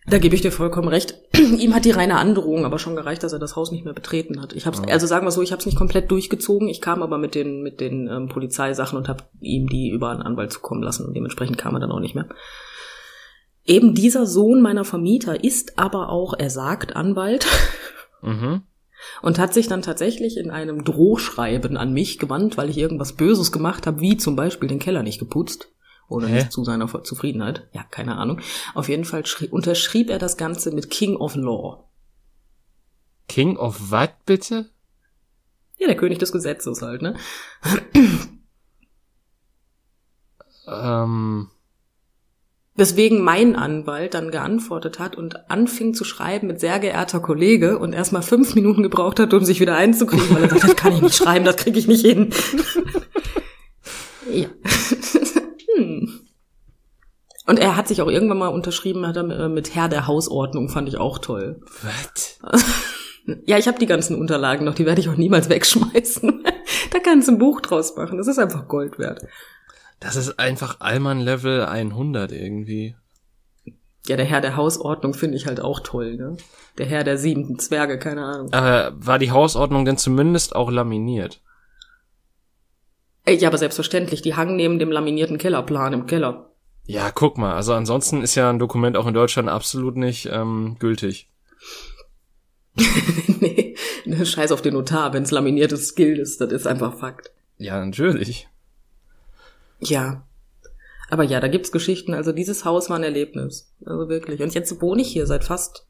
Da 0.07 0.19
gebe 0.19 0.35
ich 0.35 0.43
dir 0.43 0.53
vollkommen 0.53 0.89
recht. 0.89 1.19
Ihm 1.35 1.75
hat 1.75 1.87
die 1.87 1.91
reine 1.91 2.17
Androhung 2.17 2.67
aber 2.67 2.79
schon 2.79 2.97
gereicht, 2.97 3.23
dass 3.23 3.33
er 3.33 3.39
das 3.39 3.57
Haus 3.57 3.73
nicht 3.73 3.85
mehr 3.85 3.95
betreten 3.95 4.43
hat. 4.43 4.53
Ich 4.53 4.67
hab's, 4.67 4.83
ja. 4.87 4.93
also 4.93 5.07
sagen 5.07 5.27
wir 5.27 5.31
so, 5.31 5.41
ich 5.41 5.51
habe 5.51 5.61
es 5.61 5.67
nicht 5.67 5.79
komplett 5.79 6.11
durchgezogen. 6.11 6.69
Ich 6.69 6.83
kam 6.83 7.03
aber 7.03 7.17
mit 7.17 7.35
den 7.35 7.63
mit 7.63 7.81
den 7.81 8.09
ähm, 8.09 8.29
Polizeisachen 8.29 8.99
und 8.99 9.09
habe 9.09 9.25
ihm 9.41 9.67
die 9.69 9.89
über 9.89 10.11
einen 10.11 10.23
Anwalt 10.23 10.53
zukommen 10.53 10.83
lassen 10.83 11.07
und 11.07 11.15
dementsprechend 11.15 11.57
kam 11.57 11.75
er 11.75 11.81
dann 11.81 11.93
auch 11.93 12.01
nicht 12.01 12.15
mehr. 12.15 12.29
Eben 13.65 13.95
dieser 13.95 14.27
Sohn 14.27 14.61
meiner 14.61 14.85
Vermieter 14.85 15.43
ist 15.43 15.79
aber 15.79 16.11
auch, 16.11 16.35
er 16.39 16.51
sagt 16.51 16.97
Anwalt. 16.97 17.47
Mhm. 18.27 18.63
Und 19.21 19.39
hat 19.39 19.53
sich 19.53 19.69
dann 19.69 19.83
tatsächlich 19.83 20.39
in 20.39 20.51
einem 20.51 20.83
Drohschreiben 20.83 21.77
an 21.77 21.93
mich 21.93 22.19
gewandt, 22.19 22.57
weil 22.57 22.71
ich 22.71 22.79
irgendwas 22.79 23.13
Böses 23.13 23.53
gemacht 23.53 23.87
habe, 23.87 24.01
wie 24.01 24.17
zum 24.17 24.35
Beispiel 24.35 24.67
den 24.67 24.79
Keller 24.79 25.03
nicht 25.03 25.19
geputzt. 25.19 25.74
Oder 26.09 26.29
Hä? 26.29 26.35
nicht 26.35 26.53
zu 26.53 26.65
seiner 26.65 26.87
Zufriedenheit. 27.03 27.69
Ja, 27.73 27.83
keine 27.83 28.17
Ahnung. 28.17 28.41
Auf 28.75 28.89
jeden 28.89 29.05
Fall 29.05 29.25
unterschrieb 29.51 30.11
er 30.11 30.19
das 30.19 30.37
Ganze 30.37 30.71
mit 30.71 30.91
King 30.91 31.17
of 31.17 31.35
Law. 31.35 31.85
King 33.29 33.57
of 33.57 33.91
what 33.91 34.13
bitte? 34.27 34.71
Ja, 35.79 35.87
der 35.87 35.97
König 35.97 36.19
des 36.19 36.33
Gesetzes 36.33 36.83
halt, 36.83 37.03
ne? 37.03 37.17
Ähm. 40.67 41.49
Weswegen 42.77 43.23
mein 43.23 43.55
Anwalt 43.55 44.15
dann 44.15 44.33
geantwortet 44.33 44.99
hat 44.99 45.15
und 45.15 45.49
anfing 45.49 45.95
zu 45.95 46.03
schreiben 46.03 46.49
mit 46.49 46.59
sehr 46.59 46.81
geehrter 46.81 47.21
Kollege 47.21 47.79
und 47.79 47.93
erstmal 47.93 48.23
fünf 48.23 48.57
Minuten 48.57 48.83
gebraucht 48.83 49.21
hat, 49.21 49.33
um 49.33 49.45
sich 49.45 49.61
wieder 49.61 49.77
einzukriegen, 49.77 50.35
weil 50.35 50.43
er 50.43 50.51
sagt, 50.51 50.65
das 50.65 50.77
kann 50.77 50.93
ich 50.93 51.03
nicht 51.03 51.15
schreiben, 51.15 51.45
das 51.45 51.57
kriege 51.57 51.79
ich 51.79 51.87
nicht 51.87 52.05
hin. 52.05 52.31
ja. 54.33 54.49
Hm. 55.77 56.21
Und 57.47 57.59
er 57.59 57.77
hat 57.77 57.89
sich 57.89 58.01
auch 58.01 58.09
irgendwann 58.09 58.39
mal 58.39 58.49
unterschrieben, 58.49 59.07
hat 59.07 59.17
er 59.17 59.29
äh, 59.29 59.49
mit 59.49 59.75
Herr 59.75 59.89
der 59.89 60.07
Hausordnung, 60.07 60.69
fand 60.69 60.89
ich 60.89 60.97
auch 60.97 61.19
toll. 61.19 61.61
Was? 61.83 62.41
ja, 63.47 63.59
ich 63.59 63.69
habe 63.69 63.79
die 63.79 63.87
ganzen 63.87 64.19
Unterlagen 64.19 64.65
noch, 64.65 64.75
die 64.75 64.87
werde 64.87 65.01
ich 65.01 65.09
auch 65.09 65.17
niemals 65.17 65.51
wegschmeißen. 65.51 66.45
da 66.91 66.99
kannst 67.01 67.29
du 67.29 67.33
ein 67.33 67.39
Buch 67.39 67.61
draus 67.61 67.97
machen, 67.97 68.17
das 68.17 68.29
ist 68.29 68.39
einfach 68.39 68.67
Gold 68.67 68.99
wert. 68.99 69.27
Das 70.01 70.17
ist 70.17 70.39
einfach 70.39 70.81
Allmann 70.81 71.21
Level 71.21 71.65
100 71.65 72.33
irgendwie. 72.33 72.97
Ja, 74.07 74.17
der 74.17 74.27
Herr 74.27 74.43
der 74.43 74.57
Hausordnung 74.57 75.15
finde 75.15 75.37
ich 75.37 75.47
halt 75.47 75.61
auch 75.61 75.81
toll, 75.81 76.17
ne? 76.17 76.37
Der 76.77 76.85
Herr 76.85 77.05
der 77.05 77.17
siebenten 77.17 77.59
Zwerge, 77.59 77.99
keine 77.99 78.25
Ahnung. 78.25 78.53
Aber 78.53 78.93
war 78.97 79.19
die 79.19 79.31
Hausordnung 79.31 79.87
denn 79.87 79.97
zumindest 79.97 80.55
auch 80.55 80.71
laminiert? 80.71 81.41
Ja, 83.27 83.49
aber 83.49 83.59
selbstverständlich, 83.59 84.23
die 84.23 84.35
hangen 84.35 84.57
neben 84.57 84.79
dem 84.79 84.91
laminierten 84.91 85.39
Kellerplan 85.39 85.93
im 85.95 86.07
Keller. 86.07 86.51
Ja, 86.87 87.11
guck 87.11 87.39
mal, 87.39 87.55
also 87.55 87.73
ansonsten 87.73 88.23
ist 88.23 88.35
ja 88.35 88.51
ein 88.51 88.59
Dokument 88.59 88.97
auch 88.97 89.07
in 89.07 89.15
Deutschland 89.15 89.49
absolut 89.49 89.97
nicht 89.97 90.29
ähm, 90.31 90.77
gültig. 90.79 91.31
nee, 93.41 93.75
ne, 94.05 94.27
scheiß 94.27 94.53
auf 94.53 94.61
den 94.61 94.75
Notar, 94.75 95.15
wenn's 95.15 95.31
laminiertes 95.31 95.95
gilt 95.95 96.19
ist, 96.19 96.41
das 96.41 96.53
ist 96.53 96.67
einfach 96.67 96.99
Fakt. 96.99 97.33
Ja, 97.57 97.83
natürlich. 97.83 98.49
Ja. 99.81 100.27
Aber 101.09 101.23
ja, 101.23 101.41
da 101.41 101.49
gibt's 101.49 101.73
Geschichten, 101.73 102.13
also 102.13 102.33
dieses 102.33 102.65
Haus 102.65 102.91
war 102.91 102.97
ein 102.97 103.05
Erlebnis. 103.05 103.73
Also 103.85 104.09
wirklich. 104.09 104.43
Und 104.43 104.53
jetzt 104.55 104.81
wohne 104.83 105.03
ich 105.03 105.09
hier 105.09 105.27
seit 105.27 105.45
fast, 105.45 105.87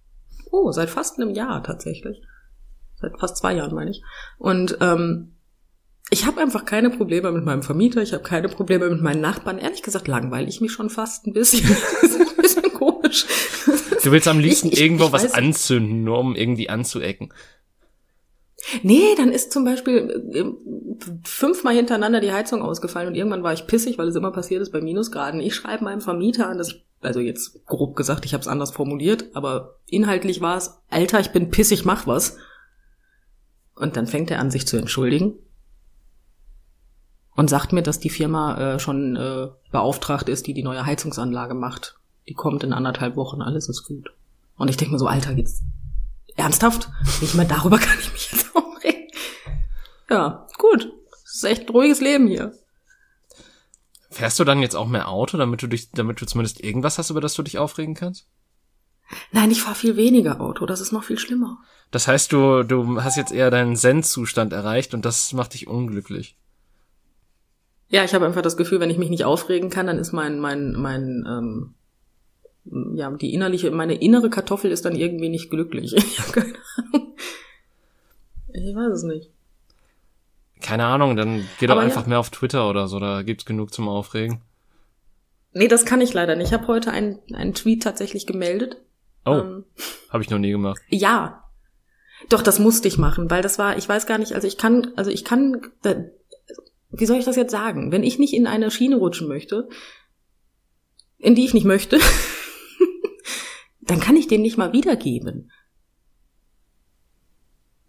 oh, 0.50 0.70
seit 0.72 0.90
fast 0.90 1.18
einem 1.18 1.30
Jahr 1.30 1.62
tatsächlich. 1.62 2.22
Seit 2.96 3.18
fast 3.18 3.38
zwei 3.38 3.54
Jahren, 3.54 3.74
meine 3.74 3.90
ich. 3.90 4.02
Und 4.38 4.78
ähm, 4.80 5.33
ich 6.10 6.26
habe 6.26 6.40
einfach 6.40 6.64
keine 6.64 6.90
Probleme 6.90 7.32
mit 7.32 7.44
meinem 7.44 7.62
Vermieter, 7.62 8.02
ich 8.02 8.12
habe 8.12 8.22
keine 8.22 8.48
Probleme 8.48 8.90
mit 8.90 9.00
meinen 9.00 9.20
Nachbarn. 9.20 9.58
Ehrlich 9.58 9.82
gesagt 9.82 10.06
langweile 10.06 10.46
ich 10.46 10.60
mich 10.60 10.72
schon 10.72 10.90
fast 10.90 11.26
ein 11.26 11.32
bisschen. 11.32 11.66
das 12.02 12.10
ist 12.10 12.20
ein 12.20 12.36
bisschen 12.36 12.72
komisch. 12.74 13.26
Du 14.02 14.12
willst 14.12 14.28
am 14.28 14.38
liebsten 14.38 14.68
ich, 14.68 14.74
ich, 14.74 14.80
irgendwo 14.82 15.06
ich 15.06 15.12
was 15.12 15.24
weiß, 15.24 15.34
anzünden, 15.34 16.04
nur 16.04 16.18
um 16.18 16.36
irgendwie 16.36 16.68
anzuecken. 16.68 17.32
Nee, 18.82 19.14
dann 19.16 19.30
ist 19.30 19.52
zum 19.52 19.64
Beispiel 19.64 20.24
äh, 20.32 20.44
fünfmal 21.24 21.74
hintereinander 21.74 22.20
die 22.20 22.32
Heizung 22.32 22.62
ausgefallen 22.62 23.08
und 23.08 23.14
irgendwann 23.14 23.42
war 23.42 23.52
ich 23.52 23.66
pissig, 23.66 23.98
weil 23.98 24.08
es 24.08 24.16
immer 24.16 24.30
passiert 24.30 24.62
ist 24.62 24.72
bei 24.72 24.80
Minusgraden. 24.80 25.40
Ich 25.40 25.54
schreibe 25.54 25.84
meinem 25.84 26.00
Vermieter 26.00 26.48
an, 26.48 26.58
dass 26.58 26.68
ich, 26.68 26.84
also 27.00 27.20
jetzt 27.20 27.64
grob 27.66 27.96
gesagt, 27.96 28.24
ich 28.24 28.34
habe 28.34 28.42
es 28.42 28.48
anders 28.48 28.72
formuliert, 28.72 29.26
aber 29.34 29.76
inhaltlich 29.86 30.40
war 30.40 30.56
es, 30.56 30.78
Alter, 30.90 31.20
ich 31.20 31.32
bin 31.32 31.50
pissig, 31.50 31.84
mach 31.84 32.06
was. 32.06 32.38
Und 33.74 33.96
dann 33.96 34.06
fängt 34.06 34.30
er 34.30 34.38
an, 34.38 34.50
sich 34.50 34.66
zu 34.66 34.76
entschuldigen 34.76 35.34
und 37.36 37.50
sagt 37.50 37.72
mir, 37.72 37.82
dass 37.82 37.98
die 38.00 38.10
Firma 38.10 38.74
äh, 38.74 38.78
schon 38.78 39.16
äh, 39.16 39.48
beauftragt 39.70 40.28
ist, 40.28 40.46
die 40.46 40.54
die 40.54 40.62
neue 40.62 40.86
Heizungsanlage 40.86 41.54
macht. 41.54 41.96
Die 42.28 42.34
kommt 42.34 42.64
in 42.64 42.72
anderthalb 42.72 43.16
Wochen, 43.16 43.42
alles 43.42 43.68
ist 43.68 43.84
gut. 43.84 44.12
Und 44.56 44.68
ich 44.70 44.76
denke 44.76 44.92
mir 44.92 44.98
so, 44.98 45.06
Alter, 45.06 45.32
jetzt 45.32 45.62
ernsthaft? 46.36 46.88
Nicht 47.20 47.34
mal 47.34 47.46
darüber 47.46 47.78
kann 47.80 47.98
ich 47.98 48.12
mich 48.12 48.32
jetzt 48.32 48.54
aufregen. 48.54 49.08
Ja, 50.08 50.46
gut. 50.58 50.92
Das 51.24 51.34
ist 51.34 51.44
echt 51.44 51.68
ein 51.68 51.72
ruhiges 51.72 52.00
Leben 52.00 52.28
hier. 52.28 52.52
Fährst 54.10 54.38
du 54.38 54.44
dann 54.44 54.60
jetzt 54.60 54.76
auch 54.76 54.86
mehr 54.86 55.08
Auto, 55.08 55.36
damit 55.36 55.60
du 55.62 55.66
dich, 55.66 55.90
damit 55.90 56.20
du 56.20 56.26
zumindest 56.26 56.60
irgendwas 56.60 56.98
hast, 56.98 57.10
über 57.10 57.20
das 57.20 57.34
du 57.34 57.42
dich 57.42 57.58
aufregen 57.58 57.94
kannst? 57.94 58.28
Nein, 59.32 59.50
ich 59.50 59.62
fahre 59.62 59.74
viel 59.74 59.96
weniger 59.96 60.40
Auto, 60.40 60.66
das 60.66 60.80
ist 60.80 60.92
noch 60.92 61.02
viel 61.02 61.18
schlimmer. 61.18 61.58
Das 61.90 62.06
heißt, 62.08 62.32
du, 62.32 62.62
du 62.62 63.02
hast 63.02 63.16
jetzt 63.16 63.32
eher 63.32 63.50
deinen 63.50 63.76
Zen-Zustand 63.76 64.52
erreicht 64.52 64.94
und 64.94 65.04
das 65.04 65.32
macht 65.32 65.54
dich 65.54 65.66
unglücklich. 65.66 66.36
Ja, 67.88 68.04
ich 68.04 68.14
habe 68.14 68.26
einfach 68.26 68.42
das 68.42 68.56
Gefühl, 68.56 68.80
wenn 68.80 68.90
ich 68.90 68.98
mich 68.98 69.10
nicht 69.10 69.24
aufregen 69.24 69.70
kann, 69.70 69.86
dann 69.86 69.98
ist 69.98 70.12
mein, 70.12 70.40
mein, 70.40 70.72
mein, 70.72 71.24
ähm, 71.28 71.74
ja, 72.96 73.10
die 73.10 73.34
innerliche, 73.34 73.70
meine 73.70 73.94
innere 73.94 74.30
Kartoffel 74.30 74.70
ist 74.70 74.84
dann 74.84 74.96
irgendwie 74.96 75.28
nicht 75.28 75.50
glücklich. 75.50 75.94
Ich 75.96 76.18
habe 76.20 76.32
keine 76.32 76.54
Ahnung. 76.76 77.14
Ich 78.52 78.74
weiß 78.74 78.92
es 78.92 79.02
nicht. 79.02 79.30
Keine 80.60 80.86
Ahnung, 80.86 81.16
dann 81.16 81.46
geh 81.58 81.66
doch 81.66 81.76
einfach 81.76 82.02
ja. 82.02 82.08
mehr 82.08 82.20
auf 82.20 82.30
Twitter 82.30 82.70
oder 82.70 82.88
so, 82.88 82.98
da 82.98 83.22
gibt's 83.22 83.44
genug 83.44 83.74
zum 83.74 83.88
Aufregen. 83.88 84.40
Nee, 85.52 85.68
das 85.68 85.84
kann 85.84 86.00
ich 86.00 86.14
leider 86.14 86.36
nicht. 86.36 86.48
Ich 86.48 86.52
habe 86.52 86.66
heute 86.66 86.90
einen, 86.90 87.18
einen 87.32 87.54
Tweet 87.54 87.82
tatsächlich 87.82 88.26
gemeldet. 88.26 88.78
Oh, 89.24 89.32
ähm, 89.32 89.64
habe 90.10 90.22
ich 90.22 90.30
noch 90.30 90.38
nie 90.38 90.50
gemacht. 90.50 90.80
Ja. 90.88 91.44
Doch, 92.28 92.42
das 92.42 92.58
musste 92.58 92.88
ich 92.88 92.98
machen, 92.98 93.30
weil 93.30 93.42
das 93.42 93.58
war, 93.58 93.76
ich 93.76 93.88
weiß 93.88 94.06
gar 94.06 94.18
nicht, 94.18 94.32
also 94.32 94.46
ich 94.46 94.56
kann, 94.56 94.92
also 94.96 95.10
ich 95.10 95.24
kann, 95.24 95.60
wie 96.96 97.06
soll 97.06 97.18
ich 97.18 97.24
das 97.24 97.36
jetzt 97.36 97.50
sagen? 97.50 97.92
Wenn 97.92 98.02
ich 98.02 98.18
nicht 98.18 98.34
in 98.34 98.46
eine 98.46 98.70
Schiene 98.70 98.96
rutschen 98.96 99.28
möchte, 99.28 99.68
in 101.18 101.34
die 101.34 101.44
ich 101.44 101.54
nicht 101.54 101.64
möchte, 101.64 101.98
dann 103.80 104.00
kann 104.00 104.16
ich 104.16 104.26
den 104.28 104.42
nicht 104.42 104.56
mal 104.56 104.72
wiedergeben. 104.72 105.50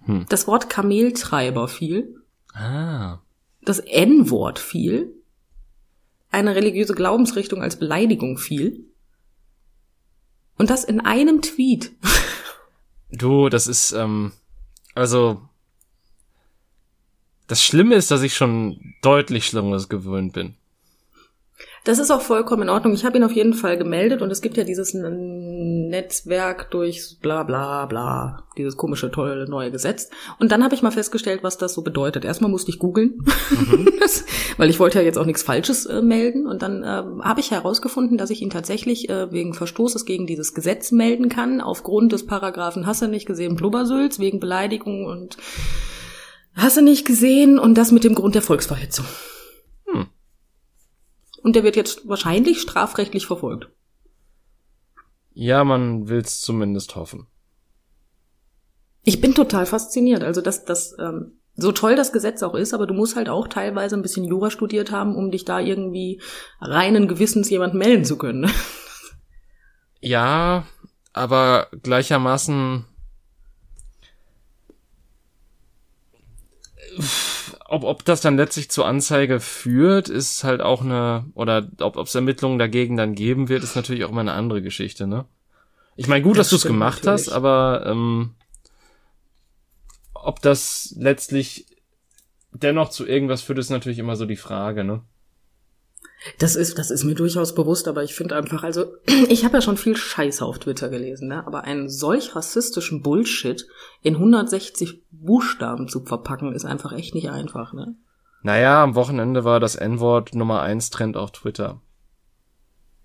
Hm. 0.05 0.25
Das 0.29 0.47
Wort 0.47 0.69
Kameltreiber 0.69 1.67
fiel, 1.67 2.21
Ah. 2.53 3.19
das 3.61 3.79
N-Wort 3.79 4.59
fiel, 4.59 5.13
eine 6.31 6.55
religiöse 6.55 6.93
Glaubensrichtung 6.95 7.61
als 7.61 7.77
Beleidigung 7.77 8.37
fiel. 8.37 8.85
Und 10.57 10.69
das 10.69 10.83
in 10.83 11.01
einem 11.01 11.41
Tweet. 11.41 11.91
Du, 13.11 13.49
das 13.49 13.67
ist, 13.67 13.93
ähm, 13.93 14.33
also, 14.93 15.47
das 17.47 17.63
Schlimme 17.63 17.95
ist, 17.95 18.12
dass 18.12 18.23
ich 18.23 18.36
schon 18.36 18.79
deutlich 19.01 19.45
Schlimmeres 19.45 19.89
gewöhnt 19.89 20.34
bin. 20.34 20.55
Das 21.86 21.99
ist 21.99 22.10
auch 22.10 22.21
vollkommen 22.21 22.63
in 22.63 22.69
Ordnung. 22.69 22.93
Ich 22.95 23.05
habe 23.05 23.15
ihn 23.15 23.23
auf 23.23 23.31
jeden 23.31 23.53
Fall 23.53 23.77
gemeldet 23.77 24.23
und 24.23 24.31
es 24.31 24.41
gibt 24.41 24.58
ja 24.58 24.63
dieses 24.63 24.95
Netzwerk 24.95 26.71
durch 26.71 27.17
bla 27.21 27.43
bla 27.43 27.86
bla, 27.86 28.43
dieses 28.58 28.75
komische, 28.75 29.12
tolle 29.12 29.47
neue 29.47 29.69
Gesetz. 29.71 30.10
Und 30.39 30.51
dann 30.51 30.63
habe 30.63 30.73
ich 30.73 30.81
mal 30.81 30.89
festgestellt, 30.91 31.43
was 31.43 31.60
das 31.60 31.75
so 31.75 31.84
bedeutet. 31.84 32.25
Erstmal 32.25 32.49
musste 32.49 32.71
ich 32.71 32.79
googeln, 32.79 33.23
Das- 33.99 34.25
weil 34.58 34.71
ich 34.71 34.79
wollte 34.79 34.97
ja 34.99 35.05
jetzt 35.05 35.17
auch 35.19 35.27
nichts 35.27 35.43
Falsches 35.43 35.86
äh, 35.86 36.01
melden. 36.01 36.47
Und 36.47 36.63
dann 36.63 36.77
ähm, 36.84 37.23
habe 37.23 37.39
ich 37.39 37.51
herausgefunden, 37.51 38.17
dass 38.17 38.31
ich 38.31 38.41
ihn 38.41 38.49
tatsächlich 38.49 39.10
äh, 39.10 39.31
wegen 39.31 39.53
Verstoßes 39.53 40.05
gegen 40.05 40.25
dieses 40.25 40.55
Gesetz 40.55 40.91
melden 40.91 41.29
kann, 41.29 41.62
aufgrund 41.62 42.12
des 42.13 42.25
Paragraphen 42.25 42.88
Hasse 42.88 43.08
nicht 43.08 43.27
gesehen 43.27 43.55
Blubbersülz, 43.55 44.17
wegen 44.17 44.39
Beleidigung 44.39 45.05
und 45.05 45.38
Hasse 46.55 46.81
nicht 46.81 47.05
gesehen 47.05 47.59
und 47.59 47.75
das 47.75 47.91
mit 47.91 48.03
dem 48.03 48.15
Grund 48.15 48.35
der 48.35 48.41
Volksverhetzung. 48.41 49.05
Hm. 49.85 50.07
Und 51.41 51.55
der 51.55 51.63
wird 51.63 51.75
jetzt 51.75 52.07
wahrscheinlich 52.07 52.61
strafrechtlich 52.61 53.27
verfolgt. 53.27 53.69
Ja, 55.33 55.63
man 55.63 56.07
will's 56.07 56.39
zumindest 56.39 56.95
hoffen. 56.95 57.27
Ich 59.03 59.21
bin 59.21 59.35
total 59.35 59.65
fasziniert. 59.65 60.23
Also, 60.23 60.41
dass 60.41 60.65
das 60.65 60.95
ähm, 60.97 61.33
so 61.55 61.71
toll 61.71 61.95
das 61.95 62.11
Gesetz 62.11 62.41
auch 62.43 62.55
ist, 62.55 62.73
aber 62.73 62.87
du 62.87 62.93
musst 62.93 63.15
halt 63.15 63.29
auch 63.29 63.47
teilweise 63.47 63.95
ein 63.95 64.01
bisschen 64.01 64.25
Jura 64.25 64.49
studiert 64.49 64.91
haben, 64.91 65.15
um 65.15 65.31
dich 65.31 65.45
da 65.45 65.59
irgendwie 65.59 66.21
reinen 66.59 67.07
Gewissens 67.07 67.49
jemand 67.49 67.75
melden 67.75 68.05
zu 68.05 68.17
können. 68.17 68.41
ne? 68.41 68.49
Ja, 70.01 70.65
aber 71.13 71.67
gleichermaßen, 71.81 72.85
ob, 77.67 77.84
ob 77.84 78.05
das 78.05 78.21
dann 78.21 78.38
letztlich 78.38 78.69
zur 78.69 78.86
Anzeige 78.86 79.39
führt, 79.39 80.10
ist 80.10 80.43
halt 80.43 80.62
auch 80.62 80.81
eine, 80.81 81.25
oder 81.34 81.67
ob 81.79 81.97
es 81.97 82.15
Ermittlungen 82.15 82.60
dagegen 82.60 82.97
dann 82.97 83.15
geben 83.15 83.49
wird, 83.49 83.63
ist 83.63 83.75
natürlich 83.75 84.05
auch 84.05 84.10
immer 84.12 84.21
eine 84.21 84.34
andere 84.34 84.62
Geschichte, 84.62 85.08
ne? 85.08 85.25
Ich 85.95 86.08
meine, 86.08 86.23
gut, 86.23 86.38
Das 86.38 86.47
dass 86.47 86.49
du 86.49 86.55
es 86.58 86.63
gemacht 86.63 87.05
natürlich. 87.05 87.27
hast, 87.27 87.34
aber 87.34 87.86
ähm, 87.88 88.36
ob 90.13 90.41
das 90.41 90.93
letztlich 90.97 91.67
dennoch 92.51 92.89
zu 92.89 93.05
irgendwas 93.05 93.41
führt, 93.41 93.60
ist 93.60 93.69
natürlich 93.69 93.99
immer 93.99 94.15
so 94.15 94.25
die 94.25 94.36
Frage, 94.36 94.84
ne? 94.84 95.01
Das 96.39 96.55
ist, 96.55 96.77
das 96.79 96.91
ist 96.91 97.03
mir 97.03 97.15
durchaus 97.15 97.53
bewusst, 97.53 97.88
aber 97.88 98.03
ich 98.03 98.15
finde 98.15 98.35
einfach, 98.35 98.63
also 98.63 98.85
ich 99.29 99.45
habe 99.45 99.57
ja 99.57 99.61
schon 99.61 99.77
viel 99.77 99.95
Scheiße 99.95 100.43
auf 100.43 100.59
Twitter 100.59 100.89
gelesen, 100.89 101.27
ne? 101.27 101.45
aber 101.45 101.63
einen 101.63 101.89
solch 101.89 102.35
rassistischen 102.35 103.01
Bullshit 103.01 103.67
in 104.01 104.15
160 104.15 105.03
Buchstaben 105.11 105.88
zu 105.88 106.03
verpacken, 106.03 106.53
ist 106.53 106.65
einfach 106.65 106.93
echt 106.93 107.15
nicht 107.15 107.29
einfach, 107.29 107.73
ne? 107.73 107.95
Naja, 108.41 108.83
am 108.83 108.93
Wochenende 108.93 109.43
war 109.43 109.59
das 109.59 109.75
N-Wort 109.75 110.35
Nummer 110.35 110.61
eins 110.61 110.91
Trend 110.91 111.17
auf 111.17 111.31
Twitter. 111.31 111.81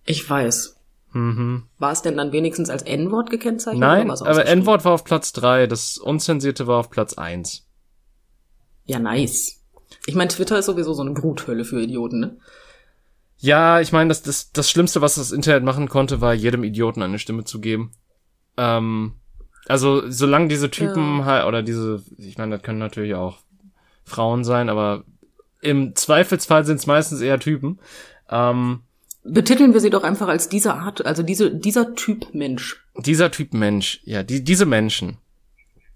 Ich 0.05 0.29
weiß. 0.29 0.77
Mhm. 1.13 1.65
War 1.79 1.93
es 1.93 2.03
denn 2.03 2.17
dann 2.17 2.33
wenigstens 2.33 2.69
als 2.69 2.83
N-Wort 2.83 3.31
gekennzeichnet? 3.31 3.81
Nein, 3.81 4.11
aber? 4.11 4.47
N-Wort 4.47 4.85
war 4.85 4.93
auf 4.93 5.05
Platz 5.05 5.33
drei, 5.33 5.67
das 5.67 5.97
Unzensierte 5.97 6.67
war 6.67 6.79
auf 6.79 6.91
Platz 6.91 7.15
eins. 7.15 7.67
Ja, 8.85 8.99
nice. 8.99 9.63
Ich 10.07 10.15
meine, 10.15 10.29
Twitter 10.29 10.59
ist 10.59 10.67
sowieso 10.67 10.93
so 10.93 11.03
eine 11.03 11.13
Bruthölle 11.13 11.65
für 11.65 11.81
Idioten, 11.81 12.21
ne? 12.21 12.37
Ja, 13.41 13.81
ich 13.81 13.93
meine, 13.93 14.09
das, 14.09 14.23
das, 14.23 14.53
das 14.53 14.71
Schlimmste, 14.71 15.01
was 15.01 15.15
das 15.15 15.33
Internet 15.33 15.65
machen 15.65 15.89
konnte, 15.89 16.21
war 16.21 16.35
jedem 16.35 16.63
Idioten 16.63 17.03
eine 17.03 17.19
Stimme 17.19 17.45
zu 17.45 17.61
geben. 17.61 17.93
Ähm, 18.57 19.15
also, 19.67 20.11
solange 20.11 20.49
diese 20.49 20.71
Typen 20.71 21.21
Ja. 21.21 21.25
halt, 21.25 21.47
oder 21.47 21.63
diese, 21.63 22.03
ich 22.19 22.37
meine, 22.39 22.57
das 22.57 22.63
können 22.63 22.79
natürlich 22.79 23.15
auch 23.15 23.39
Frauen 24.05 24.45
sein, 24.45 24.69
aber 24.69 25.05
im 25.63 25.95
Zweifelsfall 25.95 26.65
sind 26.65 26.77
es 26.77 26.87
meistens 26.87 27.21
eher 27.21 27.39
Typen. 27.39 27.79
Ähm, 28.29 28.81
Betiteln 29.23 29.75
wir 29.75 29.81
sie 29.81 29.91
doch 29.91 30.03
einfach 30.03 30.29
als 30.29 30.49
diese 30.49 30.75
Art, 30.75 31.05
also 31.05 31.23
diese, 31.23 31.51
dieser 31.55 31.95
Typ 31.95 32.33
Mensch. 32.35 32.83
dieser 32.97 33.31
Typ 33.31 33.53
Mensch, 33.55 34.01
ja, 34.05 34.23
die, 34.23 34.43
diese 34.43 34.65
Menschen, 34.65 35.19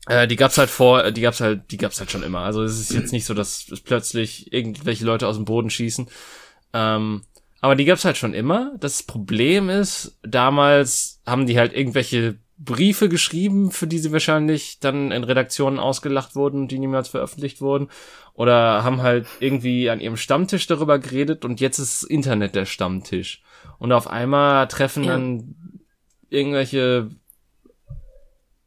äh, 0.06 0.26
die 0.26 0.36
gab's 0.36 0.58
halt 0.58 0.68
vor, 0.68 1.10
die 1.10 1.22
gab's 1.22 1.40
halt, 1.40 1.70
die 1.70 1.78
gab's 1.78 1.98
halt 1.98 2.10
schon 2.10 2.22
immer. 2.22 2.40
Also 2.40 2.62
es 2.62 2.78
ist 2.78 2.92
jetzt 2.92 3.12
nicht 3.12 3.24
so, 3.24 3.32
dass 3.32 3.66
es 3.70 3.80
plötzlich 3.80 4.52
irgendwelche 4.52 5.06
Leute 5.06 5.26
aus 5.26 5.36
dem 5.36 5.46
Boden 5.46 5.70
schießen. 5.70 6.06
Ähm, 6.74 7.22
aber 7.64 7.76
die 7.76 7.86
gab's 7.86 8.04
halt 8.04 8.18
schon 8.18 8.34
immer. 8.34 8.72
Das 8.78 9.02
Problem 9.02 9.70
ist, 9.70 10.18
damals 10.22 11.22
haben 11.24 11.46
die 11.46 11.58
halt 11.58 11.72
irgendwelche 11.72 12.36
Briefe 12.58 13.08
geschrieben, 13.08 13.70
für 13.70 13.86
die 13.86 13.96
sie 13.96 14.12
wahrscheinlich 14.12 14.80
dann 14.80 15.10
in 15.10 15.24
Redaktionen 15.24 15.78
ausgelacht 15.78 16.36
wurden 16.36 16.60
und 16.60 16.68
die 16.68 16.78
niemals 16.78 17.08
veröffentlicht 17.08 17.62
wurden. 17.62 17.88
Oder 18.34 18.84
haben 18.84 19.00
halt 19.00 19.26
irgendwie 19.40 19.88
an 19.88 20.00
ihrem 20.00 20.18
Stammtisch 20.18 20.66
darüber 20.66 20.98
geredet 20.98 21.46
und 21.46 21.58
jetzt 21.58 21.78
ist 21.78 22.02
Internet 22.02 22.54
der 22.54 22.66
Stammtisch. 22.66 23.42
Und 23.78 23.92
auf 23.92 24.08
einmal 24.08 24.68
treffen 24.68 25.04
Ja. 25.04 25.12
dann 25.12 25.54
irgendwelche 26.28 27.08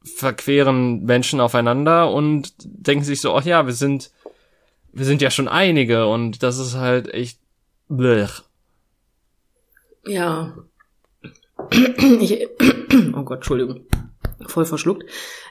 verqueren 0.03 1.03
Menschen 1.03 1.39
aufeinander 1.39 2.11
und 2.11 2.51
denken 2.63 3.03
sich 3.03 3.21
so, 3.21 3.35
ach 3.35 3.45
ja, 3.45 3.67
wir 3.67 3.73
sind, 3.73 4.09
wir 4.91 5.05
sind 5.05 5.21
ja 5.21 5.29
schon 5.29 5.47
einige 5.47 6.07
und 6.07 6.41
das 6.41 6.57
ist 6.57 6.73
halt 6.73 7.13
echt, 7.13 7.39
blech. 7.89 8.41
Ja. 10.07 10.57
Ich, 11.71 12.47
oh 13.13 13.23
Gott, 13.23 13.37
Entschuldigung. 13.37 13.81
Voll 14.45 14.65
verschluckt. 14.65 15.03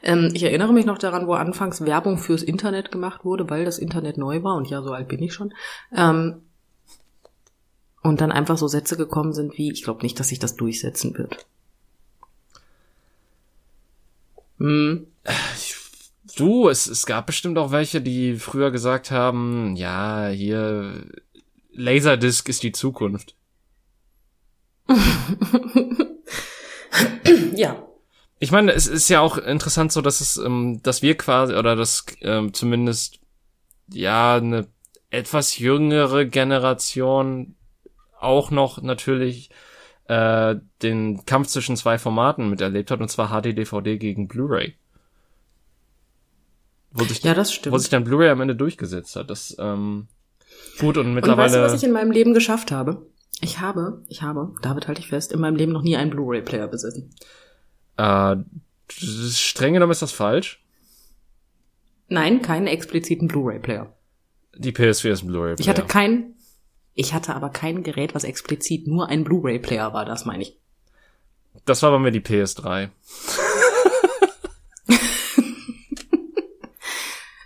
Ähm, 0.03 0.31
ich 0.33 0.43
erinnere 0.45 0.73
mich 0.73 0.87
noch 0.87 0.99
daran, 0.99 1.27
wo 1.27 1.35
anfangs 1.35 1.85
Werbung 1.85 2.19
fürs 2.19 2.43
Internet 2.43 2.93
gemacht 2.93 3.25
wurde, 3.25 3.51
weil 3.51 3.65
das 3.65 3.79
Internet 3.79 4.17
neu 4.17 4.43
war 4.43 4.57
und 4.57 4.71
ja, 4.71 4.83
so 4.83 4.93
alt 4.93 5.09
bin 5.09 5.23
ich 5.23 5.35
schon. 5.35 5.53
Ähm, 5.95 6.43
und 8.03 8.21
dann 8.21 8.31
einfach 8.31 8.57
so 8.57 8.69
Sätze 8.69 8.97
gekommen 8.97 9.33
sind 9.33 9.59
wie, 9.59 9.73
ich 9.73 9.83
glaube 9.83 10.03
nicht, 10.03 10.19
dass 10.21 10.29
sich 10.29 10.39
das 10.39 10.57
durchsetzen 10.57 11.17
wird. 11.19 11.47
Hm. 14.59 15.07
Du, 16.37 16.69
es, 16.69 16.87
es 16.87 17.07
gab 17.07 17.27
bestimmt 17.27 17.59
auch 17.59 17.73
welche, 17.73 18.01
die 18.01 18.37
früher 18.37 18.71
gesagt 18.71 19.11
haben, 19.11 19.75
ja, 19.75 20.29
hier, 20.29 21.07
Laserdisc 21.73 22.49
ist 22.49 22.63
die 22.63 22.73
Zukunft. 22.73 23.36
Ja. 27.55 27.83
Ich 28.39 28.53
meine, 28.53 28.73
es 28.73 28.87
ist 28.87 29.09
ja 29.09 29.21
auch 29.21 29.39
interessant 29.39 29.93
so, 29.93 30.01
dass 30.03 30.21
es, 30.21 30.37
ähm, 30.37 30.81
dass 30.83 31.03
wir 31.03 31.17
quasi, 31.17 31.55
oder 31.55 31.75
dass 31.75 32.05
ähm, 32.21 32.53
zumindest, 32.53 33.19
ja, 33.91 34.37
eine 34.37 34.67
etwas 35.11 35.59
jüngere 35.59 36.25
Generation 36.27 37.55
auch 38.21 38.51
noch 38.51 38.83
natürlich 38.83 39.51
äh, 40.09 40.57
den 40.83 41.25
Kampf 41.25 41.49
zwischen 41.49 41.77
zwei 41.77 41.99
Formaten 41.99 42.51
miterlebt 42.51 42.91
hat, 42.91 43.01
und 43.01 43.09
zwar 43.11 43.29
HD-DVD 43.31 43.97
gegen 43.99 44.29
Blu-ray. 44.29 44.75
Wo 46.93 47.05
sich, 47.05 47.23
Ja, 47.23 47.35
das 47.35 47.53
stimmt. 47.53 47.75
wo 47.75 47.79
sich 47.79 47.91
dann 47.91 48.05
Blu-ray 48.05 48.29
am 48.31 48.41
Ende 48.41 48.55
durchgesetzt 48.57 49.17
hat. 49.17 49.31
Das, 49.31 49.57
ähm, 49.59 50.09
gut, 50.79 50.97
und 50.97 51.07
Und 51.07 51.17
weißt 51.17 51.27
mittlerweile. 51.27 51.53
du, 51.57 51.63
was 51.63 51.75
ich 51.75 51.85
in 51.85 51.93
meinem 51.93 52.11
Leben 52.11 52.35
geschafft 52.35 52.71
habe? 52.71 53.07
Ich 53.41 53.61
habe, 53.61 54.03
ich 54.09 54.23
habe, 54.23 54.55
David 54.63 54.89
halte 54.89 55.01
ich 55.01 55.09
fest, 55.09 55.33
in 55.33 55.41
meinem 55.41 55.57
Leben 55.57 55.73
noch 55.73 55.83
nie 55.83 55.97
einen 55.97 56.11
Blu-ray-Player 56.11 56.69
besessen. 56.69 57.11
äh, 57.99 58.37
streng 58.89 59.75
genommen 59.75 59.93
ist 59.93 60.03
das 60.03 60.13
falsch. 60.13 60.63
Nein, 62.09 62.41
keinen 62.41 62.67
expliziten 62.67 63.29
Blu-ray-Player. 63.29 63.93
Die 64.57 64.73
PS4 64.73 65.11
ist 65.11 65.23
ein 65.23 65.29
Blu-ray-Player. 65.29 65.61
Ich 65.61 65.69
hatte 65.69 65.85
kein, 65.85 66.35
ich 66.95 67.13
hatte 67.13 67.35
aber 67.35 67.51
kein 67.51 67.83
Gerät, 67.83 68.15
was 68.15 68.25
explizit 68.25 68.87
nur 68.87 69.09
ein 69.09 69.25
Blu-ray-Player 69.25 69.93
war, 69.93 70.05
das 70.05 70.25
meine 70.25 70.43
ich. 70.43 70.59
Das 71.65 71.83
war 71.83 71.91
bei 71.91 71.99
mir 71.99 72.11
die 72.13 72.21
PS3. 72.21 72.89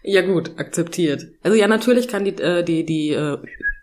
Ja 0.03 0.23
gut, 0.23 0.59
akzeptiert. 0.59 1.27
Also 1.43 1.57
ja, 1.57 1.69
natürlich 1.69 2.09
kann 2.09 2.25
die, 2.25 2.31
äh, 2.43 2.65
die, 2.65 2.85
die, 2.85 3.11
äh, 3.11 3.39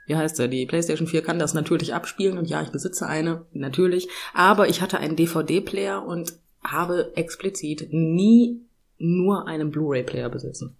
wie 0.07 0.15
heißt 0.15 0.39
der, 0.39 0.47
die 0.47 0.65
PlayStation 0.65 1.07
4 1.07 1.21
kann 1.21 1.37
das 1.37 1.53
natürlich 1.53 1.93
abspielen 1.93 2.37
und 2.37 2.49
ja, 2.49 2.61
ich 2.61 2.69
besitze 2.69 3.07
eine, 3.07 3.45
natürlich. 3.53 4.07
Aber 4.33 4.69
ich 4.69 4.81
hatte 4.81 4.97
einen 4.97 5.15
DVD-Player 5.15 6.03
und 6.03 6.33
habe 6.63 7.11
explizit 7.15 7.89
nie 7.91 8.61
nur 8.97 9.47
einen 9.47 9.69
Blu-ray-Player 9.69 10.29
besessen. 10.29 10.75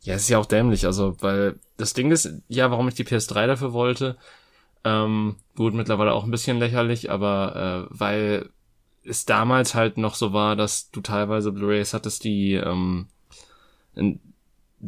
Ja, 0.00 0.14
es 0.14 0.22
ist 0.22 0.28
ja 0.30 0.38
auch 0.38 0.46
dämlich, 0.46 0.86
also, 0.86 1.16
weil 1.20 1.56
das 1.76 1.92
Ding 1.92 2.10
ist, 2.10 2.30
ja, 2.48 2.70
warum 2.70 2.88
ich 2.88 2.94
die 2.94 3.04
PS3 3.04 3.46
dafür 3.46 3.72
wollte, 3.72 4.16
ähm, 4.84 5.36
gut, 5.54 5.74
mittlerweile 5.74 6.12
auch 6.12 6.24
ein 6.24 6.30
bisschen 6.30 6.58
lächerlich, 6.58 7.10
aber 7.10 7.88
äh, 7.90 7.94
weil 7.96 8.48
es 9.04 9.26
damals 9.26 9.74
halt 9.74 9.98
noch 9.98 10.14
so 10.14 10.32
war, 10.32 10.56
dass 10.56 10.90
du 10.90 11.00
teilweise 11.00 11.52
Blu-rays 11.52 11.92
hattest, 11.94 12.24
die 12.24 12.54
ähm, 12.54 13.08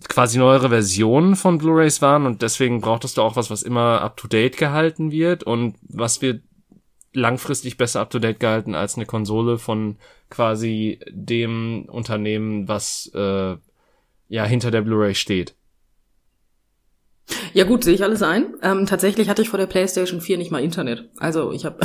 quasi 0.09 0.39
neuere 0.39 0.69
Versionen 0.69 1.37
von 1.37 1.59
Blu-rays 1.59 2.01
waren 2.01 2.27
und 2.27 2.43
deswegen 2.43 2.81
brauchtest 2.81 3.17
du 3.17 3.23
auch 3.23 3.37
was, 3.37 3.51
was 3.51 3.63
immer 3.63 4.01
up-to-date 4.03 4.57
gehalten 4.57 5.11
wird 5.11 5.43
und 5.43 5.77
was 5.83 6.23
wird 6.23 6.43
langfristig 7.13 7.77
besser 7.77 8.01
up-to-date 8.01 8.39
gehalten 8.39 8.75
als 8.75 8.97
eine 8.97 9.07
Konsole 9.07 9.59
von 9.59 9.97
quasi 10.29 11.01
dem 11.11 11.87
Unternehmen, 11.89 12.69
was 12.69 13.11
äh, 13.15 13.57
ja 14.29 14.45
hinter 14.45 14.71
der 14.71 14.83
Blu-ray 14.83 15.15
steht. 15.15 15.55
Ja 17.53 17.65
gut, 17.65 17.83
sehe 17.83 17.95
ich 17.95 18.05
alles 18.05 18.23
ein. 18.23 18.55
Ähm, 18.63 18.87
tatsächlich 18.87 19.29
hatte 19.29 19.43
ich 19.43 19.49
vor 19.49 19.59
der 19.59 19.67
PlayStation 19.67 20.21
4 20.21 20.39
nicht 20.39 20.53
mal 20.53 20.63
Internet. 20.63 21.11
Also 21.19 21.53
ich 21.53 21.65
habe, 21.65 21.81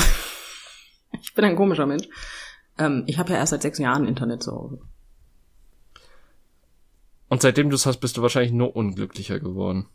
ich 1.22 1.34
bin 1.34 1.46
ein 1.46 1.56
komischer 1.56 1.88
Mensch. 1.88 2.08
Ähm, 2.78 3.04
ich 3.08 3.18
habe 3.18 3.32
ja 3.32 3.38
erst 3.38 3.52
seit 3.52 3.64
sechs 3.64 3.80
Jahren 3.80 4.08
Internet 4.08 4.44
zu 4.44 4.52
Hause. 4.52 4.80
Und 7.36 7.42
seitdem 7.42 7.70
du 7.70 7.76
es 7.76 7.86
hast, 7.86 7.98
bist 7.98 8.16
du 8.16 8.22
wahrscheinlich 8.22 8.54
nur 8.54 8.78
unglücklicher 8.78 9.42
geworden. 9.42 9.88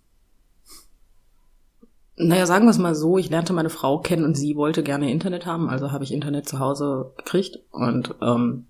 Naja, 2.16 2.44
sagen 2.44 2.66
wir 2.66 2.70
es 2.70 2.76
mal 2.76 2.94
so, 2.94 3.16
ich 3.16 3.30
lernte 3.30 3.54
meine 3.54 3.70
Frau 3.70 3.98
kennen 3.98 4.26
und 4.26 4.34
sie 4.34 4.56
wollte 4.56 4.82
gerne 4.82 5.10
Internet 5.10 5.46
haben, 5.46 5.70
also 5.70 5.90
habe 5.90 6.04
ich 6.04 6.12
Internet 6.12 6.46
zu 6.46 6.58
Hause 6.58 7.14
gekriegt. 7.16 7.60
Und 7.70 8.14
ähm, 8.20 8.66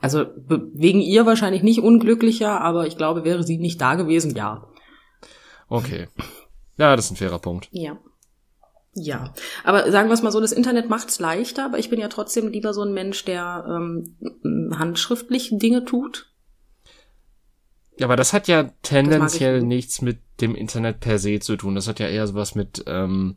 also 0.00 0.26
wegen 0.36 1.00
ihr 1.00 1.26
wahrscheinlich 1.26 1.64
nicht 1.64 1.80
unglücklicher, 1.80 2.60
aber 2.60 2.86
ich 2.86 2.96
glaube, 2.96 3.24
wäre 3.24 3.42
sie 3.42 3.58
nicht 3.58 3.80
da 3.80 3.96
gewesen, 3.96 4.36
ja. 4.36 4.64
Okay. 5.68 6.06
Ja, 6.76 6.94
das 6.94 7.06
ist 7.06 7.10
ein 7.10 7.16
fairer 7.16 7.40
Punkt. 7.40 7.66
Ja. 7.72 7.98
Ja, 8.94 9.34
aber 9.64 9.90
sagen 9.90 10.08
wir 10.08 10.14
es 10.14 10.22
mal 10.22 10.30
so, 10.30 10.40
das 10.40 10.52
Internet 10.52 10.88
macht's 10.88 11.18
leichter, 11.18 11.64
aber 11.64 11.80
ich 11.80 11.90
bin 11.90 11.98
ja 11.98 12.06
trotzdem 12.06 12.46
lieber 12.46 12.74
so 12.74 12.82
ein 12.82 12.94
Mensch, 12.94 13.24
der 13.24 13.64
ähm, 13.68 14.78
handschriftlich 14.78 15.50
Dinge 15.50 15.84
tut. 15.84 16.31
Ja, 17.98 18.06
aber 18.06 18.16
das 18.16 18.32
hat 18.32 18.48
ja 18.48 18.70
tendenziell 18.82 19.62
nichts 19.62 20.00
mit 20.00 20.18
dem 20.40 20.54
Internet 20.54 21.00
per 21.00 21.18
se 21.18 21.40
zu 21.40 21.56
tun. 21.56 21.74
Das 21.74 21.88
hat 21.88 22.00
ja 22.00 22.08
eher 22.08 22.26
sowas 22.26 22.54
mit 22.54 22.84
ähm, 22.86 23.36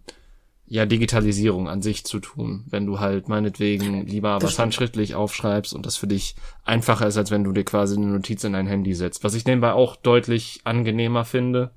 ja 0.68 0.86
Digitalisierung 0.86 1.68
an 1.68 1.82
sich 1.82 2.06
zu 2.06 2.20
tun. 2.20 2.64
Wenn 2.68 2.86
du 2.86 3.00
halt 3.00 3.28
meinetwegen 3.28 4.06
lieber 4.08 4.38
das 4.40 4.52
was 4.52 4.60
handschriftlich 4.60 5.14
aufschreibst 5.14 5.74
und 5.74 5.86
das 5.86 5.98
für 5.98 6.08
dich 6.08 6.36
einfacher 6.64 7.08
ist, 7.08 7.18
als 7.18 7.32
wenn 7.32 7.44
du 7.44 7.52
dir 7.52 7.64
quasi 7.64 7.96
eine 7.96 8.08
Notiz 8.08 8.44
in 8.44 8.54
dein 8.54 8.68
Handy 8.68 8.94
setzt. 8.94 9.24
Was 9.24 9.36
ich 9.36 9.46
nebenbei 9.46 9.74
auch 9.74 9.96
deutlich 9.96 10.62
angenehmer 10.64 11.26
finde. 11.26 11.72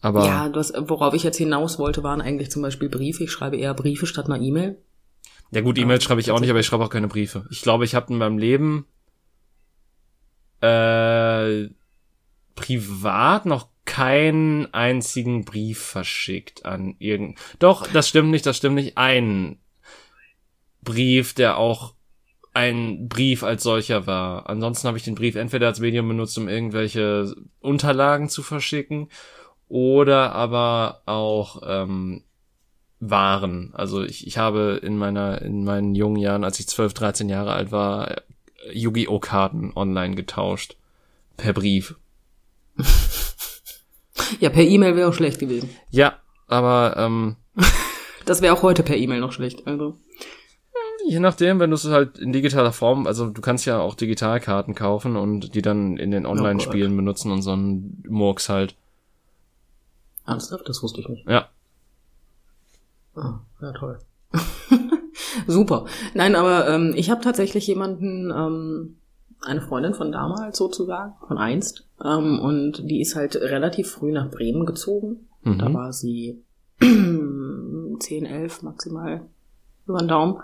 Aber 0.00 0.24
ja, 0.24 0.48
das, 0.48 0.72
worauf 0.76 1.14
ich 1.14 1.24
jetzt 1.24 1.38
hinaus 1.38 1.78
wollte, 1.78 2.04
waren 2.04 2.20
eigentlich 2.20 2.50
zum 2.50 2.62
Beispiel 2.62 2.88
Briefe. 2.88 3.24
Ich 3.24 3.32
schreibe 3.32 3.56
eher 3.56 3.74
Briefe 3.74 4.06
statt 4.06 4.26
einer 4.26 4.40
E-Mail. 4.40 4.78
Ja 5.50 5.60
gut, 5.60 5.78
E-Mails 5.78 6.04
schreibe 6.04 6.20
ich 6.20 6.30
auch 6.30 6.40
nicht, 6.40 6.50
aber 6.50 6.60
ich 6.60 6.66
schreibe 6.66 6.84
auch 6.84 6.90
keine 6.90 7.08
Briefe. 7.08 7.44
Ich 7.50 7.62
glaube, 7.62 7.84
ich 7.84 7.94
habe 7.94 8.12
in 8.12 8.18
meinem 8.18 8.38
Leben 8.38 8.86
äh, 10.60 11.68
privat 12.54 13.46
noch 13.46 13.68
keinen 13.84 14.72
einzigen 14.74 15.44
Brief 15.44 15.80
verschickt 15.80 16.66
an 16.66 16.96
irgend. 16.98 17.38
Doch, 17.58 17.86
das 17.86 18.08
stimmt 18.08 18.30
nicht, 18.30 18.44
das 18.44 18.56
stimmt 18.56 18.74
nicht. 18.74 18.98
Ein 18.98 19.58
Brief, 20.82 21.34
der 21.34 21.56
auch 21.56 21.94
ein 22.52 23.08
Brief 23.08 23.42
als 23.42 23.62
solcher 23.62 24.06
war. 24.06 24.48
Ansonsten 24.48 24.88
habe 24.88 24.96
ich 24.96 25.04
den 25.04 25.14
Brief 25.14 25.36
entweder 25.36 25.66
als 25.66 25.80
Medium 25.80 26.08
benutzt, 26.08 26.38
um 26.38 26.48
irgendwelche 26.48 27.34
Unterlagen 27.60 28.28
zu 28.28 28.42
verschicken 28.42 29.08
oder 29.68 30.32
aber 30.32 31.02
auch 31.06 31.62
ähm, 31.66 32.24
Waren. 32.98 33.72
Also 33.74 34.02
ich, 34.02 34.26
ich 34.26 34.38
habe 34.38 34.80
in 34.82 34.96
meiner 34.96 35.42
in 35.42 35.64
meinen 35.64 35.94
jungen 35.94 36.16
Jahren, 36.16 36.44
als 36.44 36.58
ich 36.58 36.66
12, 36.66 36.94
13 36.94 37.28
Jahre 37.28 37.52
alt 37.52 37.72
war, 37.72 38.22
Yu-Gi-Oh 38.72 39.18
Karten 39.18 39.72
online 39.74 40.14
getauscht 40.14 40.76
per 41.36 41.52
Brief. 41.52 41.96
ja, 44.40 44.50
per 44.50 44.62
E-Mail 44.62 44.96
wäre 44.96 45.08
auch 45.08 45.14
schlecht 45.14 45.38
gewesen. 45.38 45.70
Ja, 45.90 46.20
aber 46.46 46.94
ähm, 46.96 47.36
das 48.26 48.42
wäre 48.42 48.54
auch 48.54 48.62
heute 48.62 48.82
per 48.82 48.96
E-Mail 48.96 49.20
noch 49.20 49.32
schlecht. 49.32 49.66
Also 49.66 49.98
je 51.06 51.20
nachdem, 51.20 51.60
wenn 51.60 51.70
du 51.70 51.76
es 51.76 51.84
halt 51.86 52.18
in 52.18 52.32
digitaler 52.32 52.72
Form, 52.72 53.06
also 53.06 53.30
du 53.30 53.40
kannst 53.40 53.64
ja 53.64 53.78
auch 53.78 53.94
Digitalkarten 53.94 54.74
kaufen 54.74 55.16
und 55.16 55.54
die 55.54 55.62
dann 55.62 55.96
in 55.96 56.10
den 56.10 56.26
oh 56.26 56.30
Online-Spielen 56.30 56.94
oh 56.94 56.96
benutzen 56.96 57.30
und 57.30 57.42
so 57.42 57.52
einen 57.52 58.02
Murks 58.08 58.48
halt. 58.48 58.76
Ernsthaft? 60.26 60.68
Das 60.68 60.82
wusste 60.82 61.00
ich 61.00 61.08
nicht. 61.08 61.28
Ja. 61.28 61.48
Ah, 63.14 63.40
ja, 63.62 63.72
toll. 63.72 63.98
Super. 65.46 65.86
Nein, 66.14 66.34
aber 66.34 66.68
ähm, 66.68 66.94
ich 66.96 67.10
habe 67.10 67.20
tatsächlich 67.20 67.66
jemanden, 67.66 68.30
ähm, 68.30 68.96
eine 69.42 69.60
Freundin 69.60 69.94
von 69.94 70.12
damals 70.12 70.56
sozusagen, 70.58 71.14
von 71.26 71.38
einst, 71.38 71.86
ähm, 72.04 72.40
und 72.40 72.88
die 72.90 73.00
ist 73.00 73.16
halt 73.16 73.36
relativ 73.36 73.90
früh 73.90 74.12
nach 74.12 74.30
Bremen 74.30 74.66
gezogen. 74.66 75.28
Mhm. 75.42 75.58
Da 75.58 75.72
war 75.72 75.92
sie 75.92 76.42
10, 76.80 77.98
11 78.26 78.62
maximal 78.62 79.22
über 79.86 79.98
den 79.98 80.08
Daumen. 80.08 80.40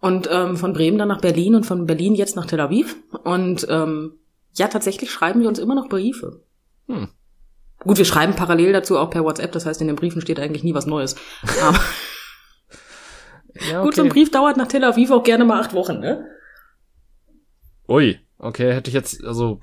Und 0.00 0.28
ähm, 0.32 0.56
von 0.56 0.72
Bremen 0.72 0.98
dann 0.98 1.08
nach 1.08 1.20
Berlin 1.20 1.54
und 1.54 1.64
von 1.64 1.86
Berlin 1.86 2.14
jetzt 2.14 2.36
nach 2.36 2.46
Tel 2.46 2.60
Aviv. 2.60 2.96
Und 3.24 3.66
ähm, 3.70 4.14
ja, 4.54 4.68
tatsächlich 4.68 5.10
schreiben 5.10 5.40
wir 5.40 5.48
uns 5.48 5.58
immer 5.58 5.74
noch 5.74 5.88
Briefe. 5.88 6.42
Hm. 6.88 7.08
Gut, 7.80 7.98
wir 7.98 8.04
schreiben 8.04 8.34
parallel 8.34 8.72
dazu 8.72 8.98
auch 8.98 9.10
per 9.10 9.24
WhatsApp, 9.24 9.52
das 9.52 9.66
heißt, 9.66 9.80
in 9.80 9.88
den 9.88 9.96
Briefen 9.96 10.20
steht 10.20 10.38
eigentlich 10.38 10.62
nie 10.62 10.74
was 10.74 10.86
Neues. 10.86 11.16
Aber 11.62 11.78
ja, 13.54 13.80
okay. 13.80 13.84
Gut, 13.84 13.94
so 13.94 14.02
ein 14.02 14.08
Brief 14.08 14.30
dauert 14.30 14.56
nach 14.56 14.68
Tel 14.68 14.84
Aviv 14.84 15.10
auch 15.10 15.22
gerne 15.22 15.44
mal 15.44 15.60
acht 15.60 15.74
Wochen, 15.74 16.00
ne? 16.00 16.26
Ui, 17.88 18.18
okay, 18.38 18.72
hätte 18.72 18.88
ich 18.88 18.94
jetzt, 18.94 19.24
also, 19.24 19.60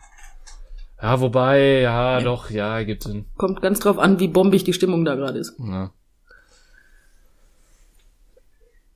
ja, 1.02 1.20
wobei, 1.22 1.82
ja, 1.82 2.20
doch, 2.22 2.50
ja, 2.50 2.84
gibt 2.84 3.04
Sinn. 3.04 3.26
Kommt 3.38 3.62
ganz 3.62 3.80
drauf 3.80 3.98
an, 3.98 4.20
wie 4.20 4.28
bombig 4.28 4.64
die 4.64 4.74
Stimmung 4.74 5.06
da 5.06 5.16
gerade 5.16 5.40
ist. 5.40 5.56
Ja. 5.60 5.92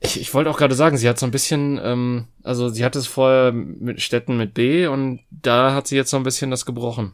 Ich, 0.02 0.20
ich 0.20 0.34
wollte 0.34 0.50
auch 0.50 0.58
gerade 0.58 0.76
sagen, 0.76 0.98
sie 0.98 1.08
hat 1.08 1.18
so 1.18 1.26
ein 1.26 1.32
bisschen, 1.32 1.80
ähm, 1.82 2.28
also 2.44 2.68
sie 2.68 2.84
hat 2.84 2.98
es 2.98 3.08
vorher 3.08 3.54
mit 3.54 4.02
Städten 4.02 4.36
mit 4.36 4.54
B 4.54 4.86
und 4.88 5.22
da 5.32 5.74
hat 5.74 5.88
sie 5.88 5.96
jetzt 5.96 6.10
so 6.10 6.18
ein 6.18 6.24
bisschen 6.24 6.52
das 6.52 6.66
gebrochen. 6.66 7.14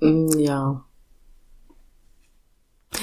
Mm, 0.00 0.38
ja. 0.38 0.84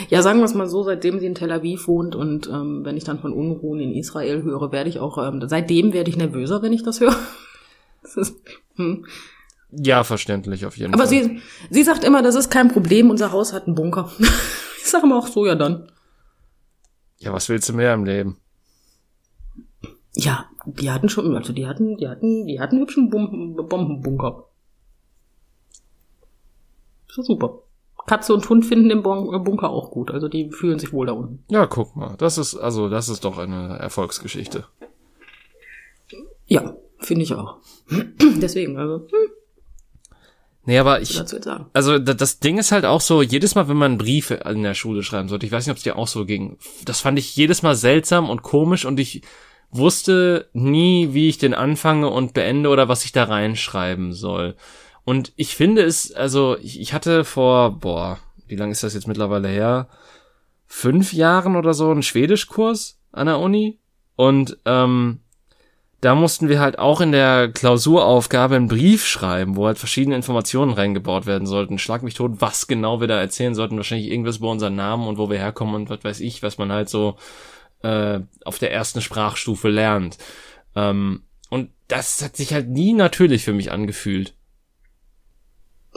Ja, 0.09 0.21
sagen 0.21 0.39
wir 0.39 0.45
es 0.45 0.53
mal 0.53 0.67
so, 0.67 0.83
seitdem 0.83 1.19
sie 1.19 1.27
in 1.27 1.35
Tel 1.35 1.51
Aviv 1.51 1.87
wohnt 1.87 2.15
und 2.15 2.47
ähm, 2.47 2.83
wenn 2.83 2.97
ich 2.97 3.03
dann 3.03 3.19
von 3.19 3.33
Unruhen 3.33 3.79
in 3.79 3.93
Israel 3.93 4.43
höre, 4.43 4.71
werde 4.71 4.89
ich 4.89 4.99
auch, 4.99 5.17
ähm, 5.17 5.41
seitdem 5.47 5.93
werde 5.93 6.09
ich 6.09 6.17
nervöser, 6.17 6.61
wenn 6.61 6.73
ich 6.73 6.83
das 6.83 6.99
höre. 6.99 7.15
das 8.01 8.17
ist, 8.17 8.35
hm. 8.75 9.05
Ja, 9.71 10.03
verständlich 10.03 10.65
auf 10.65 10.77
jeden 10.77 10.93
Aber 10.93 11.07
Fall. 11.07 11.17
Aber 11.17 11.27
sie, 11.27 11.41
sie 11.69 11.83
sagt 11.83 12.03
immer, 12.03 12.21
das 12.21 12.35
ist 12.35 12.49
kein 12.49 12.69
Problem, 12.69 13.09
unser 13.09 13.31
Haus 13.31 13.53
hat 13.53 13.67
einen 13.67 13.75
Bunker. 13.75 14.11
ich 14.19 14.85
sage 14.85 15.05
immer 15.05 15.17
auch 15.17 15.27
so, 15.27 15.45
ja 15.45 15.55
dann. 15.55 15.91
Ja, 17.17 17.33
was 17.33 17.49
willst 17.49 17.69
du 17.69 17.73
mehr 17.73 17.93
im 17.93 18.05
Leben? 18.05 18.37
Ja, 20.15 20.49
die 20.65 20.89
hatten 20.91 21.09
schon, 21.09 21.35
also 21.35 21.53
die 21.53 21.67
hatten, 21.67 21.97
die 21.97 22.07
hatten, 22.07 22.47
die 22.47 22.59
hatten 22.59 22.79
hübschen 22.79 23.09
Bombenbunker. 23.09 24.45
So 27.07 27.21
super. 27.21 27.64
Katze 28.07 28.33
und 28.33 28.47
Hund 28.49 28.65
finden 28.65 28.89
den 28.89 29.01
Bunker 29.01 29.69
auch 29.69 29.91
gut. 29.91 30.11
Also 30.11 30.27
die 30.27 30.51
fühlen 30.51 30.79
sich 30.79 30.93
wohl 30.93 31.07
da 31.07 31.13
unten. 31.13 31.43
Ja, 31.49 31.65
guck 31.65 31.95
mal. 31.95 32.15
Das 32.17 32.37
ist, 32.37 32.55
also, 32.55 32.89
das 32.89 33.09
ist 33.09 33.25
doch 33.25 33.37
eine 33.37 33.77
Erfolgsgeschichte. 33.79 34.65
Ja, 36.45 36.75
finde 36.99 37.23
ich 37.23 37.33
auch. 37.33 37.57
Deswegen, 38.21 38.77
also. 38.77 39.07
Hm. 39.07 39.31
Nee, 40.67 40.79
aber 40.79 40.99
ich, 40.99 41.21
also 41.73 41.99
das 41.99 42.39
Ding 42.39 42.57
ist 42.57 42.71
halt 42.71 42.85
auch 42.85 43.01
so, 43.01 43.21
jedes 43.21 43.53
Mal, 43.53 43.67
wenn 43.67 43.77
man 43.77 43.99
Briefe 43.99 44.33
in 44.33 44.63
der 44.63 44.73
Schule 44.73 45.03
schreiben 45.03 45.29
sollte, 45.29 45.45
ich 45.45 45.51
weiß 45.51 45.67
nicht, 45.67 45.71
ob 45.71 45.77
es 45.77 45.83
dir 45.83 45.95
auch 45.95 46.07
so 46.07 46.25
ging, 46.25 46.57
das 46.85 47.01
fand 47.01 47.19
ich 47.19 47.35
jedes 47.35 47.61
Mal 47.61 47.75
seltsam 47.75 48.31
und 48.31 48.41
komisch 48.41 48.83
und 48.83 48.99
ich 48.99 49.21
wusste 49.69 50.49
nie, 50.53 51.09
wie 51.13 51.29
ich 51.29 51.37
den 51.37 51.53
anfange 51.53 52.09
und 52.09 52.33
beende 52.33 52.69
oder 52.69 52.87
was 52.87 53.05
ich 53.05 53.11
da 53.11 53.25
reinschreiben 53.25 54.13
soll. 54.13 54.55
Und 55.05 55.31
ich 55.35 55.55
finde 55.55 55.83
es, 55.83 56.11
also 56.11 56.57
ich, 56.61 56.81
ich 56.81 56.93
hatte 56.93 57.23
vor, 57.23 57.79
boah, 57.79 58.19
wie 58.47 58.55
lange 58.55 58.71
ist 58.71 58.83
das 58.83 58.95
jetzt 58.95 59.07
mittlerweile 59.07 59.47
her? 59.47 59.87
Fünf 60.65 61.13
Jahren 61.13 61.55
oder 61.55 61.73
so 61.73 61.91
einen 61.91 62.03
Schwedischkurs 62.03 62.99
an 63.11 63.27
der 63.27 63.39
Uni. 63.39 63.79
Und 64.15 64.57
ähm, 64.65 65.19
da 66.01 66.15
mussten 66.15 66.49
wir 66.49 66.59
halt 66.59 66.79
auch 66.79 67.01
in 67.01 67.11
der 67.11 67.51
Klausuraufgabe 67.51 68.55
einen 68.55 68.67
Brief 68.67 69.05
schreiben, 69.05 69.55
wo 69.55 69.67
halt 69.67 69.77
verschiedene 69.77 70.15
Informationen 70.15 70.73
reingebaut 70.73 71.25
werden 71.25 71.47
sollten. 71.47 71.79
Schlag 71.79 72.03
mich 72.03 72.13
tot, 72.15 72.33
was 72.39 72.67
genau 72.67 72.99
wir 72.99 73.07
da 73.07 73.19
erzählen 73.19 73.55
sollten. 73.55 73.77
Wahrscheinlich 73.77 74.09
irgendwas 74.09 74.37
über 74.37 74.51
unseren 74.51 74.75
Namen 74.75 75.07
und 75.07 75.17
wo 75.17 75.29
wir 75.29 75.37
herkommen 75.37 75.75
und 75.75 75.89
was 75.89 76.03
weiß 76.03 76.19
ich, 76.19 76.43
was 76.43 76.57
man 76.57 76.71
halt 76.71 76.89
so 76.89 77.17
äh, 77.83 78.19
auf 78.43 78.59
der 78.59 78.71
ersten 78.71 79.01
Sprachstufe 79.01 79.69
lernt. 79.69 80.17
Ähm, 80.75 81.23
und 81.49 81.69
das 81.87 82.23
hat 82.23 82.35
sich 82.35 82.53
halt 82.53 82.69
nie 82.69 82.93
natürlich 82.93 83.43
für 83.43 83.53
mich 83.53 83.71
angefühlt. 83.71 84.35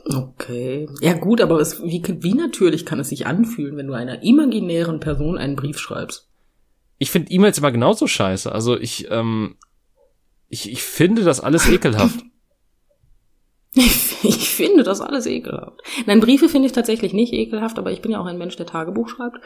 Okay. 0.05 0.89
Ja 1.01 1.15
gut, 1.15 1.41
aber 1.41 1.61
es, 1.61 1.83
wie, 1.83 2.03
wie 2.21 2.35
natürlich 2.35 2.87
kann 2.87 3.01
es 3.01 3.09
sich 3.09 3.27
anfühlen, 3.27 3.77
wenn 3.77 3.87
du 3.87 3.95
einer 3.95 4.23
imaginären 4.23 5.01
Person 5.01 5.39
einen 5.39 5.57
Brief 5.57 5.79
schreibst? 5.79 6.29
Ich 6.99 7.11
finde 7.11 7.31
E-Mails 7.31 7.59
immer 7.59 7.73
genauso 7.73 8.07
scheiße. 8.07 8.51
Also 8.51 8.79
ich, 8.79 9.11
ähm, 9.11 9.57
ich, 10.49 10.71
ich 10.71 10.83
finde 10.83 11.23
das 11.23 11.41
alles 11.41 11.69
ekelhaft. 11.69 12.21
Ich, 13.75 14.25
ich 14.25 14.49
finde 14.49 14.83
das 14.83 15.01
alles 15.01 15.27
ekelhaft. 15.27 15.81
Nein, 16.07 16.21
Briefe 16.21 16.49
finde 16.49 16.67
ich 16.67 16.73
tatsächlich 16.73 17.13
nicht 17.13 17.33
ekelhaft, 17.33 17.79
aber 17.79 17.93
ich 17.93 18.01
bin 18.01 18.11
ja 18.11 18.19
auch 18.19 18.27
ein 18.27 18.39
Mensch, 18.39 18.57
der 18.57 18.67
Tagebuch 18.67 19.09
schreibt. 19.09 19.41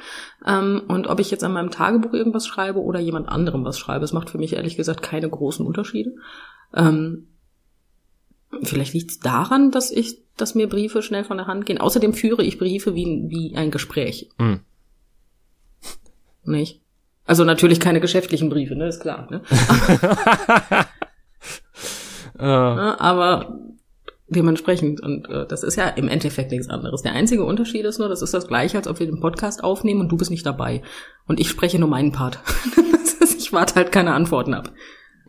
Ähm, 0.46 0.82
und 0.88 1.08
ob 1.08 1.20
ich 1.20 1.30
jetzt 1.30 1.44
an 1.44 1.52
meinem 1.52 1.70
Tagebuch 1.70 2.14
irgendwas 2.14 2.46
schreibe 2.46 2.80
oder 2.80 3.00
jemand 3.00 3.28
anderem 3.28 3.64
was 3.64 3.78
schreibe, 3.78 4.04
es 4.04 4.12
macht 4.12 4.30
für 4.30 4.38
mich 4.38 4.54
ehrlich 4.54 4.76
gesagt 4.76 5.02
keine 5.02 5.28
großen 5.28 5.66
Unterschiede. 5.66 6.14
Ähm, 6.72 7.32
vielleicht 8.62 8.94
liegt 8.94 9.10
es 9.10 9.18
daran, 9.18 9.70
dass 9.70 9.90
ich, 9.90 10.21
dass 10.36 10.54
mir 10.54 10.68
Briefe 10.68 11.02
schnell 11.02 11.24
von 11.24 11.36
der 11.36 11.46
Hand 11.46 11.66
gehen. 11.66 11.78
Außerdem 11.78 12.14
führe 12.14 12.42
ich 12.42 12.58
Briefe 12.58 12.94
wie, 12.94 13.24
wie 13.28 13.54
ein 13.56 13.70
Gespräch. 13.70 14.28
Mhm. 14.38 14.60
Nicht? 16.44 16.80
Also 17.24 17.44
natürlich 17.44 17.78
keine 17.80 18.00
geschäftlichen 18.00 18.48
Briefe, 18.48 18.74
ne, 18.74 18.88
ist 18.88 19.00
klar. 19.00 19.28
Ne? 19.30 19.42
aber 22.38 23.58
dementsprechend. 24.32 25.00
Und 25.00 25.28
äh, 25.28 25.46
das 25.46 25.62
ist 25.62 25.76
ja 25.76 25.88
im 25.88 26.08
Endeffekt 26.08 26.50
nichts 26.50 26.68
anderes. 26.68 27.02
Der 27.02 27.12
einzige 27.12 27.44
Unterschied 27.44 27.84
ist 27.84 27.98
nur, 27.98 28.08
das 28.08 28.22
ist 28.22 28.34
das 28.34 28.48
gleiche, 28.48 28.78
als 28.78 28.88
ob 28.88 28.98
wir 28.98 29.06
den 29.06 29.20
Podcast 29.20 29.62
aufnehmen 29.62 30.00
und 30.00 30.08
du 30.08 30.16
bist 30.16 30.30
nicht 30.30 30.46
dabei. 30.46 30.82
Und 31.26 31.38
ich 31.38 31.48
spreche 31.48 31.78
nur 31.78 31.88
meinen 31.88 32.12
Part. 32.12 32.40
ich 33.36 33.52
warte 33.52 33.76
halt 33.76 33.92
keine 33.92 34.14
Antworten 34.14 34.54
ab. 34.54 34.72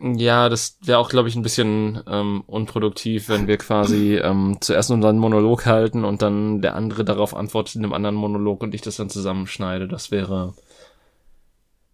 Ja, 0.00 0.48
das 0.48 0.78
wäre 0.82 0.98
auch, 0.98 1.08
glaube 1.08 1.28
ich, 1.28 1.36
ein 1.36 1.42
bisschen 1.42 2.02
ähm, 2.08 2.42
unproduktiv, 2.46 3.28
wenn 3.28 3.46
wir 3.46 3.58
quasi 3.58 4.16
ähm, 4.16 4.58
zuerst 4.60 4.90
unseren 4.90 5.18
Monolog 5.18 5.66
halten 5.66 6.04
und 6.04 6.20
dann 6.20 6.60
der 6.60 6.74
andere 6.74 7.04
darauf 7.04 7.34
antwortet 7.34 7.76
in 7.76 7.84
einem 7.84 7.92
anderen 7.92 8.16
Monolog 8.16 8.62
und 8.62 8.74
ich 8.74 8.80
das 8.80 8.96
dann 8.96 9.08
zusammenschneide. 9.08 9.86
Das 9.86 10.10
wäre 10.10 10.54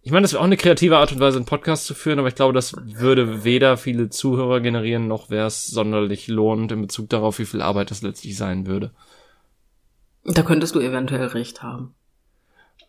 ich 0.03 0.11
meine, 0.11 0.23
das 0.23 0.33
wäre 0.33 0.41
auch 0.41 0.45
eine 0.45 0.57
kreative 0.57 0.97
Art 0.97 1.11
und 1.11 1.19
Weise, 1.19 1.37
einen 1.37 1.45
Podcast 1.45 1.85
zu 1.85 1.93
führen, 1.93 2.17
aber 2.17 2.27
ich 2.27 2.35
glaube, 2.35 2.53
das 2.53 2.73
würde 2.75 3.43
weder 3.43 3.77
viele 3.77 4.09
Zuhörer 4.09 4.59
generieren, 4.59 5.07
noch 5.07 5.29
wäre 5.29 5.45
es 5.45 5.67
sonderlich 5.67 6.27
lohnend 6.27 6.71
in 6.71 6.81
Bezug 6.81 7.09
darauf, 7.09 7.37
wie 7.37 7.45
viel 7.45 7.61
Arbeit 7.61 7.91
das 7.91 8.01
letztlich 8.01 8.35
sein 8.35 8.65
würde. 8.65 8.91
Da 10.25 10.41
könntest 10.41 10.73
du 10.73 10.79
eventuell 10.79 11.27
recht 11.27 11.61
haben. 11.61 11.93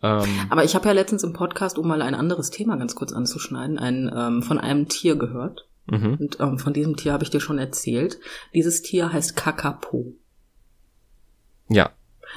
Ähm, 0.03 0.29
aber 0.49 0.65
ich 0.65 0.75
habe 0.75 0.85
ja 0.85 0.91
letztens 0.91 1.23
im 1.23 1.33
Podcast, 1.33 1.77
um 1.77 1.87
mal 1.87 2.01
ein 2.01 2.13
anderes 2.13 2.49
Thema 2.51 2.75
ganz 2.75 2.93
kurz 2.93 3.13
anzuschneiden, 3.13 3.79
ein, 3.79 4.11
ähm, 4.13 4.43
von 4.43 4.59
einem 4.59 4.89
Tier 4.89 5.15
gehört. 5.15 5.67
mhm. 5.87 6.17
Und 6.19 6.39
ähm, 6.41 6.59
von 6.59 6.73
diesem 6.73 6.97
Tier 6.97 7.13
habe 7.13 7.23
ich 7.23 7.29
dir 7.29 7.39
schon 7.39 7.57
erzählt. 7.57 8.19
Dieses 8.53 8.81
Tier 8.81 9.13
heißt 9.13 9.35
Kakapo. 9.37 10.13
Ja. 11.69 11.91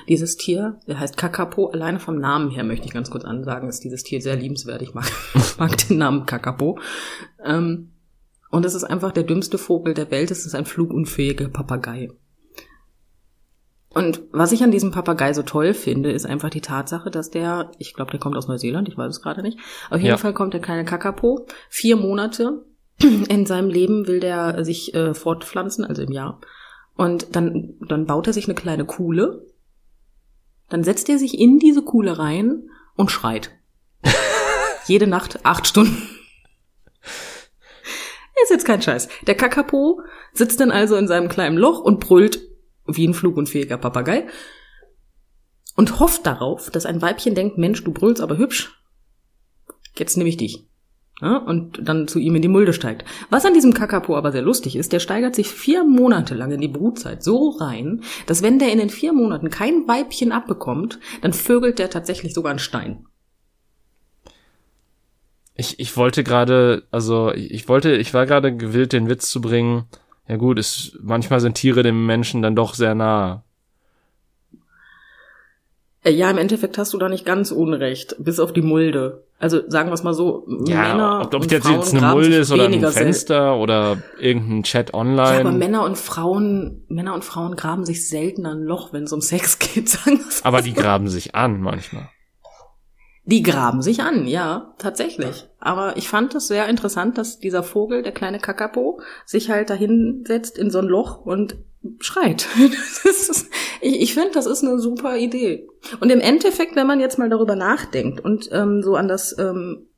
Dieses 0.08 0.36
Tier, 0.36 0.78
der 0.86 1.00
heißt 1.00 1.16
Kakapo, 1.16 1.66
alleine 1.66 1.98
vom 1.98 2.18
Namen 2.18 2.50
her 2.50 2.64
möchte 2.64 2.86
ich 2.86 2.92
ganz 2.92 3.10
kurz 3.10 3.24
ansagen, 3.24 3.68
ist 3.68 3.82
dieses 3.82 4.04
Tier 4.04 4.20
sehr 4.22 4.36
liebenswert. 4.36 4.82
Ich 4.86 4.94
mag, 4.94 5.10
mag 5.58 5.76
den 5.88 5.98
Namen 5.98 6.24
Kakapo. 6.24 6.78
Ähm, 7.44 7.90
und 8.50 8.64
es 8.64 8.74
ist 8.74 8.84
einfach 8.84 9.10
der 9.10 9.24
dümmste 9.24 9.58
Vogel 9.58 9.94
der 9.94 10.10
Welt. 10.12 10.30
Es 10.30 10.46
ist 10.46 10.54
ein 10.54 10.66
flugunfähiger 10.66 11.48
Papagei. 11.48 12.10
Und 13.96 14.20
was 14.30 14.52
ich 14.52 14.62
an 14.62 14.70
diesem 14.70 14.90
Papagei 14.90 15.32
so 15.32 15.42
toll 15.42 15.72
finde, 15.72 16.12
ist 16.12 16.26
einfach 16.26 16.50
die 16.50 16.60
Tatsache, 16.60 17.10
dass 17.10 17.30
der, 17.30 17.70
ich 17.78 17.94
glaube, 17.94 18.10
der 18.10 18.20
kommt 18.20 18.36
aus 18.36 18.46
Neuseeland, 18.46 18.90
ich 18.90 18.98
weiß 18.98 19.08
es 19.08 19.22
gerade 19.22 19.40
nicht. 19.40 19.58
Auf 19.88 19.96
jeden 19.96 20.10
Ja. 20.10 20.18
Fall 20.18 20.34
kommt 20.34 20.52
der 20.52 20.60
kleine 20.60 20.84
Kakapo. 20.84 21.46
Vier 21.70 21.96
Monate 21.96 22.66
in 23.00 23.46
seinem 23.46 23.70
Leben 23.70 24.06
will 24.06 24.20
der 24.20 24.66
sich 24.66 24.94
äh, 24.94 25.14
fortpflanzen, 25.14 25.86
also 25.86 26.02
im 26.02 26.12
Jahr. 26.12 26.42
Und 26.94 27.34
dann, 27.36 27.76
dann 27.88 28.04
baut 28.04 28.26
er 28.26 28.34
sich 28.34 28.44
eine 28.44 28.54
kleine 28.54 28.84
Kuhle. 28.84 29.46
Dann 30.68 30.84
setzt 30.84 31.08
er 31.08 31.18
sich 31.18 31.38
in 31.38 31.58
diese 31.58 31.80
Kuhle 31.80 32.18
rein 32.18 32.68
und 32.96 33.10
schreit. 33.10 33.52
Jede 34.86 35.06
Nacht 35.06 35.40
acht 35.46 35.66
Stunden. 35.66 35.96
Ist 38.42 38.50
jetzt 38.50 38.66
kein 38.66 38.82
Scheiß. 38.82 39.08
Der 39.26 39.36
Kakapo 39.36 40.02
sitzt 40.34 40.60
dann 40.60 40.70
also 40.70 40.96
in 40.96 41.08
seinem 41.08 41.30
kleinen 41.30 41.56
Loch 41.56 41.80
und 41.80 41.98
brüllt 41.98 42.42
wie 42.86 43.06
ein 43.06 43.14
flugunfähiger 43.14 43.78
Papagei 43.78 44.26
und 45.76 46.00
hofft 46.00 46.26
darauf, 46.26 46.70
dass 46.70 46.86
ein 46.86 47.02
Weibchen 47.02 47.34
denkt, 47.34 47.58
Mensch, 47.58 47.84
du 47.84 47.92
brüllst 47.92 48.22
aber 48.22 48.38
hübsch. 48.38 48.82
Jetzt 49.96 50.16
nehme 50.16 50.28
ich 50.28 50.36
dich. 50.36 50.66
Ja, 51.22 51.38
und 51.38 51.80
dann 51.82 52.08
zu 52.08 52.18
ihm 52.18 52.34
in 52.34 52.42
die 52.42 52.48
Mulde 52.48 52.74
steigt. 52.74 53.06
Was 53.30 53.46
an 53.46 53.54
diesem 53.54 53.72
Kakapo 53.72 54.16
aber 54.16 54.32
sehr 54.32 54.42
lustig 54.42 54.76
ist, 54.76 54.92
der 54.92 55.00
steigert 55.00 55.34
sich 55.34 55.48
vier 55.48 55.82
Monate 55.82 56.34
lang 56.34 56.52
in 56.52 56.60
die 56.60 56.68
Brutzeit 56.68 57.22
so 57.22 57.50
rein, 57.50 58.02
dass 58.26 58.42
wenn 58.42 58.58
der 58.58 58.70
in 58.70 58.78
den 58.78 58.90
vier 58.90 59.14
Monaten 59.14 59.48
kein 59.48 59.88
Weibchen 59.88 60.30
abbekommt, 60.30 60.98
dann 61.22 61.32
vögelt 61.32 61.78
der 61.78 61.88
tatsächlich 61.88 62.34
sogar 62.34 62.50
einen 62.50 62.58
Stein. 62.58 63.06
Ich, 65.54 65.80
ich 65.80 65.96
wollte 65.96 66.22
gerade, 66.22 66.86
also 66.90 67.32
ich, 67.32 67.66
wollte, 67.66 67.96
ich 67.96 68.12
war 68.12 68.26
gerade 68.26 68.54
gewillt, 68.54 68.92
den 68.92 69.08
Witz 69.08 69.30
zu 69.30 69.40
bringen. 69.40 69.86
Ja 70.28 70.36
gut, 70.36 70.58
es, 70.58 70.98
manchmal 71.02 71.40
sind 71.40 71.54
Tiere 71.54 71.82
dem 71.82 72.06
Menschen 72.06 72.42
dann 72.42 72.56
doch 72.56 72.74
sehr 72.74 72.94
nah. 72.94 73.44
Äh, 76.02 76.10
Ja, 76.10 76.30
im 76.30 76.38
Endeffekt 76.38 76.78
hast 76.78 76.92
du 76.94 76.98
da 76.98 77.08
nicht 77.08 77.24
ganz 77.24 77.52
unrecht, 77.52 78.16
bis 78.18 78.40
auf 78.40 78.52
die 78.52 78.62
Mulde. 78.62 79.24
Also 79.38 79.60
sagen 79.68 79.90
wir 79.90 79.94
es 79.94 80.02
mal 80.02 80.14
so, 80.14 80.46
Ja, 80.66 80.94
Männer 80.94 81.20
ob, 81.26 81.34
ob 81.34 81.42
und 81.42 81.52
jetzt, 81.52 81.66
Frauen 81.66 81.74
jetzt 81.76 81.94
eine 81.94 82.06
Mulde 82.06 82.36
ist 82.36 82.50
oder 82.50 82.64
ein. 82.64 82.90
Fenster 82.90 83.56
oder 83.56 83.98
irgendein 84.18 84.62
Chat 84.62 84.94
online. 84.94 85.34
Ja, 85.34 85.40
aber 85.40 85.52
Männer 85.52 85.84
und 85.84 85.98
Frauen, 85.98 86.84
Männer 86.88 87.14
und 87.14 87.24
Frauen 87.24 87.54
graben 87.54 87.84
sich 87.84 88.08
selten 88.08 88.46
ein 88.46 88.62
Loch, 88.62 88.92
wenn 88.92 89.04
es 89.04 89.12
um 89.12 89.20
Sex 89.20 89.58
geht, 89.58 89.88
sagen 89.90 90.16
mal 90.18 90.24
Aber 90.42 90.62
die 90.62 90.74
graben 90.74 91.08
sich 91.08 91.34
an 91.34 91.60
manchmal. 91.60 92.08
Die 93.26 93.42
graben 93.42 93.82
sich 93.82 94.02
an, 94.02 94.28
ja, 94.28 94.72
tatsächlich. 94.78 95.48
Aber 95.58 95.96
ich 95.96 96.08
fand 96.08 96.32
es 96.36 96.46
sehr 96.46 96.68
interessant, 96.68 97.18
dass 97.18 97.40
dieser 97.40 97.64
Vogel, 97.64 98.02
der 98.02 98.12
kleine 98.12 98.38
Kakapo, 98.38 99.00
sich 99.24 99.50
halt 99.50 99.68
dahin 99.68 100.22
setzt 100.24 100.56
in 100.56 100.70
so 100.70 100.78
ein 100.78 100.86
Loch 100.86 101.26
und 101.26 101.56
schreit. 101.98 102.46
Ist, 103.04 103.50
ich 103.80 104.00
ich 104.00 104.14
finde, 104.14 104.30
das 104.32 104.46
ist 104.46 104.64
eine 104.64 104.78
super 104.78 105.16
Idee. 105.16 105.68
Und 106.00 106.10
im 106.10 106.20
Endeffekt, 106.20 106.76
wenn 106.76 106.86
man 106.86 107.00
jetzt 107.00 107.18
mal 107.18 107.28
darüber 107.28 107.56
nachdenkt 107.56 108.20
und 108.20 108.48
ähm, 108.52 108.82
so 108.82 108.94
an 108.94 109.08
das 109.08 109.36
ähm, 109.38 109.88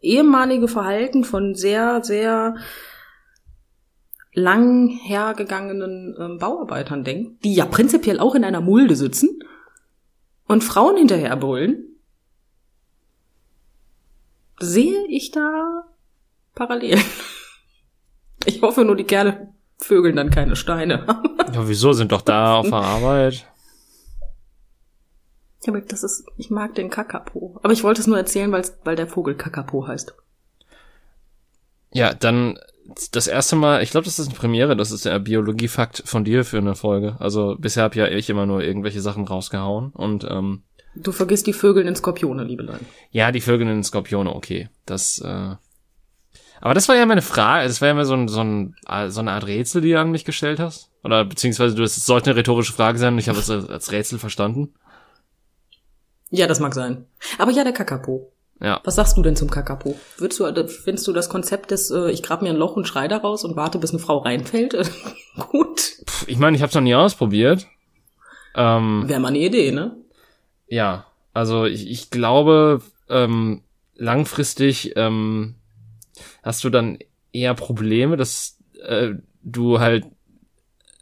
ehemalige 0.00 0.68
Verhalten 0.68 1.24
von 1.24 1.54
sehr, 1.54 2.02
sehr 2.02 2.54
lang 4.32 4.88
hergegangenen 4.88 6.14
ähm, 6.18 6.38
Bauarbeitern 6.38 7.04
denkt, 7.04 7.44
die 7.44 7.54
ja 7.54 7.64
prinzipiell 7.64 8.20
auch 8.20 8.34
in 8.34 8.44
einer 8.44 8.60
Mulde 8.60 8.94
sitzen 8.94 9.40
und 10.46 10.62
Frauen 10.62 10.96
hinterher 10.96 11.36
brüllen, 11.36 11.85
sehe 14.60 15.06
ich 15.08 15.30
da 15.30 15.84
Parallelen. 16.54 17.02
Ich 18.48 18.62
hoffe 18.62 18.84
nur, 18.84 18.94
die 18.94 19.04
Kerle 19.04 19.48
vögeln 19.78 20.14
dann 20.14 20.30
keine 20.30 20.56
Steine. 20.56 21.06
Ja, 21.52 21.68
wieso 21.68 21.92
sind 21.92 22.12
doch 22.12 22.22
da 22.22 22.56
auf 22.56 22.68
der 22.68 22.78
Arbeit? 22.78 23.46
Ja, 25.64 25.72
aber 25.72 25.80
das 25.80 26.02
ist, 26.02 26.26
ich 26.36 26.50
mag 26.50 26.74
den 26.74 26.90
Kakapo. 26.90 27.58
Aber 27.62 27.72
ich 27.72 27.82
wollte 27.82 28.00
es 28.00 28.06
nur 28.06 28.18
erzählen, 28.18 28.50
weil's, 28.52 28.76
weil 28.84 28.96
der 28.96 29.06
Vogel 29.06 29.36
Kakapo 29.36 29.86
heißt. 29.86 30.14
Ja, 31.92 32.14
dann 32.14 32.58
das 33.12 33.26
erste 33.26 33.56
Mal, 33.56 33.82
ich 33.82 33.90
glaube, 33.90 34.04
das 34.04 34.18
ist 34.18 34.28
eine 34.28 34.36
Premiere, 34.36 34.76
das 34.76 34.90
ist 34.90 35.04
der 35.04 35.18
Biologiefakt 35.18 36.02
von 36.04 36.24
dir 36.24 36.44
für 36.44 36.58
eine 36.58 36.74
Folge. 36.74 37.16
Also 37.20 37.56
bisher 37.58 37.84
habe 37.84 37.96
ja 37.96 38.06
ich 38.08 38.30
immer 38.30 38.46
nur 38.46 38.62
irgendwelche 38.62 39.00
Sachen 39.00 39.26
rausgehauen 39.26 39.90
und 39.92 40.26
ähm, 40.28 40.62
Du 40.96 41.12
vergisst 41.12 41.46
die 41.46 41.52
Vögel 41.52 41.86
in 41.86 41.94
Skorpione, 41.94 42.44
Liebelein. 42.44 42.80
ja, 43.10 43.30
die 43.30 43.40
Vögel 43.40 43.68
in 43.68 43.84
Skorpione, 43.84 44.34
okay. 44.34 44.68
Das 44.86 45.20
äh, 45.20 45.56
aber 46.60 46.74
das 46.74 46.88
war 46.88 46.96
ja 46.96 47.06
meine 47.06 47.22
Frage, 47.22 47.68
das 47.68 47.80
war 47.80 47.88
ja 47.88 47.94
mal 47.94 48.04
so, 48.04 48.14
ein, 48.14 48.28
so, 48.28 48.40
ein, 48.40 48.74
so 49.08 49.20
eine 49.20 49.32
Art 49.32 49.46
Rätsel, 49.46 49.82
die 49.82 49.90
du 49.90 50.00
an 50.00 50.10
mich 50.10 50.24
gestellt 50.24 50.58
hast. 50.58 50.90
Oder 51.04 51.24
beziehungsweise 51.24 51.74
du, 51.74 51.82
es 51.82 51.94
sollte 51.94 52.30
eine 52.30 52.38
rhetorische 52.38 52.72
Frage 52.72 52.98
sein 52.98 53.14
und 53.14 53.18
ich 53.18 53.28
habe 53.28 53.38
es 53.38 53.50
als, 53.50 53.92
Rätsel 53.92 54.18
verstanden. 54.18 54.74
Ja, 56.30 56.46
das 56.46 56.60
mag 56.60 56.74
sein. 56.74 57.06
Aber 57.38 57.52
ja, 57.52 57.62
der 57.62 57.72
Kakapo. 57.72 58.32
Ja. 58.60 58.80
Was 58.84 58.94
sagst 58.94 59.16
du 59.18 59.22
denn 59.22 59.36
zum 59.36 59.50
Kakapo? 59.50 59.96
Würdest 60.16 60.40
du, 60.40 60.68
findest 60.68 61.06
du 61.06 61.12
das 61.12 61.28
Konzept 61.28 61.70
des, 61.70 61.90
äh, 61.90 62.10
ich 62.10 62.22
grab 62.22 62.40
mir 62.40 62.48
ein 62.48 62.56
Loch 62.56 62.74
und 62.74 62.88
schrei 62.88 63.06
daraus 63.06 63.44
und 63.44 63.54
warte, 63.54 63.78
bis 63.78 63.90
eine 63.90 63.98
Frau 63.98 64.18
reinfällt? 64.18 64.72
äh, 64.74 64.84
Gut. 65.50 65.80
Pff, 66.08 66.26
ich 66.26 66.38
meine, 66.38 66.56
ich 66.56 66.62
habe 66.62 66.70
es 66.70 66.74
noch 66.74 66.82
nie 66.82 66.94
ausprobiert. 66.94 67.66
Ähm, 68.54 69.04
Wäre 69.06 69.20
mal 69.20 69.28
eine 69.28 69.38
Idee, 69.38 69.72
ne? 69.72 69.96
Ja, 70.68 71.06
also 71.32 71.64
ich, 71.64 71.88
ich 71.90 72.10
glaube, 72.10 72.82
ähm, 73.08 73.62
langfristig 73.94 74.94
ähm, 74.96 75.54
hast 76.42 76.64
du 76.64 76.70
dann 76.70 76.98
eher 77.32 77.54
Probleme, 77.54 78.16
dass 78.16 78.58
äh, 78.82 79.10
du 79.42 79.80
halt 79.80 80.06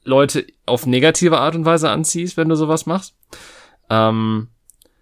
Leute 0.04 0.46
auf 0.66 0.86
negative 0.86 1.38
Art 1.38 1.54
und 1.54 1.64
Weise 1.64 1.88
anziehst, 1.90 2.36
wenn 2.36 2.48
du 2.48 2.56
sowas 2.56 2.86
machst. 2.86 3.14
Ähm, 3.88 4.48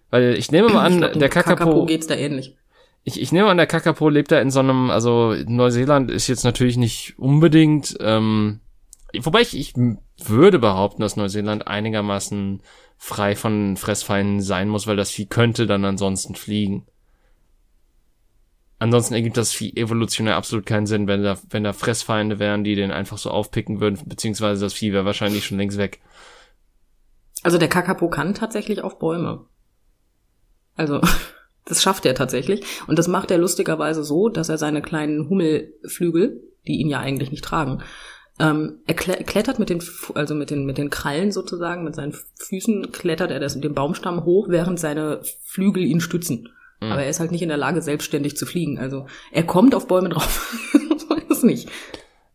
weil 0.09 0.35
ich 0.35 0.51
nehme 0.51 0.69
mal 0.69 0.85
an, 0.85 0.97
glaub, 0.99 1.13
der 1.13 1.29
Kakapo, 1.29 1.85
geht's 1.85 2.07
da 2.07 2.15
ähnlich. 2.15 2.55
ich, 3.03 3.19
ich 3.19 3.31
nehme 3.31 3.49
an, 3.49 3.57
der 3.57 3.67
Kakapo 3.67 4.09
lebt 4.09 4.31
da 4.31 4.39
in 4.39 4.51
so 4.51 4.59
einem, 4.59 4.91
also 4.91 5.35
Neuseeland 5.45 6.11
ist 6.11 6.27
jetzt 6.27 6.43
natürlich 6.43 6.77
nicht 6.77 7.17
unbedingt 7.17 7.97
ähm, 7.99 8.59
wobei 9.21 9.41
ich, 9.41 9.57
ich 9.57 9.73
würde 10.23 10.59
behaupten, 10.59 11.01
dass 11.01 11.15
Neuseeland 11.15 11.67
einigermaßen 11.67 12.61
frei 13.03 13.35
von 13.35 13.75
Fressfeinden 13.75 14.39
sein 14.39 14.69
muss, 14.69 14.87
weil 14.87 14.95
das 14.95 15.11
Vieh 15.11 15.25
könnte 15.25 15.67
dann 15.67 15.83
ansonsten 15.83 16.35
fliegen. 16.35 16.87
Ansonsten 18.79 19.13
ergibt 19.13 19.35
das 19.35 19.51
Vieh 19.51 19.75
evolutionär 19.75 20.37
absolut 20.37 20.65
keinen 20.65 20.85
Sinn, 20.85 21.05
wenn 21.05 21.21
da, 21.21 21.37
wenn 21.49 21.65
da 21.65 21.73
Fressfeinde 21.73 22.39
wären, 22.39 22.63
die 22.63 22.75
den 22.75 22.91
einfach 22.91 23.17
so 23.17 23.29
aufpicken 23.29 23.81
würden, 23.81 23.99
beziehungsweise 24.05 24.63
das 24.63 24.73
Vieh 24.73 24.93
wäre 24.93 25.03
wahrscheinlich 25.03 25.45
schon 25.45 25.57
längst 25.57 25.77
weg. 25.77 25.99
Also 27.43 27.57
der 27.57 27.67
Kakapo 27.67 28.09
kann 28.09 28.35
tatsächlich 28.35 28.81
auf 28.81 28.99
Bäume. 28.99 29.47
Also, 30.77 31.01
das 31.65 31.83
schafft 31.83 32.05
er 32.05 32.15
tatsächlich. 32.15 32.63
Und 32.87 32.97
das 32.97 33.09
macht 33.09 33.31
er 33.31 33.37
lustigerweise 33.37 34.05
so, 34.05 34.29
dass 34.29 34.47
er 34.47 34.57
seine 34.57 34.81
kleinen 34.81 35.27
Hummelflügel, 35.27 36.41
die 36.65 36.79
ihn 36.79 36.87
ja 36.87 37.01
eigentlich 37.01 37.31
nicht 37.31 37.43
tragen, 37.43 37.83
ähm, 38.39 38.79
er 38.87 38.95
klettert 38.95 39.59
mit 39.59 39.69
den, 39.69 39.81
also 40.15 40.33
mit 40.33 40.49
den, 40.49 40.65
mit 40.65 40.77
den 40.77 40.89
Krallen 40.89 41.31
sozusagen, 41.31 41.83
mit 41.83 41.95
seinen 41.95 42.15
Füßen 42.35 42.91
klettert 42.91 43.31
er 43.31 43.39
das, 43.39 43.59
den 43.59 43.73
Baumstamm 43.75 44.25
hoch, 44.25 44.47
während 44.49 44.79
seine 44.79 45.21
Flügel 45.43 45.83
ihn 45.83 46.01
stützen. 46.01 46.49
Mhm. 46.81 46.91
Aber 46.91 47.03
er 47.03 47.09
ist 47.09 47.19
halt 47.19 47.31
nicht 47.31 47.43
in 47.43 47.49
der 47.49 47.57
Lage, 47.57 47.81
selbstständig 47.81 48.35
zu 48.35 48.45
fliegen. 48.45 48.79
Also 48.79 49.05
er 49.31 49.43
kommt 49.43 49.75
auf 49.75 49.87
Bäume 49.87 50.09
drauf. 50.09 50.57
so 50.97 51.13
ist 51.15 51.29
es 51.29 51.43
nicht. 51.43 51.69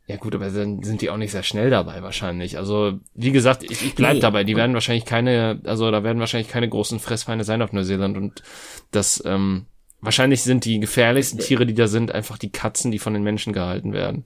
Ja 0.07 0.17
gut, 0.17 0.35
aber 0.35 0.49
dann 0.49 0.83
sind 0.83 1.03
die 1.03 1.11
auch 1.11 1.19
nicht 1.19 1.33
sehr 1.33 1.43
schnell 1.43 1.69
dabei 1.69 2.03
wahrscheinlich. 2.03 2.57
Also 2.57 2.99
wie 3.15 3.33
gesagt, 3.33 3.63
ich, 3.65 3.85
ich 3.85 3.95
bleib 3.95 4.15
nee. 4.15 4.21
dabei. 4.21 4.45
Die 4.45 4.57
werden 4.57 4.73
wahrscheinlich 4.73 5.05
keine, 5.05 5.61
also 5.65 5.91
da 5.91 6.03
werden 6.03 6.19
wahrscheinlich 6.19 6.49
keine 6.49 6.69
großen 6.69 6.99
Fressfeinde 6.99 7.45
sein 7.45 7.61
auf 7.61 7.73
Neuseeland 7.73 8.17
und 8.17 8.43
das 8.91 9.23
ähm, 9.27 9.67
wahrscheinlich 10.01 10.43
sind 10.43 10.65
die 10.65 10.81
gefährlichsten 10.81 11.41
Tiere, 11.41 11.67
die 11.67 11.75
da 11.75 11.89
sind, 11.89 12.13
einfach 12.13 12.39
die 12.39 12.51
Katzen, 12.51 12.91
die 12.91 12.99
von 12.99 13.13
den 13.13 13.23
Menschen 13.23 13.53
gehalten 13.53 13.93
werden. 13.93 14.25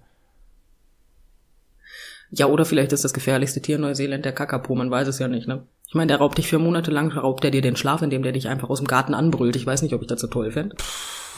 Ja, 2.34 2.46
oder 2.46 2.64
vielleicht 2.64 2.92
ist 2.92 3.04
das 3.04 3.12
gefährlichste 3.12 3.60
Tier 3.60 3.76
in 3.76 3.82
Neuseeland 3.82 4.24
der 4.24 4.32
Kakapo, 4.32 4.74
man 4.74 4.90
weiß 4.90 5.06
es 5.06 5.18
ja 5.18 5.28
nicht, 5.28 5.46
ne? 5.46 5.66
Ich 5.86 5.94
meine, 5.94 6.08
der 6.08 6.16
raubt 6.16 6.38
dich 6.38 6.48
für 6.48 6.58
Monate 6.58 6.90
lang, 6.90 7.12
raubt 7.12 7.44
er 7.44 7.50
dir 7.50 7.60
den 7.60 7.76
Schlaf, 7.76 8.00
indem 8.00 8.22
der 8.22 8.32
dich 8.32 8.48
einfach 8.48 8.70
aus 8.70 8.78
dem 8.78 8.86
Garten 8.86 9.12
anbrüllt. 9.12 9.56
Ich 9.56 9.66
weiß 9.66 9.82
nicht, 9.82 9.92
ob 9.92 10.00
ich 10.00 10.08
das 10.08 10.22
so 10.22 10.26
toll 10.26 10.50
fände. 10.50 10.74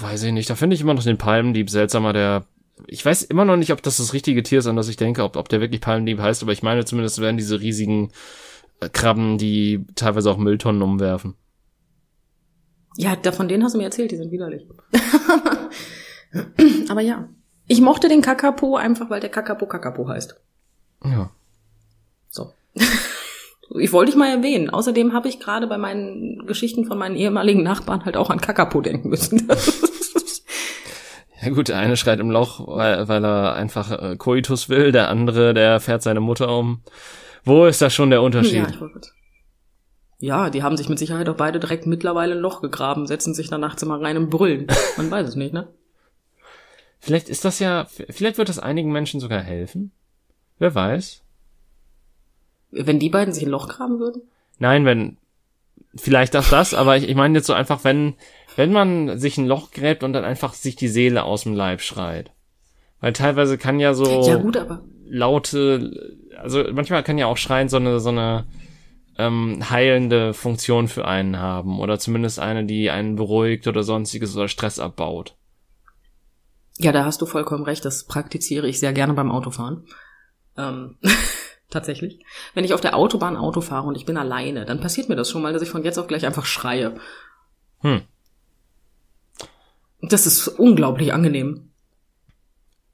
Weiß 0.01 0.23
ich 0.23 0.33
nicht. 0.33 0.49
Da 0.49 0.55
finde 0.55 0.75
ich 0.75 0.81
immer 0.81 0.95
noch 0.95 1.03
den 1.03 1.19
Palmendieb 1.19 1.69
seltsamer, 1.71 2.13
der 2.13 2.47
ich 2.87 3.05
weiß 3.05 3.23
immer 3.25 3.45
noch 3.45 3.57
nicht, 3.57 3.73
ob 3.73 3.83
das 3.83 3.97
das 3.99 4.13
richtige 4.13 4.43
Tier 4.43 4.59
ist, 4.61 4.67
an 4.67 4.77
das 4.77 4.89
ich 4.89 4.97
denke, 4.97 5.23
ob, 5.23 5.37
ob 5.37 5.49
der 5.49 5.61
wirklich 5.61 5.81
Palmendieb 5.81 6.19
heißt, 6.19 6.43
aber 6.43 6.53
ich 6.53 6.63
meine 6.63 6.85
zumindest 6.85 7.21
werden 7.21 7.37
diese 7.37 7.61
riesigen 7.61 8.11
äh, 8.81 8.89
Krabben, 8.89 9.39
die 9.39 9.85
teilweise 9.95 10.31
auch 10.31 10.37
Mülltonnen 10.37 10.83
umwerfen. 10.83 11.35
Ja, 12.97 13.17
davon 13.17 13.49
denen 13.49 13.65
hast 13.65 13.75
du 13.75 13.79
mir 13.79 13.85
erzählt, 13.85 14.13
die 14.13 14.17
sind 14.17 14.31
widerlich. 14.31 14.67
aber 16.89 17.01
ja. 17.01 17.29
Ich 17.67 17.81
mochte 17.81 18.09
den 18.09 18.23
Kakapo 18.23 18.77
einfach, 18.77 19.11
weil 19.11 19.21
der 19.21 19.31
Kakapo 19.31 19.67
Kakapo 19.67 20.09
heißt. 20.09 20.41
Ja. 21.05 21.31
So. 22.29 22.53
ich 23.79 23.93
wollte 23.93 24.13
dich 24.13 24.19
mal 24.19 24.29
erwähnen. 24.29 24.71
Außerdem 24.71 25.13
habe 25.13 25.29
ich 25.29 25.41
gerade 25.41 25.67
bei 25.67 25.79
meinen 25.79 26.47
Geschichten 26.47 26.85
von 26.87 26.99
meinen 26.99 27.17
ehemaligen 27.17 27.63
Nachbarn 27.63 28.05
halt 28.05 28.17
auch 28.17 28.31
an 28.31 28.41
Kakapo 28.41 28.81
denken 28.81 29.09
müssen. 29.09 29.49
Ja 31.45 31.51
gut, 31.51 31.69
der 31.69 31.77
eine 31.77 31.99
schreit 31.99 32.21
im 32.21 32.31
Loch, 32.31 32.67
weil, 32.67 33.07
weil 33.07 33.23
er 33.23 33.55
einfach 33.55 33.91
äh, 33.91 34.17
Koitus 34.17 34.71
will, 34.71 34.93
der 34.93 35.11
andere, 35.11 35.53
der 35.53 35.79
fährt 35.79 36.03
seine 36.03 36.21
Mutter 36.21 36.49
um. 36.57 36.81
Wo 37.45 37.67
ist 37.67 37.83
da 37.83 37.91
schon 37.91 38.09
der 38.09 38.23
Unterschied? 38.23 38.67
Ja, 38.67 38.89
ja, 40.19 40.49
die 40.49 40.63
haben 40.63 40.79
sich 40.79 40.89
mit 40.89 40.99
Sicherheit 40.99 41.29
auch 41.29 41.37
beide 41.37 41.61
direkt 41.61 41.87
mittlerweile 41.87 42.35
ein 42.35 42.41
Loch 42.41 42.63
gegraben, 42.63 43.07
setzen 43.07 43.35
sich 43.35 43.51
dann 43.51 43.61
nachts 43.61 43.83
immer 43.83 44.01
rein 44.01 44.17
und 44.17 44.31
brüllen. 44.31 44.69
Man 44.97 45.11
weiß 45.11 45.29
es 45.29 45.37
nicht, 45.37 45.53
ne? 45.53 45.69
Vielleicht 46.99 47.29
ist 47.29 47.45
das 47.45 47.59
ja, 47.59 47.85
vielleicht 47.85 48.39
wird 48.39 48.49
das 48.49 48.59
einigen 48.59 48.91
Menschen 48.91 49.21
sogar 49.21 49.41
helfen. 49.41 49.93
Wer 50.59 50.75
weiß. 50.75 51.23
Wenn 52.71 52.99
die 52.99 53.11
beiden 53.11 53.33
sich 53.35 53.45
ein 53.45 53.51
Loch 53.51 53.69
graben 53.69 53.99
würden? 53.99 54.23
Nein, 54.59 54.85
wenn, 54.85 55.17
vielleicht 55.95 56.37
auch 56.37 56.49
das, 56.49 56.75
aber 56.75 56.97
ich, 56.97 57.09
ich 57.09 57.15
meine 57.15 57.39
jetzt 57.39 57.47
so 57.47 57.53
einfach, 57.53 57.85
wenn, 57.85 58.15
wenn 58.57 58.73
man 58.73 59.19
sich 59.19 59.39
ein 59.39 59.47
Loch 59.47 59.71
gräbt 59.71 60.03
und 60.03 60.13
dann 60.13 60.25
einfach 60.25 60.55
sich 60.55 60.77
die 60.77 60.89
Seele 60.89 61.25
aus 61.25 61.43
dem 61.43 61.55
Leib 61.55 61.81
schreit. 61.81 62.33
Weil 63.01 63.13
teilweise 63.13 63.59
kann 63.59 63.81
ja 63.81 63.95
so 63.95 64.27
ja, 64.27 64.37
gut, 64.37 64.57
aber 64.57 64.83
laute, 65.07 66.19
also 66.39 66.65
manchmal 66.73 67.03
kann 67.03 67.19
ja 67.19 67.27
auch 67.27 67.37
Schreien 67.37 67.69
so 67.69 67.77
eine, 67.77 68.01
so 68.01 68.09
eine 68.09 68.47
ähm, 69.19 69.71
heilende 69.71 70.35
Funktion 70.35 70.89
für 70.89 71.07
einen 71.07 71.39
haben. 71.39 71.81
Oder 71.81 71.99
zumindest 71.99 72.39
eine, 72.39 72.65
die 72.65 72.91
einen 72.91 73.17
beruhigt 73.17 73.67
oder 73.67 73.83
sonstiges 73.83 74.37
oder 74.37 74.49
Stress 74.49 74.79
abbaut. 74.79 75.37
Ja, 76.79 76.91
da 76.91 77.05
hast 77.05 77.21
du 77.21 77.27
vollkommen 77.27 77.65
recht. 77.65 77.85
Das 77.85 78.05
praktiziere 78.05 78.67
ich 78.69 78.81
sehr 78.81 78.93
gerne 78.93 79.15
beim 79.15 79.31
Autofahren. 79.31 79.85
Ähm, 80.57 80.97
tatsächlich. 81.71 82.21
Wenn 82.55 82.65
ich 82.65 82.75
auf 82.75 82.81
der 82.81 82.97
Autobahn 82.97 83.37
Auto 83.37 83.61
fahre 83.61 83.89
und 83.89 83.97
ich 83.97 84.07
bin 84.07 84.17
alleine, 84.17 84.65
dann 84.65 84.81
passiert 84.81 85.09
mir 85.09 85.17
das 85.17 85.31
schon 85.31 85.43
mal, 85.43 85.53
dass 85.53 85.63
ich 85.63 85.71
von 85.71 85.85
jetzt 85.85 85.99
auf 85.99 86.07
gleich 86.07 86.27
einfach 86.27 86.47
schreie. 86.47 86.95
Hm. 87.81 88.03
Das 90.01 90.27
ist 90.27 90.49
unglaublich 90.49 91.13
angenehm. 91.13 91.71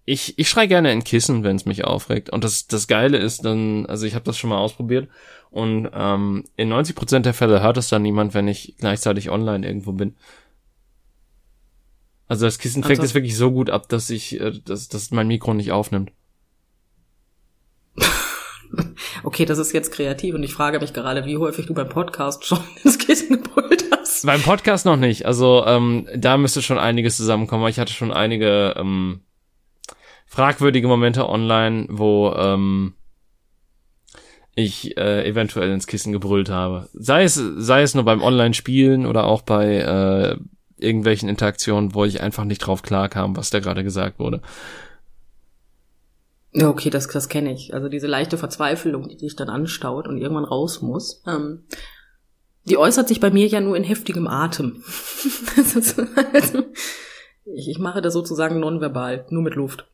Ich, 0.06 0.38
ich 0.38 0.48
schrei 0.48 0.66
gerne 0.66 0.92
in 0.92 1.04
Kissen, 1.04 1.44
wenn 1.44 1.56
es 1.56 1.66
mich 1.66 1.84
aufregt. 1.84 2.30
Und 2.30 2.42
das, 2.42 2.66
das 2.66 2.88
Geile 2.88 3.18
ist 3.18 3.44
dann, 3.44 3.86
also 3.86 4.06
ich 4.06 4.14
habe 4.14 4.24
das 4.24 4.38
schon 4.38 4.50
mal 4.50 4.58
ausprobiert 4.58 5.08
und 5.50 5.88
ähm, 5.92 6.44
in 6.56 6.72
90% 6.72 7.20
der 7.20 7.34
Fälle 7.34 7.62
hört 7.62 7.76
es 7.76 7.88
dann 7.88 8.02
niemand, 8.02 8.34
wenn 8.34 8.48
ich 8.48 8.74
gleichzeitig 8.78 9.30
online 9.30 9.66
irgendwo 9.66 9.92
bin. 9.92 10.16
Also 12.28 12.46
das 12.46 12.58
Kissen 12.58 12.84
fängt 12.84 13.02
es 13.02 13.14
wirklich 13.14 13.36
so 13.36 13.50
gut 13.50 13.70
ab, 13.70 13.88
dass 13.88 14.08
ich, 14.08 14.40
äh, 14.40 14.52
dass, 14.64 14.88
dass 14.88 15.10
mein 15.10 15.26
Mikro 15.26 15.52
nicht 15.52 15.72
aufnimmt. 15.72 16.12
okay, 19.24 19.44
das 19.44 19.58
ist 19.58 19.72
jetzt 19.72 19.92
kreativ 19.92 20.34
und 20.34 20.42
ich 20.42 20.52
frage 20.52 20.80
mich 20.80 20.92
gerade, 20.92 21.24
wie 21.24 21.36
häufig 21.36 21.66
du 21.66 21.74
beim 21.74 21.88
Podcast 21.88 22.44
schon 22.44 22.60
ins 22.84 22.98
Kissen 22.98 23.42
gebrüllt 23.42 23.84
hast. 23.90 24.26
Beim 24.26 24.42
Podcast 24.42 24.86
noch 24.86 24.96
nicht. 24.96 25.26
Also 25.26 25.64
ähm, 25.66 26.06
da 26.14 26.36
müsste 26.36 26.62
schon 26.62 26.78
einiges 26.78 27.16
zusammenkommen. 27.16 27.68
Ich 27.68 27.78
hatte 27.78 27.92
schon 27.92 28.12
einige 28.12 28.74
ähm, 28.76 29.20
fragwürdige 30.26 30.88
Momente 30.88 31.28
online, 31.28 31.86
wo 31.90 32.32
ähm, 32.32 32.94
ich 34.54 34.96
äh, 34.96 35.26
eventuell 35.28 35.70
ins 35.70 35.86
Kissen 35.86 36.12
gebrüllt 36.12 36.50
habe. 36.50 36.88
Sei 36.92 37.24
es, 37.24 37.34
sei 37.34 37.82
es 37.82 37.94
nur 37.94 38.04
beim 38.04 38.22
Online-Spielen 38.22 39.06
oder 39.06 39.24
auch 39.24 39.42
bei 39.42 39.76
äh, 39.76 40.36
irgendwelchen 40.78 41.28
Interaktionen, 41.28 41.94
wo 41.94 42.04
ich 42.04 42.20
einfach 42.20 42.44
nicht 42.44 42.58
drauf 42.58 42.82
klarkam, 42.82 43.36
was 43.36 43.50
da 43.50 43.60
gerade 43.60 43.84
gesagt 43.84 44.18
wurde. 44.18 44.40
Ja, 46.52 46.68
okay, 46.68 46.90
das, 46.90 47.06
das 47.06 47.28
kenne 47.28 47.52
ich. 47.52 47.74
Also 47.74 47.88
diese 47.88 48.06
leichte 48.06 48.36
Verzweiflung, 48.36 49.08
die 49.08 49.16
dich 49.16 49.36
dann 49.36 49.48
anstaut 49.48 50.08
und 50.08 50.18
irgendwann 50.18 50.44
raus 50.44 50.82
muss, 50.82 51.22
ähm, 51.26 51.64
die 52.64 52.76
äußert 52.76 53.08
sich 53.08 53.20
bei 53.20 53.30
mir 53.30 53.46
ja 53.46 53.60
nur 53.60 53.76
in 53.76 53.84
heftigem 53.84 54.26
Atem. 54.26 54.82
also, 55.56 56.64
ich, 57.44 57.68
ich 57.68 57.78
mache 57.78 58.02
das 58.02 58.12
sozusagen 58.12 58.60
nonverbal, 58.60 59.26
nur 59.30 59.42
mit 59.42 59.54
Luft. 59.54 59.86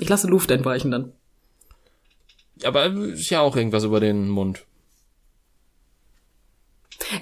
Ich 0.00 0.08
lasse 0.08 0.26
Luft 0.26 0.50
entweichen 0.50 0.90
dann. 0.90 1.12
Aber 2.64 2.86
ist 2.86 3.30
ja 3.30 3.40
auch 3.40 3.56
irgendwas 3.56 3.84
über 3.84 4.00
den 4.00 4.28
Mund. 4.28 4.64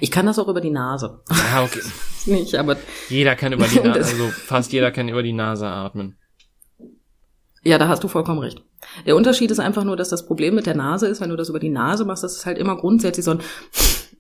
Ich 0.01 0.11
kann 0.11 0.27
das 0.27 0.39
auch 0.39 0.49
über 0.49 0.61
die 0.61 0.71
Nase. 0.71 1.21
Ja, 1.31 1.65
okay. 1.65 1.81
Nicht, 2.27 2.55
aber. 2.55 2.77
Jeder 3.09 3.37
kann 3.37 3.53
über 3.53 3.67
die 3.67 3.81
Nase, 3.85 3.99
also 3.99 4.29
fast 4.29 4.73
jeder 4.73 4.91
kann 4.91 5.09
über 5.09 5.23
die 5.23 5.33
Nase 5.33 5.67
atmen. 5.67 6.17
Ja, 7.65 7.79
da 7.79 7.89
hast 7.89 8.03
du 8.03 8.09
vollkommen 8.09 8.41
recht. 8.41 8.63
Der 9.07 9.15
Unterschied 9.15 9.51
ist 9.51 9.61
einfach 9.61 9.85
nur, 9.85 9.97
dass 9.97 10.09
das 10.09 10.27
Problem 10.27 10.55
mit 10.55 10.67
der 10.67 10.75
Nase 10.75 11.07
ist, 11.07 11.21
wenn 11.21 11.31
du 11.31 11.37
das 11.37 11.49
über 11.49 11.61
die 11.61 11.69
Nase 11.69 12.05
machst, 12.05 12.25
das 12.25 12.37
ist 12.37 12.47
halt 12.47 12.59
immer 12.59 12.77
grundsätzlich 12.77 13.25
so 13.25 13.33
ein 13.33 13.41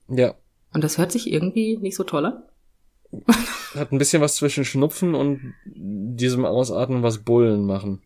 Ja. 0.09 0.34
Und 0.72 0.84
das 0.84 0.97
hört 0.97 1.12
sich 1.12 1.30
irgendwie 1.30 1.76
nicht 1.76 1.97
so 1.97 2.05
toll 2.05 2.26
an. 2.26 2.43
Hat 3.74 3.93
ein 3.93 3.99
bisschen 3.99 4.22
was 4.22 4.36
zwischen 4.36 4.64
Schnupfen 4.64 5.14
und 5.14 5.55
diesem 5.64 6.45
Ausatmen, 6.45 7.03
was 7.03 7.18
Bullen 7.18 7.66
machen. 7.66 8.03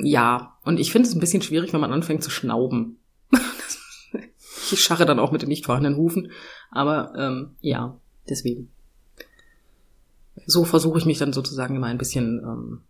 Ja, 0.00 0.56
und 0.64 0.78
ich 0.78 0.92
finde 0.92 1.08
es 1.08 1.14
ein 1.14 1.20
bisschen 1.20 1.42
schwierig, 1.42 1.72
wenn 1.72 1.80
man 1.80 1.92
anfängt 1.92 2.22
zu 2.22 2.30
schnauben. 2.30 2.98
ich 4.70 4.80
scharre 4.80 5.06
dann 5.06 5.18
auch 5.18 5.32
mit 5.32 5.42
den 5.42 5.48
nicht 5.48 5.66
vorhandenen 5.66 5.98
Hufen. 5.98 6.30
Aber 6.70 7.12
ähm, 7.16 7.56
ja, 7.60 7.98
deswegen. 8.28 8.70
So 10.46 10.64
versuche 10.64 10.98
ich 10.98 11.04
mich 11.04 11.18
dann 11.18 11.32
sozusagen 11.32 11.76
immer 11.76 11.88
ein 11.88 11.98
bisschen 11.98 12.38
ähm, 12.44 12.80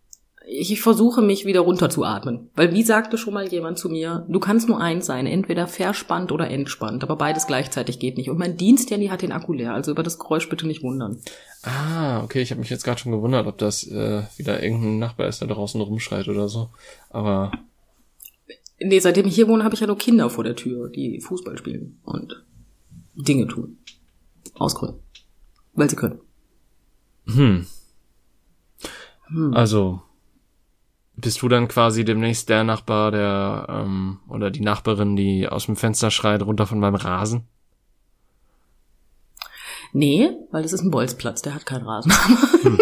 ich 0.51 0.81
versuche 0.81 1.21
mich 1.21 1.45
wieder 1.45 1.59
runterzuatmen. 1.59 2.49
Weil 2.55 2.73
wie 2.73 2.81
sagte 2.81 3.19
schon 3.19 3.35
mal 3.35 3.47
jemand 3.47 3.77
zu 3.77 3.87
mir, 3.87 4.25
du 4.27 4.39
kannst 4.39 4.67
nur 4.67 4.81
eins 4.81 5.05
sein, 5.05 5.27
entweder 5.27 5.67
verspannt 5.67 6.31
oder 6.31 6.49
entspannt, 6.49 7.03
aber 7.03 7.15
beides 7.17 7.45
gleichzeitig 7.45 7.99
geht 7.99 8.17
nicht. 8.17 8.31
Und 8.31 8.39
mein 8.39 8.57
Diensthandy 8.57 9.07
hat 9.07 9.21
den 9.21 9.31
Akku 9.31 9.53
leer, 9.53 9.73
also 9.73 9.91
über 9.91 10.01
das 10.01 10.17
Geräusch 10.17 10.49
bitte 10.49 10.65
nicht 10.65 10.81
wundern. 10.81 11.21
Ah, 11.61 12.23
okay, 12.23 12.41
ich 12.41 12.49
habe 12.49 12.61
mich 12.61 12.71
jetzt 12.71 12.83
gerade 12.83 12.99
schon 12.99 13.11
gewundert, 13.11 13.45
ob 13.45 13.59
das 13.59 13.85
äh, 13.87 14.23
wieder 14.37 14.63
irgendein 14.63 14.97
Nachbar 14.97 15.27
ist, 15.27 15.39
der 15.39 15.47
draußen 15.47 15.79
rumschreit 15.79 16.27
oder 16.27 16.49
so. 16.49 16.69
Aber. 17.11 17.51
Nee, 18.79 18.99
seitdem 18.99 19.27
ich 19.27 19.35
hier 19.35 19.47
wohne, 19.47 19.63
habe 19.63 19.75
ich 19.75 19.81
ja 19.81 19.87
nur 19.87 19.97
Kinder 19.97 20.31
vor 20.31 20.43
der 20.43 20.55
Tür, 20.55 20.89
die 20.89 21.21
Fußball 21.21 21.57
spielen 21.59 21.99
und 22.03 22.43
Dinge 23.13 23.45
tun. 23.45 23.77
Ausgründen. 24.55 24.99
Weil 25.73 25.89
sie 25.89 25.95
können. 25.95 26.19
Hm. 27.27 27.67
hm. 29.27 29.53
Also, 29.53 30.01
bist 31.21 31.41
du 31.41 31.47
dann 31.47 31.67
quasi 31.67 32.05
demnächst 32.05 32.49
der 32.49 32.63
Nachbar, 32.63 33.11
der 33.11 33.67
ähm, 33.69 34.19
oder 34.27 34.51
die 34.51 34.61
Nachbarin, 34.61 35.15
die 35.15 35.47
aus 35.47 35.65
dem 35.65 35.75
Fenster 35.75 36.11
schreit, 36.11 36.41
runter 36.41 36.65
von 36.65 36.79
meinem 36.79 36.95
Rasen? 36.95 37.47
Nee, 39.91 40.31
weil 40.51 40.63
das 40.63 40.73
ist 40.73 40.81
ein 40.81 40.91
Bolzplatz, 40.91 41.41
der 41.41 41.55
hat 41.55 41.65
keinen 41.65 41.85
Rasen. 41.85 42.11
Hm. 42.61 42.77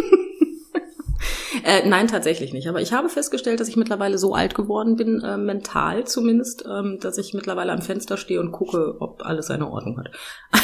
äh, 1.64 1.88
nein, 1.88 2.08
tatsächlich 2.08 2.52
nicht. 2.52 2.68
Aber 2.68 2.82
ich 2.82 2.94
habe 2.94 3.10
festgestellt, 3.10 3.60
dass 3.60 3.68
ich 3.68 3.76
mittlerweile 3.76 4.18
so 4.18 4.34
alt 4.34 4.56
geworden 4.56 4.96
bin, 4.96 5.22
äh, 5.22 5.38
mental 5.38 6.06
zumindest, 6.08 6.66
ähm, 6.68 6.98
dass 7.00 7.18
ich 7.18 7.34
mittlerweile 7.34 7.72
am 7.74 7.82
Fenster 7.82 8.18
stehe 8.18 8.40
und 8.40 8.52
gucke, 8.52 8.96
ob 9.00 9.24
alles 9.24 9.48
seine 9.48 9.70
Ordnung 9.70 10.00
hat. 10.00 10.12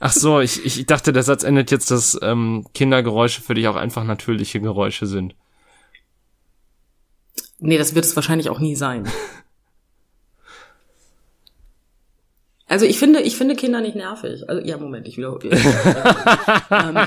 Ach 0.00 0.12
so, 0.12 0.40
ich, 0.40 0.66
ich 0.66 0.84
dachte, 0.86 1.12
der 1.12 1.22
Satz 1.22 1.42
endet 1.42 1.70
jetzt, 1.70 1.90
dass 1.90 2.18
ähm, 2.22 2.66
Kindergeräusche 2.74 3.40
für 3.40 3.54
dich 3.54 3.68
auch 3.68 3.76
einfach 3.76 4.04
natürliche 4.04 4.60
Geräusche 4.60 5.06
sind. 5.06 5.34
Nee, 7.64 7.78
das 7.78 7.94
wird 7.94 8.04
es 8.04 8.16
wahrscheinlich 8.16 8.50
auch 8.50 8.58
nie 8.58 8.74
sein. 8.74 9.08
Also 12.66 12.86
ich 12.86 12.98
finde, 12.98 13.20
ich 13.20 13.36
finde 13.36 13.54
Kinder 13.54 13.80
nicht 13.80 13.94
nervig. 13.94 14.48
Also 14.48 14.66
ja, 14.66 14.78
Moment, 14.78 15.06
ich 15.06 15.16
wiederhole. 15.16 15.50
ähm, 16.70 16.98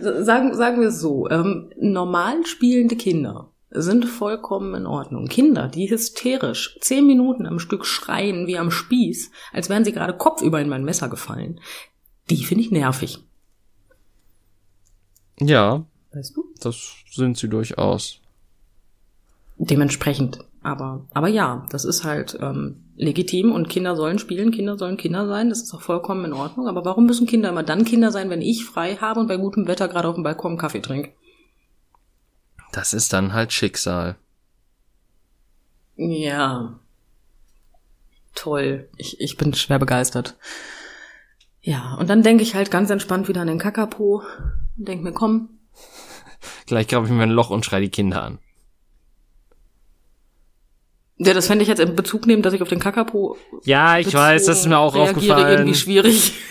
sagen, 0.24 0.54
sagen 0.56 0.80
wir 0.80 0.88
es 0.88 1.00
so: 1.00 1.28
ähm, 1.30 1.70
Normal 1.78 2.44
spielende 2.44 2.96
Kinder 2.96 3.52
sind 3.70 4.06
vollkommen 4.06 4.74
in 4.74 4.86
Ordnung. 4.86 5.28
Kinder, 5.28 5.68
die 5.68 5.88
hysterisch 5.88 6.76
zehn 6.80 7.06
Minuten 7.06 7.46
am 7.46 7.60
Stück 7.60 7.86
schreien 7.86 8.48
wie 8.48 8.58
am 8.58 8.70
Spieß, 8.72 9.30
als 9.52 9.68
wären 9.68 9.84
sie 9.84 9.92
gerade 9.92 10.16
kopfüber 10.16 10.60
in 10.60 10.68
mein 10.68 10.84
Messer 10.84 11.08
gefallen, 11.08 11.60
die 12.30 12.44
finde 12.44 12.64
ich 12.64 12.72
nervig. 12.72 13.20
Ja. 15.38 15.86
Weißt 16.12 16.36
du? 16.36 16.52
Das 16.60 16.96
sind 17.10 17.38
sie 17.38 17.48
durchaus. 17.48 18.21
Dementsprechend. 19.56 20.38
Aber, 20.62 21.06
aber 21.12 21.28
ja, 21.28 21.66
das 21.70 21.84
ist 21.84 22.04
halt 22.04 22.38
ähm, 22.40 22.84
legitim 22.96 23.52
und 23.52 23.68
Kinder 23.68 23.96
sollen 23.96 24.18
spielen, 24.18 24.52
Kinder 24.52 24.78
sollen 24.78 24.96
Kinder 24.96 25.26
sein, 25.26 25.48
das 25.48 25.62
ist 25.62 25.74
auch 25.74 25.82
vollkommen 25.82 26.24
in 26.24 26.32
Ordnung. 26.32 26.68
Aber 26.68 26.84
warum 26.84 27.06
müssen 27.06 27.26
Kinder 27.26 27.48
immer 27.48 27.64
dann 27.64 27.84
Kinder 27.84 28.12
sein, 28.12 28.30
wenn 28.30 28.42
ich 28.42 28.64
frei 28.64 28.96
habe 28.96 29.20
und 29.20 29.26
bei 29.26 29.36
gutem 29.36 29.66
Wetter 29.66 29.88
gerade 29.88 30.08
auf 30.08 30.14
dem 30.14 30.24
Balkon 30.24 30.58
Kaffee 30.58 30.80
trinke? 30.80 31.12
Das 32.72 32.94
ist 32.94 33.12
dann 33.12 33.32
halt 33.32 33.52
Schicksal. 33.52 34.16
Ja. 35.96 36.78
Toll. 38.34 38.88
Ich, 38.96 39.20
ich 39.20 39.36
bin 39.36 39.52
schwer 39.54 39.78
begeistert. 39.78 40.36
Ja, 41.60 41.94
und 41.94 42.08
dann 42.08 42.22
denke 42.22 42.42
ich 42.42 42.54
halt 42.54 42.70
ganz 42.70 42.90
entspannt 42.90 43.28
wieder 43.28 43.42
an 43.42 43.46
den 43.46 43.58
Kakapo 43.58 44.22
und 44.76 44.88
denke 44.88 45.04
mir, 45.04 45.12
komm. 45.12 45.50
Gleich 46.66 46.88
grabe 46.88 47.06
ich 47.06 47.12
mir 47.12 47.22
ein 47.22 47.30
Loch 47.30 47.50
und 47.50 47.64
schrei 47.64 47.80
die 47.80 47.90
Kinder 47.90 48.22
an. 48.22 48.38
Ja, 51.24 51.34
das 51.34 51.46
fände 51.46 51.62
ich 51.62 51.68
jetzt 51.68 51.80
in 51.80 51.94
Bezug 51.94 52.26
nehmen, 52.26 52.42
dass 52.42 52.52
ich 52.52 52.62
auf 52.62 52.68
den 52.68 52.80
Kakapo. 52.80 53.36
Ja, 53.64 53.98
ich 53.98 54.12
weiß, 54.12 54.46
das 54.46 54.60
ist 54.60 54.66
mir 54.66 54.78
auch 54.78 54.94
aufgefallen. 54.94 55.58
irgendwie 55.58 55.74
schwierig. 55.74 56.34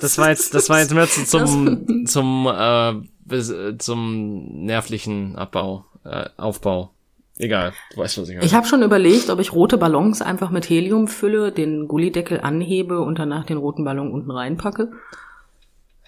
Das 0.00 0.18
war 0.18 0.28
jetzt, 0.28 0.52
das 0.52 0.68
war 0.68 0.80
jetzt 0.80 0.92
mehr 0.92 1.08
zum, 1.08 2.06
zum, 2.06 2.46
äh, 2.46 3.78
zum 3.78 4.64
nervlichen 4.66 5.34
Abbau, 5.36 5.86
äh, 6.04 6.28
Aufbau. 6.36 6.90
Egal, 7.38 7.72
du 7.92 8.00
weißt, 8.00 8.18
was 8.18 8.28
ich 8.28 8.34
meine. 8.34 8.46
Ich 8.46 8.54
habe 8.54 8.66
schon 8.66 8.82
überlegt, 8.82 9.30
ob 9.30 9.40
ich 9.40 9.52
rote 9.52 9.78
Ballons 9.78 10.22
einfach 10.22 10.50
mit 10.50 10.68
Helium 10.68 11.08
fülle, 11.08 11.52
den 11.52 11.88
Gullideckel 11.88 12.40
anhebe 12.40 13.00
und 13.00 13.18
danach 13.18 13.44
den 13.44 13.56
roten 13.56 13.84
Ballon 13.84 14.12
unten 14.12 14.30
reinpacke. 14.30 14.92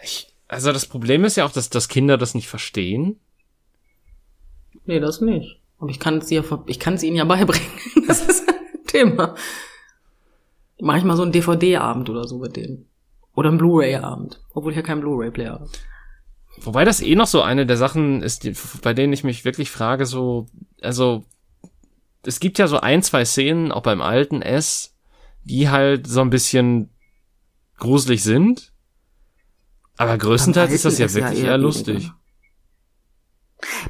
Ich, 0.03 0.29
also 0.47 0.73
das 0.73 0.87
Problem 0.87 1.25
ist 1.25 1.37
ja 1.37 1.45
auch, 1.47 1.53
dass, 1.53 1.71
dass 1.71 1.89
Kinder 1.89 2.19
das 2.19 2.35
nicht 2.35 2.49
verstehen. 2.49 3.19
Nee, 4.85 5.01
das 5.01 5.21
nicht. 5.21 5.59
Aber 5.79 5.91
ich 5.91 6.01
kann 6.01 6.19
es 6.19 6.31
ja, 6.31 6.43
ich 6.67 6.79
kann 6.79 6.95
es 6.95 7.03
ihnen 7.03 7.17
ja 7.17 7.25
beibringen. 7.25 7.67
Das 8.07 8.23
ist 8.23 8.49
ein 8.49 8.55
Thema. 8.87 9.35
Mache 10.81 10.99
ich 10.99 11.05
mal 11.05 11.17
so 11.17 11.23
einen 11.25 11.33
DVD-Abend 11.33 12.09
oder 12.09 12.29
so 12.29 12.39
mit 12.39 12.55
denen. 12.55 12.89
Oder 13.35 13.49
einen 13.49 13.59
Blu-ray-Abend. 13.59 14.41
Obwohl 14.55 14.71
ich 14.71 14.77
ja 14.77 14.83
keinen 14.83 15.01
Blu-ray-Player 15.01 15.55
habe. 15.55 15.69
Wobei 16.59 16.85
das 16.85 17.03
eh 17.03 17.17
noch 17.17 17.27
so 17.27 17.43
eine 17.43 17.67
der 17.67 17.77
Sachen 17.77 18.23
ist, 18.23 18.45
die, 18.45 18.55
bei 18.83 18.95
denen 18.95 19.13
ich 19.13 19.25
mich 19.25 19.45
wirklich 19.45 19.71
frage, 19.71 20.07
so, 20.07 20.47
also, 20.81 21.25
es 22.23 22.41
gibt 22.41 22.59
ja 22.59 22.69
so 22.69 22.79
ein, 22.79 23.03
zwei 23.03 23.25
Szenen, 23.25 23.73
auch 23.73 23.83
beim 23.83 24.01
alten 24.01 24.41
S, 24.41 24.95
die 25.43 25.69
halt 25.69 26.07
so 26.07 26.21
ein 26.21 26.31
bisschen 26.31 26.91
gruselig 27.77 28.23
sind. 28.23 28.73
Aber 29.97 30.17
größtenteils 30.17 30.73
ist 30.73 30.85
das 30.85 30.99
ja 30.99 31.13
wirklich 31.13 31.43
eher, 31.43 31.51
eher 31.51 31.59
lustig. 31.59 32.11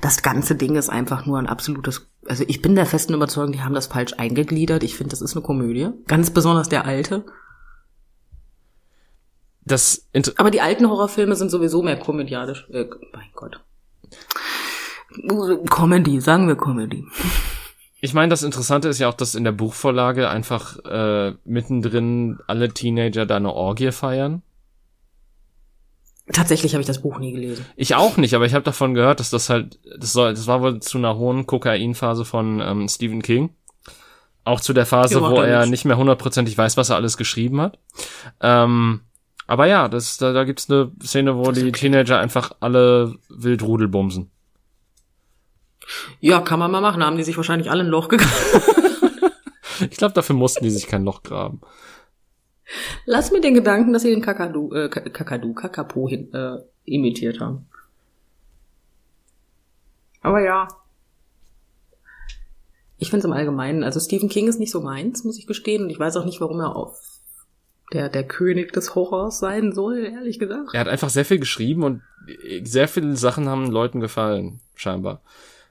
Das 0.00 0.22
ganze 0.22 0.54
Ding 0.54 0.76
ist 0.76 0.88
einfach 0.88 1.26
nur 1.26 1.38
ein 1.38 1.46
absolutes, 1.46 2.08
also 2.26 2.44
ich 2.46 2.62
bin 2.62 2.74
der 2.76 2.86
festen 2.86 3.14
Überzeugung, 3.14 3.52
die 3.52 3.62
haben 3.62 3.74
das 3.74 3.88
falsch 3.88 4.14
eingegliedert. 4.16 4.82
Ich 4.82 4.96
finde, 4.96 5.10
das 5.10 5.22
ist 5.22 5.36
eine 5.36 5.44
Komödie. 5.44 5.90
Ganz 6.06 6.30
besonders 6.30 6.68
der 6.68 6.84
alte. 6.84 7.24
Das 9.64 10.06
Aber 10.36 10.52
die 10.52 10.60
alten 10.60 10.88
Horrorfilme 10.88 11.34
sind 11.34 11.50
sowieso 11.50 11.82
mehr 11.82 11.98
komödiadisch. 11.98 12.68
Äh, 12.70 12.86
mein 13.12 13.30
Gott. 13.34 13.60
Comedy, 15.68 16.20
sagen 16.20 16.46
wir 16.46 16.56
Comedy. 16.56 17.04
Ich 18.00 18.14
meine, 18.14 18.28
das 18.28 18.42
Interessante 18.44 18.88
ist 18.88 19.00
ja 19.00 19.08
auch, 19.08 19.14
dass 19.14 19.34
in 19.34 19.42
der 19.42 19.52
Buchvorlage 19.52 20.28
einfach 20.28 20.78
äh, 20.84 21.34
mittendrin 21.44 22.38
alle 22.46 22.68
Teenager 22.68 23.26
da 23.26 23.36
eine 23.36 23.52
Orgie 23.52 23.90
feiern. 23.90 24.42
Tatsächlich 26.32 26.74
habe 26.74 26.80
ich 26.80 26.86
das 26.86 27.02
Buch 27.02 27.18
nie 27.18 27.32
gelesen. 27.32 27.64
Ich 27.76 27.94
auch 27.94 28.16
nicht, 28.16 28.34
aber 28.34 28.46
ich 28.46 28.54
habe 28.54 28.64
davon 28.64 28.94
gehört, 28.94 29.20
dass 29.20 29.30
das 29.30 29.48
halt, 29.48 29.78
das 29.96 30.12
soll, 30.12 30.34
das 30.34 30.48
war 30.48 30.60
wohl 30.60 30.80
zu 30.80 30.98
einer 30.98 31.16
hohen 31.16 31.46
Kokainphase 31.46 32.24
von 32.24 32.60
ähm, 32.60 32.88
Stephen 32.88 33.22
King. 33.22 33.50
Auch 34.44 34.60
zu 34.60 34.72
der 34.72 34.86
Phase, 34.86 35.20
wo 35.20 35.40
er 35.40 35.60
nicht. 35.62 35.70
nicht 35.70 35.84
mehr 35.84 35.96
hundertprozentig 35.96 36.56
weiß, 36.56 36.76
was 36.76 36.90
er 36.90 36.96
alles 36.96 37.16
geschrieben 37.16 37.60
hat. 37.60 37.78
Ähm, 38.40 39.00
aber 39.46 39.66
ja, 39.66 39.88
das, 39.88 40.18
da, 40.18 40.32
da 40.32 40.44
gibt's 40.44 40.68
eine 40.70 40.90
Szene, 41.02 41.36
wo 41.36 41.52
die 41.52 41.62
okay. 41.62 41.72
Teenager 41.72 42.18
einfach 42.18 42.52
alle 42.60 43.14
wild 43.28 43.62
rudelbumsen. 43.62 44.30
Ja, 46.20 46.40
kann 46.40 46.58
man 46.58 46.70
mal 46.70 46.80
machen. 46.80 47.00
Da 47.00 47.06
haben 47.06 47.16
die 47.16 47.22
sich 47.22 47.36
wahrscheinlich 47.36 47.70
alle 47.70 47.84
ein 47.84 47.88
Loch 47.88 48.08
gegraben. 48.08 48.32
ich 49.90 49.96
glaube, 49.96 50.14
dafür 50.14 50.34
mussten 50.34 50.64
die 50.64 50.70
sich 50.70 50.88
kein 50.88 51.04
Loch 51.04 51.22
graben. 51.22 51.60
Lass 53.04 53.30
mir 53.30 53.40
den 53.40 53.54
Gedanken, 53.54 53.92
dass 53.92 54.02
sie 54.02 54.10
den 54.10 54.22
Kakadu, 54.22 54.72
äh, 54.72 54.88
Kakadu, 54.88 55.54
Kakapo 55.54 56.08
hin, 56.08 56.32
äh, 56.34 56.58
imitiert 56.84 57.40
haben. 57.40 57.66
Aber 60.20 60.42
ja. 60.42 60.68
Ich 62.98 63.10
finde 63.10 63.20
es 63.20 63.24
im 63.26 63.32
Allgemeinen, 63.32 63.84
also 63.84 64.00
Stephen 64.00 64.28
King 64.28 64.48
ist 64.48 64.58
nicht 64.58 64.72
so 64.72 64.80
meins, 64.80 65.22
muss 65.22 65.38
ich 65.38 65.46
gestehen. 65.46 65.84
Und 65.84 65.90
ich 65.90 65.98
weiß 65.98 66.16
auch 66.16 66.24
nicht, 66.24 66.40
warum 66.40 66.60
er 66.60 66.74
auf 66.74 66.98
der, 67.92 68.08
der 68.08 68.24
König 68.24 68.72
des 68.72 68.94
Horrors 68.94 69.38
sein 69.38 69.72
soll, 69.72 69.98
ehrlich 69.98 70.38
gesagt. 70.38 70.70
Er 70.72 70.80
hat 70.80 70.88
einfach 70.88 71.10
sehr 71.10 71.24
viel 71.24 71.38
geschrieben 71.38 71.84
und 71.84 72.02
sehr 72.62 72.88
viele 72.88 73.16
Sachen 73.16 73.48
haben 73.48 73.70
Leuten 73.70 74.00
gefallen, 74.00 74.60
scheinbar. 74.74 75.22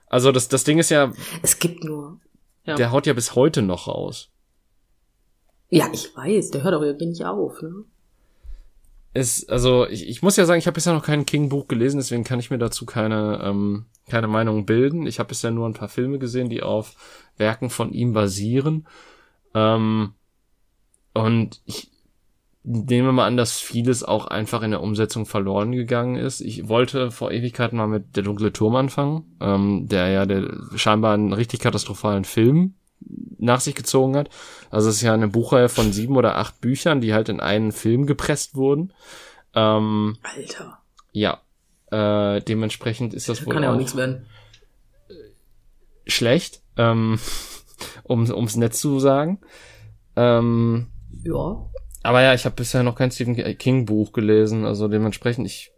Also 0.07 0.31
das, 0.31 0.47
das 0.47 0.63
Ding 0.63 0.79
ist 0.79 0.91
ja. 0.91 1.11
Es 1.41 1.59
gibt 1.59 1.83
nur. 1.83 2.19
Ja. 2.63 2.75
Der 2.75 2.91
haut 2.91 3.05
ja 3.05 3.13
bis 3.13 3.35
heute 3.35 3.61
noch 3.61 3.87
raus. 3.87 4.29
Ja, 5.69 5.89
ich 5.91 6.15
weiß, 6.15 6.51
der 6.51 6.63
hört 6.63 6.75
auch 6.75 6.81
irgendwie 6.81 7.07
nicht 7.07 7.25
auf, 7.25 7.61
ne? 7.61 7.83
Es, 9.13 9.47
also, 9.47 9.87
ich, 9.87 10.09
ich 10.09 10.21
muss 10.21 10.35
ja 10.35 10.45
sagen, 10.45 10.59
ich 10.59 10.67
habe 10.67 10.75
bisher 10.75 10.93
noch 10.93 11.05
kein 11.05 11.25
King-Buch 11.25 11.69
gelesen, 11.69 11.97
deswegen 11.97 12.25
kann 12.25 12.39
ich 12.39 12.51
mir 12.51 12.57
dazu 12.57 12.85
keine, 12.85 13.39
ähm, 13.43 13.85
keine 14.09 14.27
Meinung 14.27 14.65
bilden. 14.65 15.07
Ich 15.07 15.19
habe 15.19 15.29
bisher 15.29 15.51
nur 15.51 15.67
ein 15.67 15.73
paar 15.73 15.87
Filme 15.87 16.19
gesehen, 16.19 16.49
die 16.49 16.61
auf 16.61 16.95
Werken 17.37 17.69
von 17.69 17.93
ihm 17.93 18.11
basieren. 18.11 18.85
Ähm, 19.53 20.13
und 21.13 21.61
ich 21.65 21.89
nehme 22.63 23.13
mal 23.13 23.25
an, 23.25 23.37
dass 23.37 23.57
vieles 23.59 24.03
auch 24.03 24.27
einfach 24.27 24.63
in 24.63 24.71
der 24.71 24.81
Umsetzung 24.81 25.25
verloren 25.25 25.71
gegangen 25.71 26.17
ist. 26.17 26.41
Ich 26.41 26.67
wollte 26.67 27.09
vor 27.09 27.31
Ewigkeiten 27.31 27.77
mal 27.77 27.87
mit 27.87 28.17
Der 28.17 28.23
dunkle 28.23 28.51
Turm 28.51 28.75
anfangen, 28.75 29.37
ähm, 29.39 29.87
der 29.87 30.09
ja 30.09 30.25
der, 30.25 30.51
scheinbar 30.75 31.13
einen 31.13 31.31
richtig 31.31 31.61
katastrophalen 31.61 32.25
Film 32.25 32.73
nach 32.99 33.59
sich 33.59 33.75
gezogen 33.75 34.15
hat. 34.15 34.29
Also 34.69 34.89
es 34.89 34.97
ist 34.97 35.01
ja 35.01 35.13
eine 35.13 35.27
Buchreihe 35.27 35.69
von 35.69 35.91
sieben 35.91 36.17
oder 36.17 36.37
acht 36.37 36.61
Büchern, 36.61 37.01
die 37.01 37.13
halt 37.13 37.29
in 37.29 37.39
einen 37.39 37.71
Film 37.71 38.05
gepresst 38.05 38.55
wurden. 38.55 38.93
Ähm, 39.53 40.17
Alter. 40.23 40.79
Ja. 41.11 41.41
Äh, 41.91 42.41
dementsprechend 42.41 43.13
ist 43.13 43.29
das, 43.29 43.37
das 43.37 43.45
wohl 43.45 43.53
kann 43.53 43.63
ja 43.63 43.69
auch, 43.69 43.73
auch 43.73 43.77
nichts 43.77 43.95
werden. 43.95 44.25
Schlecht, 46.07 46.61
ähm, 46.77 47.19
um 48.03 48.29
ums 48.29 48.55
Netz 48.55 48.79
zu 48.79 48.99
sagen. 48.99 49.39
Ähm, 50.15 50.87
ja. 51.23 51.65
Aber 52.03 52.21
ja, 52.21 52.33
ich 52.33 52.45
habe 52.45 52.55
bisher 52.55 52.83
noch 52.83 52.95
kein 52.95 53.11
Stephen 53.11 53.35
King 53.57 53.85
Buch 53.85 54.11
gelesen, 54.13 54.65
also 54.65 54.87
dementsprechend 54.87 55.47
ich 55.47 55.71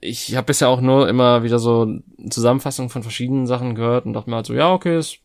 ich 0.00 0.36
habe 0.36 0.46
bisher 0.46 0.68
auch 0.68 0.80
nur 0.80 1.08
immer 1.08 1.42
wieder 1.42 1.58
so 1.58 2.00
Zusammenfassungen 2.28 2.90
von 2.90 3.02
verschiedenen 3.02 3.46
Sachen 3.46 3.74
gehört 3.74 4.06
und 4.06 4.12
dachte 4.12 4.30
mir 4.30 4.36
halt 4.36 4.46
so, 4.46 4.54
ja, 4.54 4.72
okay, 4.72 4.98
ist 4.98 5.18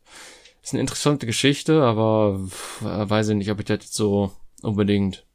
ist 0.61 0.73
eine 0.73 0.81
interessante 0.81 1.25
Geschichte, 1.25 1.81
aber 1.81 2.39
weiß 2.81 3.29
ich 3.29 3.35
nicht, 3.35 3.51
ob 3.51 3.59
ich 3.59 3.65
das 3.65 3.79
jetzt 3.79 3.95
so 3.95 4.31
unbedingt, 4.61 5.25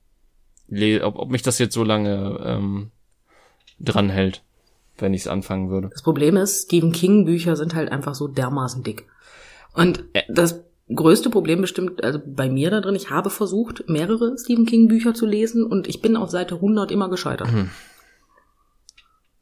ob, 1.02 1.16
ob 1.16 1.30
mich 1.30 1.42
das 1.42 1.58
jetzt 1.58 1.74
so 1.74 1.84
lange 1.84 2.40
ähm, 2.44 2.90
dran 3.80 4.08
hält. 4.08 4.42
wenn 4.98 5.14
ich 5.14 5.22
es 5.22 5.28
anfangen 5.28 5.70
würde. 5.70 5.90
Das 5.90 6.02
Problem 6.02 6.36
ist, 6.36 6.64
Stephen 6.64 6.92
King 6.92 7.24
Bücher 7.24 7.56
sind 7.56 7.74
halt 7.74 7.90
einfach 7.90 8.14
so 8.14 8.28
dermaßen 8.28 8.82
dick. 8.82 9.06
Und 9.74 10.04
das 10.28 10.64
größte 10.94 11.30
Problem 11.30 11.60
bestimmt, 11.60 12.02
also 12.02 12.20
bei 12.24 12.48
mir 12.48 12.70
da 12.70 12.80
drin, 12.80 12.94
ich 12.94 13.10
habe 13.10 13.30
versucht, 13.30 13.88
mehrere 13.88 14.36
Stephen 14.38 14.66
King 14.66 14.88
Bücher 14.88 15.14
zu 15.14 15.26
lesen 15.26 15.64
und 15.64 15.88
ich 15.88 16.00
bin 16.00 16.16
auf 16.16 16.30
Seite 16.30 16.56
100 16.56 16.90
immer 16.90 17.10
gescheitert. 17.10 17.52
Mhm. 17.52 17.70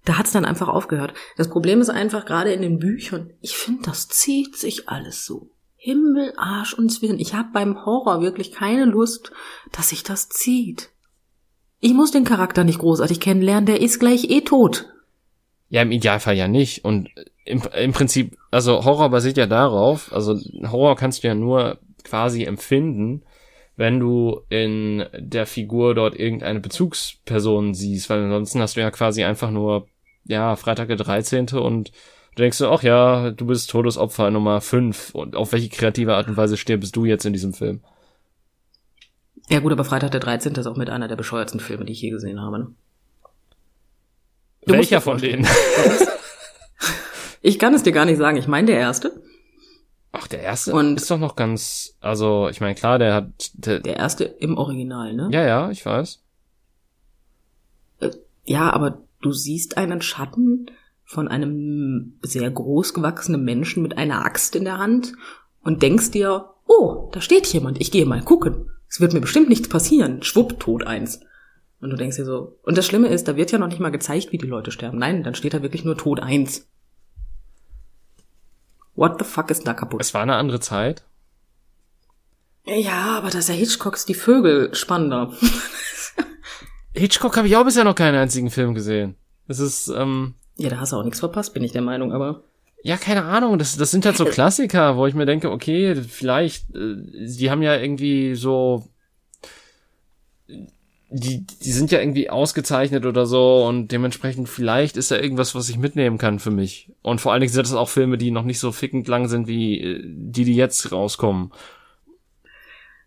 Da 0.05 0.19
hat's 0.19 0.33
dann 0.33 0.45
einfach 0.45 0.69
aufgehört. 0.69 1.15
Das 1.37 1.49
Problem 1.49 1.81
ist 1.81 1.89
einfach 1.89 2.27
gerade 2.27 2.53
in 2.53 2.63
den 2.63 2.79
Büchern, 2.79 3.33
ich 3.41 3.57
finde, 3.57 3.85
das 3.85 4.09
zieht 4.09 4.57
sich 4.57 4.89
alles 4.89 5.25
so. 5.25 5.51
Himmel, 5.85 6.33
Arsch 6.39 6.73
und 6.73 6.89
Zwirn. 6.89 7.19
Ich 7.19 7.35
habe 7.35 7.51
beim 7.53 7.85
Horror 7.85 8.23
wirklich 8.23 8.53
keine 8.53 8.87
Lust, 8.87 9.33
dass 9.71 9.91
sich 9.91 10.03
das 10.03 10.31
zieht. 10.31 10.89
Ich 11.79 11.93
muss 11.93 12.11
den 12.11 12.25
Charakter 12.25 12.65
nicht 12.65 12.79
großartig 12.79 13.21
kennenlernen, 13.21 13.67
der 13.67 13.83
ist 13.83 14.01
gleich 14.01 14.31
eh 14.31 14.41
tot. 14.41 14.87
Ja, 15.69 15.83
im 15.83 15.93
Idealfall 15.93 16.39
ja 16.39 16.49
nicht. 16.49 16.87
Und 16.87 17.11
im, 17.45 17.61
im 17.79 17.93
Prinzip, 17.93 18.35
also 18.51 18.83
Horror 18.87 19.11
basiert 19.11 19.37
ja 19.37 19.45
darauf, 19.45 20.11
also 20.11 20.41
Horror 20.73 20.97
kannst 20.97 21.23
du 21.23 21.29
ja 21.29 21.35
nur 21.35 21.79
quasi 22.03 22.45
empfinden, 22.45 23.23
wenn 23.77 24.01
du 24.01 24.41
in 24.49 25.05
der 25.19 25.45
Figur 25.45 25.95
dort 25.95 26.19
irgendeine 26.19 26.61
Bezugsperson 26.61 27.75
siehst, 27.75 28.09
weil 28.09 28.23
ansonsten 28.23 28.63
hast 28.63 28.77
du 28.77 28.81
ja 28.81 28.91
quasi 28.91 29.23
einfach 29.23 29.51
nur, 29.51 29.87
ja, 30.25 30.57
Freitag 30.57 30.89
der 30.89 30.97
13. 30.97 31.49
und 31.59 31.93
du 32.35 32.43
denkst 32.43 32.59
du, 32.59 32.69
ach 32.69 32.83
ja, 32.83 33.31
du 33.31 33.47
bist 33.47 33.71
Todesopfer 33.71 34.31
Nummer 34.31 34.61
5 34.61 35.15
und 35.15 35.37
auf 35.37 35.53
welche 35.53 35.69
kreative 35.69 36.15
Art 36.15 36.29
und 36.29 36.37
Weise 36.37 36.57
stirbst 36.57 36.95
du 36.95 37.05
jetzt 37.05 37.25
in 37.25 37.33
diesem 37.33 37.53
Film? 37.53 37.81
Ja 39.51 39.61
gut, 39.61 39.73
aber 39.73 39.85
Freitag 39.85 40.11
der 40.13 40.21
13. 40.21 40.55
ist 40.55 40.67
auch 40.67 40.77
mit 40.77 40.89
einer 40.89 41.09
der 41.09 41.17
bescheuertsten 41.17 41.61
Filme, 41.61 41.85
die 41.85 41.93
ich 41.93 42.01
je 42.01 42.11
gesehen 42.11 42.41
habe. 42.41 42.59
Ne? 42.59 42.75
Welcher 44.67 45.01
von 45.01 45.19
denen? 45.19 45.47
Ich 47.47 47.59
kann 47.59 47.75
es 47.75 47.83
dir 47.83 47.93
gar 47.93 48.07
nicht 48.07 48.17
sagen. 48.17 48.39
Ich 48.39 48.49
meine 48.49 48.69
der 48.69 48.79
erste. 48.79 49.23
Ach, 50.13 50.27
der 50.27 50.41
erste 50.41 50.73
und 50.73 50.97
ist 50.97 51.11
doch 51.11 51.19
noch 51.19 51.37
ganz, 51.37 51.95
also 52.01 52.49
ich 52.49 52.63
meine 52.63 52.75
klar, 52.75 52.99
der 52.99 53.13
hat 53.13 53.51
der, 53.53 53.81
der 53.81 53.97
erste 53.97 54.25
im 54.25 54.57
Original, 54.57 55.13
ne? 55.13 55.29
Ja, 55.31 55.43
ja, 55.45 55.71
ich 55.71 55.85
weiß. 55.85 56.23
Äh, 58.01 58.11
ja, 58.45 58.73
aber 58.73 59.03
du 59.21 59.33
siehst 59.33 59.77
einen 59.77 60.01
Schatten 60.01 60.71
von 61.05 61.29
einem 61.29 62.19
sehr 62.23 62.51
groß 62.51 62.95
gewachsenen 62.95 63.45
Menschen 63.45 63.83
mit 63.83 63.97
einer 63.99 64.25
Axt 64.25 64.57
in 64.57 64.65
der 64.65 64.79
Hand 64.79 65.13
und 65.63 65.83
denkst 65.83 66.11
dir, 66.11 66.51
oh, 66.67 67.11
da 67.13 67.21
steht 67.21 67.47
jemand, 67.49 67.81
ich 67.81 67.91
gehe 67.91 68.07
mal 68.07 68.23
gucken. 68.23 68.71
Es 68.89 69.01
wird 69.01 69.13
mir 69.13 69.21
bestimmt 69.21 69.49
nichts 69.49 69.69
passieren. 69.69 70.23
Schwupp, 70.23 70.61
tot 70.61 70.87
eins. 70.87 71.21
Und 71.81 71.91
du 71.91 71.97
denkst 71.97 72.17
dir 72.17 72.25
so, 72.25 72.59
und 72.63 72.79
das 72.79 72.87
Schlimme 72.87 73.09
ist, 73.09 73.29
da 73.29 73.37
wird 73.37 73.53
ja 73.53 73.59
noch 73.59 73.69
nicht 73.69 73.81
mal 73.81 73.91
gezeigt, 73.91 74.33
wie 74.33 74.39
die 74.39 74.47
Leute 74.47 74.71
sterben. 74.71 74.99
Nein, 74.99 75.23
dann 75.23 75.35
steht 75.35 75.53
da 75.53 75.63
wirklich 75.63 75.85
nur 75.85 75.97
tot 75.99 76.21
eins. 76.21 76.69
What 78.95 79.17
the 79.19 79.25
fuck 79.25 79.51
ist 79.51 79.67
da 79.67 79.75
kaputt? 79.75 80.01
Es 80.01 80.15
war 80.15 80.23
eine 80.23 80.37
andere 80.37 80.61
Zeit. 80.61 81.05
Ja, 82.65 83.19
aber 83.19 83.27
das 83.27 83.41
ist 83.41 83.49
ja 83.49 83.55
Hitchcocks 83.55 84.07
Die 84.07 84.15
Vögel 84.15 84.75
spannender. 84.75 85.35
Hitchcock 86.95 87.37
habe 87.37 87.49
ich 87.49 87.57
auch 87.57 87.65
bisher 87.65 87.85
noch 87.85 87.95
keinen 87.95 88.15
einzigen 88.15 88.51
Film 88.51 88.75
gesehen. 88.75 89.17
Das 89.49 89.59
ist, 89.59 89.89
ähm. 89.89 90.35
Ja, 90.57 90.71
da 90.71 90.79
hast 90.79 90.93
du 90.93 90.97
auch 90.97 91.05
nichts 91.05 91.21
verpasst, 91.21 91.55
bin 91.55 91.65
ich 91.65 91.73
der 91.73 91.83
Meinung, 91.83 92.13
aber. 92.13 92.43
Ja, 92.83 92.97
keine 92.97 93.25
Ahnung, 93.25 93.59
das, 93.59 93.77
das 93.77 93.91
sind 93.91 94.05
halt 94.07 94.17
so 94.17 94.25
Klassiker, 94.25 94.97
wo 94.97 95.07
ich 95.07 95.15
mir 95.15 95.27
denke, 95.27 95.51
okay, 95.51 95.95
vielleicht, 95.97 96.75
äh, 96.75 96.97
die 97.07 97.51
haben 97.51 97.63
ja 97.63 97.77
irgendwie 97.77 98.35
so 98.35 98.85
die, 101.17 101.47
die 101.47 101.71
sind 101.71 101.93
ja 101.93 102.01
irgendwie 102.01 102.29
ausgezeichnet 102.29 103.07
oder 103.07 103.25
so 103.25 103.65
und 103.67 103.93
dementsprechend 103.93 104.49
vielleicht 104.49 104.97
ist 104.97 105.13
da 105.13 105.17
irgendwas, 105.17 105.55
was 105.55 105.69
ich 105.69 105.79
mitnehmen 105.79 106.19
kann 106.19 106.41
für 106.41 106.51
mich. 106.51 106.91
Und 107.03 107.21
vor 107.21 107.33
allen 107.33 107.41
Dingen 107.41 107.53
sind 107.53 107.67
das 107.67 107.75
auch 107.75 107.89
Filme, 107.89 108.19
die 108.19 108.33
noch 108.33 108.43
nicht 108.43 108.59
so 108.59 108.73
fickend 108.73 109.07
lang 109.07 109.29
sind 109.29 109.47
wie 109.47 109.81
äh, 109.81 110.03
die, 110.05 110.45
die 110.45 110.57
jetzt 110.57 110.91
rauskommen. 110.91 111.53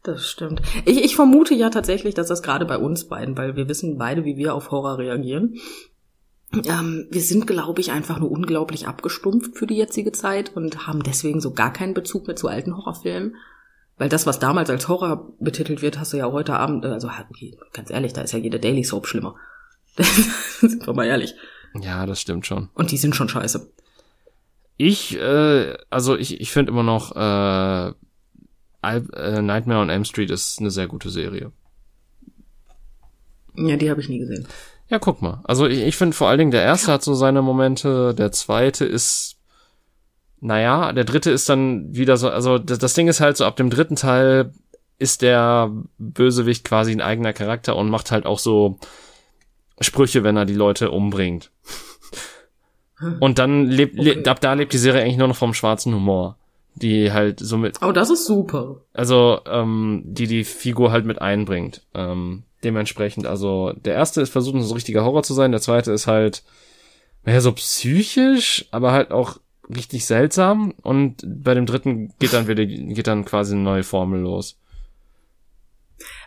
Das 0.03 0.25
stimmt. 0.25 0.61
Ich, 0.85 1.03
ich 1.03 1.15
vermute 1.17 1.53
ja 1.53 1.69
tatsächlich, 1.69 2.13
dass 2.13 2.27
das 2.27 2.41
gerade 2.41 2.65
bei 2.65 2.77
uns 2.77 3.09
beiden, 3.09 3.35
weil 3.35 3.57
wir 3.57 3.67
wissen 3.67 3.97
beide, 3.97 4.23
wie 4.23 4.37
wir 4.37 4.55
auf 4.55 4.71
Horror 4.71 4.99
reagieren. 4.99 5.55
Ähm, 6.53 7.07
wir 7.11 7.21
sind, 7.21 7.45
glaube 7.45 7.81
ich, 7.81 7.91
einfach 7.91 8.19
nur 8.19 8.31
unglaublich 8.31 8.87
abgestumpft 8.87 9.57
für 9.57 9.67
die 9.67 9.75
jetzige 9.75 10.11
Zeit 10.13 10.55
und 10.55 10.87
haben 10.87 11.03
deswegen 11.03 11.41
so 11.41 11.53
gar 11.53 11.73
keinen 11.73 11.93
Bezug 11.93 12.27
mehr 12.27 12.35
zu 12.35 12.47
alten 12.47 12.75
Horrorfilmen. 12.77 13.35
Weil 13.97 14.09
das, 14.09 14.25
was 14.25 14.39
damals 14.39 14.69
als 14.69 14.87
Horror 14.87 15.33
betitelt 15.39 15.81
wird, 15.81 15.99
hast 15.99 16.13
du 16.13 16.17
ja 16.17 16.31
heute 16.31 16.53
Abend, 16.53 16.85
äh, 16.85 16.89
also 16.89 17.09
ganz 17.73 17.89
ehrlich, 17.89 18.13
da 18.13 18.21
ist 18.21 18.31
ja 18.31 18.39
jede 18.39 18.59
Daily 18.59 18.83
Soap 18.83 19.07
schlimmer. 19.07 19.35
sind 20.59 20.85
wir 20.85 20.93
mal 20.93 21.05
ehrlich. 21.05 21.33
Ja, 21.73 22.05
das 22.05 22.21
stimmt 22.21 22.45
schon. 22.45 22.69
Und 22.75 22.91
die 22.91 22.97
sind 22.97 23.15
schon 23.15 23.29
scheiße. 23.29 23.71
Ich, 24.77 25.19
äh, 25.19 25.75
also 25.89 26.15
ich, 26.15 26.39
ich 26.39 26.51
finde 26.51 26.71
immer 26.71 26.83
noch 26.83 27.15
äh, 27.15 27.93
äh, 28.83 29.41
Nightmare 29.41 29.81
on 29.81 29.89
Elm 29.89 30.05
Street 30.05 30.29
ist 30.29 30.59
eine 30.59 30.71
sehr 30.71 30.87
gute 30.87 31.09
Serie. 31.09 31.51
Ja, 33.55 33.75
die 33.75 33.89
habe 33.89 34.01
ich 34.01 34.09
nie 34.09 34.19
gesehen. 34.19 34.47
Ja, 34.89 34.99
guck 34.99 35.21
mal. 35.21 35.41
Also 35.43 35.67
ich, 35.67 35.79
ich 35.79 35.95
finde 35.95 36.15
vor 36.15 36.29
allen 36.29 36.39
Dingen 36.39 36.51
der 36.51 36.63
erste 36.63 36.91
hat 36.91 37.03
so 37.03 37.13
seine 37.13 37.41
Momente, 37.41 38.13
der 38.15 38.31
zweite 38.31 38.85
ist 38.85 39.37
naja, 40.39 40.93
der 40.93 41.03
dritte 41.03 41.31
ist 41.31 41.49
dann 41.49 41.95
wieder 41.95 42.17
so, 42.17 42.29
also 42.29 42.59
das, 42.59 42.77
das 42.77 42.93
Ding 42.93 43.07
ist 43.07 43.21
halt 43.21 43.37
so, 43.37 43.45
ab 43.45 43.55
dem 43.55 43.69
dritten 43.69 43.95
Teil 43.95 44.53
ist 44.99 45.21
der 45.21 45.71
Bösewicht 45.97 46.63
quasi 46.63 46.91
ein 46.91 47.01
eigener 47.01 47.33
Charakter 47.33 47.75
und 47.75 47.89
macht 47.89 48.11
halt 48.11 48.25
auch 48.25 48.39
so 48.39 48.79
Sprüche, 49.79 50.23
wenn 50.23 50.37
er 50.37 50.45
die 50.45 50.55
Leute 50.55 50.91
umbringt. 50.91 51.51
Und 53.19 53.37
dann 53.37 53.65
lebt, 53.67 53.99
okay. 53.99 54.13
le 54.13 54.31
ab 54.31 54.41
da 54.41 54.53
lebt 54.53 54.73
die 54.73 54.79
Serie 54.79 55.03
eigentlich 55.03 55.17
nur 55.17 55.27
noch 55.27 55.35
vom 55.35 55.53
schwarzen 55.53 55.93
Humor. 55.93 56.35
Die 56.73 57.11
halt 57.11 57.39
so 57.39 57.55
mit. 57.57 57.79
Oh, 57.83 57.91
das 57.91 58.09
ist 58.09 58.25
super. 58.25 58.81
Also, 58.91 59.39
ähm, 59.45 60.01
die 60.03 60.25
die 60.25 60.43
Figur 60.43 60.91
halt 60.91 61.05
mit 61.05 61.21
einbringt. 61.21 61.83
Ähm, 61.93 62.41
dementsprechend, 62.63 63.27
also, 63.27 63.73
der 63.73 63.93
erste 63.93 64.21
ist 64.21 64.31
versucht, 64.31 64.61
so 64.61 64.73
richtiger 64.73 65.03
Horror 65.03 65.23
zu 65.23 65.33
sein, 65.33 65.51
der 65.51 65.61
zweite 65.61 65.91
ist 65.91 66.07
halt, 66.07 66.43
naja, 67.23 67.41
so 67.41 67.51
psychisch, 67.51 68.65
aber 68.71 68.91
halt 68.91 69.11
auch 69.11 69.37
richtig 69.69 70.05
seltsam 70.05 70.73
und 70.81 71.23
bei 71.25 71.53
dem 71.53 71.65
dritten 71.65 72.13
geht 72.19 72.33
dann 72.33 72.47
wieder, 72.47 72.65
geht 72.65 73.07
dann 73.07 73.25
quasi 73.25 73.53
eine 73.53 73.63
neue 73.63 73.83
Formel 73.83 74.21
los. 74.21 74.57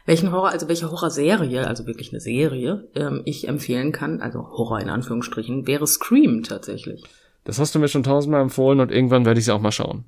Welchen 0.07 0.33
Horror, 0.33 0.51
also 0.51 0.68
welche 0.68 0.91
Horrorserie, 0.91 1.66
also 1.66 1.87
wirklich 1.87 2.12
eine 2.12 2.20
Serie, 2.20 2.89
ähm, 2.95 3.22
ich 3.24 3.49
empfehlen 3.49 3.93
kann, 3.93 4.20
also 4.20 4.41
Horror 4.41 4.81
in 4.81 4.91
Anführungsstrichen, 4.91 5.66
wäre 5.66 5.87
Scream 5.87 6.43
tatsächlich. 6.43 7.05
Das 7.45 7.59
hast 7.59 7.74
du 7.74 7.78
mir 7.78 7.89
schon 7.89 8.03
tausendmal 8.03 8.43
empfohlen 8.43 8.81
und 8.81 8.91
irgendwann 8.91 9.24
werde 9.24 9.39
ich 9.39 9.47
sie 9.47 9.55
auch 9.55 9.61
mal 9.61 9.72
schauen. 9.72 10.05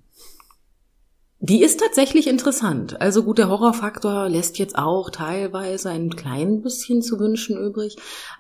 Die 1.45 1.61
ist 1.61 1.81
tatsächlich 1.81 2.29
interessant. 2.29 3.01
Also 3.01 3.25
gut, 3.25 3.39
der 3.39 3.49
Horrorfaktor 3.49 4.29
lässt 4.29 4.61
jetzt 4.61 4.79
auch 4.79 5.11
teilweise 5.11 5.91
ein 5.91 6.15
klein 6.15 6.63
bisschen 6.63 7.03
zu 7.03 7.19
wünschen 7.19 7.59
übrig, 7.59 7.97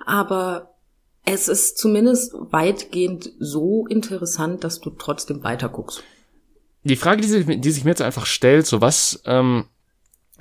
aber 0.07 0.77
es 1.25 1.49
ist 1.49 1.79
zumindest 1.79 2.33
weitgehend 2.33 3.33
so 3.41 3.89
interessant, 3.89 4.63
dass 4.63 4.81
du 4.81 4.91
trotzdem 4.91 5.43
weiter 5.43 5.69
guckst. 5.69 6.05
Die 6.85 6.95
Frage, 6.95 7.23
die 7.23 7.27
sich, 7.27 7.45
die 7.61 7.71
sich 7.73 7.83
mir 7.83 7.91
jetzt 7.91 8.03
einfach 8.03 8.25
stellt, 8.25 8.67
so 8.67 8.81
was, 8.81 9.21
ähm, 9.27 9.65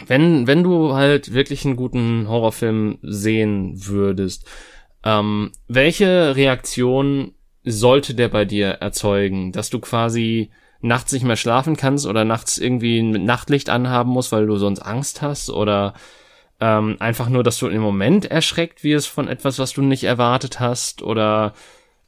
wenn, 0.05 0.45
wenn 0.45 0.61
du 0.61 0.93
halt 0.93 1.33
wirklich 1.33 1.65
einen 1.65 1.75
guten 1.75 2.27
Horrorfilm 2.27 2.99
sehen 3.01 3.73
würdest, 3.87 4.45
ähm, 5.03 5.51
welche 5.67 6.35
Reaktion 6.35 7.33
sollte 7.63 8.13
der 8.13 8.29
bei 8.29 8.45
dir 8.45 8.67
erzeugen, 8.67 9.51
dass 9.51 9.71
du 9.71 9.79
quasi 9.79 10.51
nachts 10.81 11.11
nicht 11.13 11.23
mehr 11.23 11.35
schlafen 11.35 11.77
kannst 11.77 12.05
oder 12.05 12.25
nachts 12.25 12.57
irgendwie 12.57 12.99
ein 12.99 13.25
Nachtlicht 13.25 13.69
anhaben 13.69 14.11
musst, 14.11 14.31
weil 14.31 14.47
du 14.47 14.57
sonst 14.57 14.79
Angst 14.79 15.21
hast 15.21 15.49
oder 15.49 15.93
ähm, 16.59 16.97
einfach 16.99 17.29
nur, 17.29 17.43
dass 17.43 17.57
du 17.57 17.67
im 17.67 17.81
Moment 17.81 18.25
erschreckt 18.25 18.83
wirst 18.83 19.07
von 19.07 19.27
etwas, 19.27 19.59
was 19.59 19.73
du 19.73 19.81
nicht 19.81 20.03
erwartet 20.03 20.59
hast 20.59 21.01
oder 21.01 21.53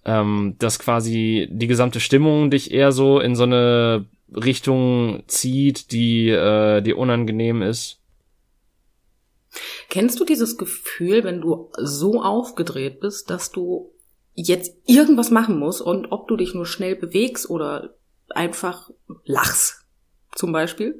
ähm, 0.06 0.56
dass 0.60 0.80
quasi 0.80 1.48
die 1.52 1.68
gesamte 1.68 2.00
Stimmung 2.00 2.52
dich 2.52 2.72
eher 2.72 2.92
so 2.92 3.20
in 3.20 3.36
so 3.36 3.44
eine 3.44 4.06
Richtung 4.36 5.24
zieht, 5.28 5.92
die 5.92 6.30
äh, 6.30 6.82
dir 6.82 6.98
unangenehm 6.98 7.62
ist. 7.62 8.00
Kennst 9.90 10.20
du 10.20 10.26
dieses 10.26 10.58
Gefühl, 10.58 11.24
wenn 11.24 11.42
du 11.42 11.70
so 11.78 12.22
aufgedreht 12.22 13.00
bist, 13.00 13.30
dass 13.30 13.52
du 13.52 13.92
jetzt 14.34 14.76
irgendwas 14.86 15.30
machen 15.30 15.60
musst 15.60 15.82
und 15.82 16.12
ob 16.12 16.28
du 16.28 16.36
dich 16.38 16.56
nur 16.56 16.66
schnell 16.66 16.96
bewegst 16.96 17.50
oder 17.50 17.94
einfach 18.30 18.90
lachst, 19.26 19.86
zum 20.36 20.52
Beispiel, 20.52 21.00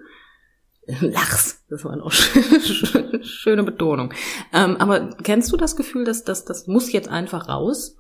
Lachs, 1.02 1.64
das 1.70 1.86
war 1.86 1.96
noch 1.96 2.12
schöne 3.22 3.64
Betonung. 3.64 4.14
Ähm, 4.52 4.76
aber 4.78 5.10
kennst 5.24 5.52
du 5.52 5.58
das 5.58 5.76
Gefühl, 5.76 6.04
dass 6.04 6.24
das, 6.24 6.46
das 6.46 6.68
muss 6.68 6.92
jetzt 6.92 7.08
einfach 7.08 7.48
raus? 7.48 7.96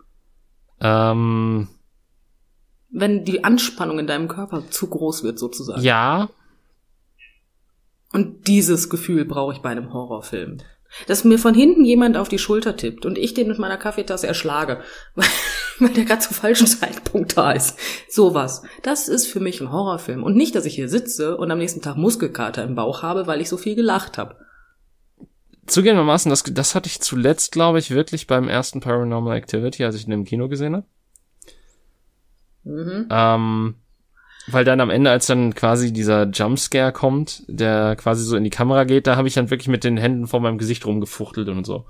Ähm, 0.81 1.69
Wenn 2.89 3.23
die 3.23 3.43
Anspannung 3.43 3.99
in 3.99 4.07
deinem 4.07 4.27
Körper 4.27 4.69
zu 4.69 4.87
groß 4.87 5.23
wird, 5.23 5.39
sozusagen. 5.39 5.81
Ja. 5.81 6.29
Und 8.11 8.47
dieses 8.47 8.89
Gefühl 8.89 9.25
brauche 9.25 9.53
ich 9.53 9.59
bei 9.59 9.69
einem 9.69 9.93
Horrorfilm. 9.93 10.57
Dass 11.07 11.23
mir 11.23 11.39
von 11.39 11.53
hinten 11.53 11.85
jemand 11.85 12.17
auf 12.17 12.29
die 12.29 12.39
Schulter 12.39 12.77
tippt 12.77 13.05
und 13.05 13.17
ich 13.17 13.33
den 13.33 13.47
mit 13.47 13.59
meiner 13.59 13.77
Kaffeetasse 13.77 14.27
erschlage. 14.27 14.81
weil 15.79 15.89
der 15.89 16.05
gerade 16.05 16.21
zum 16.21 16.35
falschen 16.35 16.67
Zeitpunkt 16.67 17.37
da 17.37 17.51
ist. 17.51 17.77
Sowas. 18.09 18.63
Das 18.81 19.07
ist 19.07 19.27
für 19.27 19.39
mich 19.39 19.61
ein 19.61 19.71
Horrorfilm. 19.71 20.23
Und 20.23 20.35
nicht, 20.35 20.55
dass 20.55 20.65
ich 20.65 20.75
hier 20.75 20.89
sitze 20.89 21.37
und 21.37 21.51
am 21.51 21.57
nächsten 21.57 21.81
Tag 21.81 21.97
Muskelkater 21.97 22.63
im 22.63 22.75
Bauch 22.75 23.01
habe, 23.01 23.27
weil 23.27 23.41
ich 23.41 23.49
so 23.49 23.57
viel 23.57 23.75
gelacht 23.75 24.17
habe. 24.17 24.37
Zugegebenermaßen, 25.65 26.29
das, 26.29 26.43
das 26.43 26.75
hatte 26.75 26.87
ich 26.87 26.99
zuletzt, 26.99 27.53
glaube 27.53 27.79
ich, 27.79 27.91
wirklich 27.91 28.27
beim 28.27 28.49
ersten 28.49 28.81
Paranormal 28.81 29.37
Activity, 29.37 29.85
als 29.85 29.95
ich 29.95 30.05
ihn 30.05 30.11
im 30.11 30.25
Kino 30.25 30.49
gesehen 30.49 30.75
habe. 30.75 30.85
Mhm. 32.63 33.07
Ähm, 33.09 33.75
weil 34.47 34.65
dann 34.65 34.81
am 34.81 34.89
Ende, 34.89 35.09
als 35.09 35.27
dann 35.27 35.55
quasi 35.55 35.93
dieser 35.93 36.29
Jumpscare 36.29 36.91
kommt, 36.91 37.43
der 37.47 37.95
quasi 37.95 38.23
so 38.23 38.35
in 38.35 38.43
die 38.43 38.49
Kamera 38.49 38.83
geht, 38.83 39.07
da 39.07 39.15
habe 39.15 39.27
ich 39.27 39.33
dann 39.33 39.49
wirklich 39.49 39.67
mit 39.67 39.83
den 39.83 39.97
Händen 39.97 40.27
vor 40.27 40.39
meinem 40.41 40.57
Gesicht 40.57 40.85
rumgefuchtelt 40.85 41.47
und 41.49 41.65
so. 41.65 41.85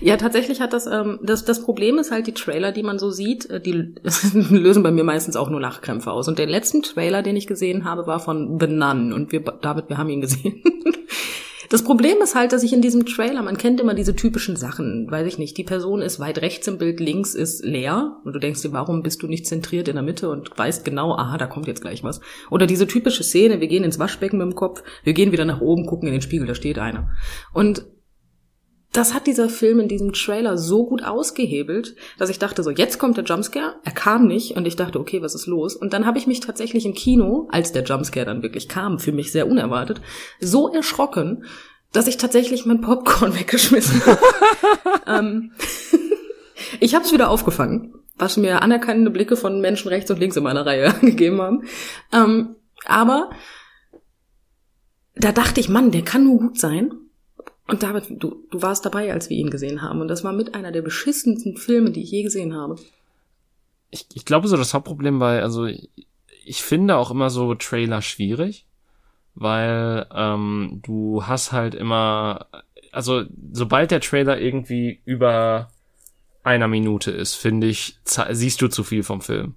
Ja, 0.00 0.16
tatsächlich 0.16 0.60
hat 0.60 0.72
das, 0.72 0.86
ähm, 0.86 1.20
das, 1.22 1.44
das 1.44 1.62
Problem 1.62 1.98
ist 1.98 2.10
halt 2.10 2.26
die 2.26 2.34
Trailer, 2.34 2.72
die 2.72 2.82
man 2.82 2.98
so 2.98 3.10
sieht, 3.10 3.48
äh, 3.48 3.60
die 3.60 3.72
lösen 4.50 4.82
bei 4.82 4.90
mir 4.90 5.04
meistens 5.04 5.36
auch 5.36 5.48
nur 5.48 5.60
Lachkrämpfe 5.60 6.10
aus. 6.10 6.28
Und 6.28 6.38
der 6.38 6.46
letzten 6.46 6.82
Trailer, 6.82 7.22
den 7.22 7.36
ich 7.36 7.46
gesehen 7.46 7.84
habe, 7.84 8.06
war 8.06 8.20
von 8.20 8.58
The 8.58 8.66
Nun 8.66 9.12
und 9.12 9.32
wir, 9.32 9.40
David, 9.40 9.88
wir 9.88 9.98
haben 9.98 10.10
ihn 10.10 10.20
gesehen. 10.20 10.62
Das 11.70 11.84
Problem 11.84 12.16
ist 12.20 12.34
halt, 12.34 12.52
dass 12.52 12.64
ich 12.64 12.72
in 12.72 12.82
diesem 12.82 13.06
Trailer, 13.06 13.42
man 13.42 13.56
kennt 13.56 13.80
immer 13.80 13.94
diese 13.94 14.16
typischen 14.16 14.56
Sachen, 14.56 15.08
weiß 15.08 15.24
ich 15.28 15.38
nicht, 15.38 15.56
die 15.56 15.62
Person 15.62 16.02
ist 16.02 16.18
weit 16.18 16.42
rechts 16.42 16.66
im 16.66 16.78
Bild, 16.78 16.98
links 16.98 17.36
ist 17.36 17.64
leer 17.64 18.16
und 18.24 18.32
du 18.32 18.40
denkst 18.40 18.62
dir, 18.62 18.72
warum 18.72 19.04
bist 19.04 19.22
du 19.22 19.28
nicht 19.28 19.46
zentriert 19.46 19.86
in 19.86 19.94
der 19.94 20.02
Mitte 20.02 20.30
und 20.30 20.50
weißt 20.58 20.84
genau, 20.84 21.14
aha, 21.14 21.38
da 21.38 21.46
kommt 21.46 21.68
jetzt 21.68 21.80
gleich 21.80 22.02
was. 22.02 22.20
Oder 22.50 22.66
diese 22.66 22.88
typische 22.88 23.22
Szene, 23.22 23.60
wir 23.60 23.68
gehen 23.68 23.84
ins 23.84 24.00
Waschbecken 24.00 24.38
mit 24.38 24.48
dem 24.48 24.56
Kopf, 24.56 24.82
wir 25.04 25.12
gehen 25.12 25.30
wieder 25.30 25.44
nach 25.44 25.60
oben, 25.60 25.86
gucken 25.86 26.08
in 26.08 26.14
den 26.14 26.22
Spiegel, 26.22 26.48
da 26.48 26.56
steht 26.56 26.80
einer. 26.80 27.10
Und 27.52 27.86
das 28.92 29.14
hat 29.14 29.26
dieser 29.28 29.48
Film 29.48 29.78
in 29.78 29.88
diesem 29.88 30.12
Trailer 30.12 30.58
so 30.58 30.84
gut 30.84 31.04
ausgehebelt, 31.04 31.94
dass 32.18 32.28
ich 32.28 32.40
dachte 32.40 32.64
so, 32.64 32.70
jetzt 32.70 32.98
kommt 32.98 33.16
der 33.16 33.24
Jumpscare. 33.24 33.76
Er 33.84 33.92
kam 33.92 34.26
nicht 34.26 34.56
und 34.56 34.66
ich 34.66 34.74
dachte, 34.74 34.98
okay, 34.98 35.22
was 35.22 35.34
ist 35.34 35.46
los? 35.46 35.76
Und 35.76 35.92
dann 35.92 36.06
habe 36.06 36.18
ich 36.18 36.26
mich 36.26 36.40
tatsächlich 36.40 36.84
im 36.86 36.94
Kino, 36.94 37.48
als 37.52 37.70
der 37.70 37.84
Jumpscare 37.84 38.26
dann 38.26 38.42
wirklich 38.42 38.68
kam, 38.68 38.98
für 38.98 39.12
mich 39.12 39.30
sehr 39.30 39.46
unerwartet, 39.46 40.00
so 40.40 40.68
erschrocken, 40.68 41.44
dass 41.92 42.08
ich 42.08 42.16
tatsächlich 42.16 42.66
mein 42.66 42.80
Popcorn 42.80 43.34
weggeschmissen 43.38 44.04
habe. 44.06 44.20
ähm, 45.06 45.52
ich 46.80 46.94
habe 46.96 47.04
es 47.04 47.12
wieder 47.12 47.30
aufgefangen, 47.30 47.94
was 48.16 48.36
mir 48.36 48.60
anerkannende 48.60 49.12
Blicke 49.12 49.36
von 49.36 49.60
Menschen 49.60 49.88
rechts 49.88 50.10
und 50.10 50.18
links 50.18 50.36
in 50.36 50.42
meiner 50.42 50.66
Reihe 50.66 50.92
gegeben 51.00 51.40
haben. 51.40 51.64
Ähm, 52.12 52.56
aber 52.86 53.30
da 55.14 55.30
dachte 55.30 55.60
ich, 55.60 55.68
Mann, 55.68 55.92
der 55.92 56.02
kann 56.02 56.24
nur 56.24 56.38
gut 56.38 56.58
sein. 56.58 56.92
Und 57.70 57.84
David, 57.84 58.04
du, 58.10 58.44
du 58.50 58.62
warst 58.62 58.84
dabei, 58.84 59.12
als 59.12 59.30
wir 59.30 59.36
ihn 59.36 59.50
gesehen 59.50 59.80
haben. 59.80 60.00
Und 60.00 60.08
das 60.08 60.24
war 60.24 60.32
mit 60.32 60.54
einer 60.54 60.72
der 60.72 60.82
beschissensten 60.82 61.56
Filme, 61.56 61.92
die 61.92 62.02
ich 62.02 62.10
je 62.10 62.24
gesehen 62.24 62.54
habe. 62.54 62.76
Ich, 63.90 64.06
ich 64.12 64.24
glaube, 64.24 64.48
so 64.48 64.56
das 64.56 64.74
Hauptproblem 64.74 65.20
bei, 65.20 65.40
also 65.40 65.66
ich, 65.66 65.88
ich 66.44 66.62
finde 66.62 66.96
auch 66.96 67.12
immer 67.12 67.30
so 67.30 67.54
Trailer 67.54 68.02
schwierig, 68.02 68.66
weil 69.34 70.06
ähm, 70.12 70.80
du 70.82 71.26
hast 71.26 71.52
halt 71.52 71.76
immer, 71.76 72.46
also 72.90 73.24
sobald 73.52 73.92
der 73.92 74.00
Trailer 74.00 74.40
irgendwie 74.40 75.00
über 75.04 75.70
einer 76.42 76.66
Minute 76.66 77.12
ist, 77.12 77.34
finde 77.34 77.68
ich, 77.68 77.98
siehst 78.04 78.60
du 78.62 78.68
zu 78.68 78.82
viel 78.82 79.04
vom 79.04 79.20
Film. 79.20 79.54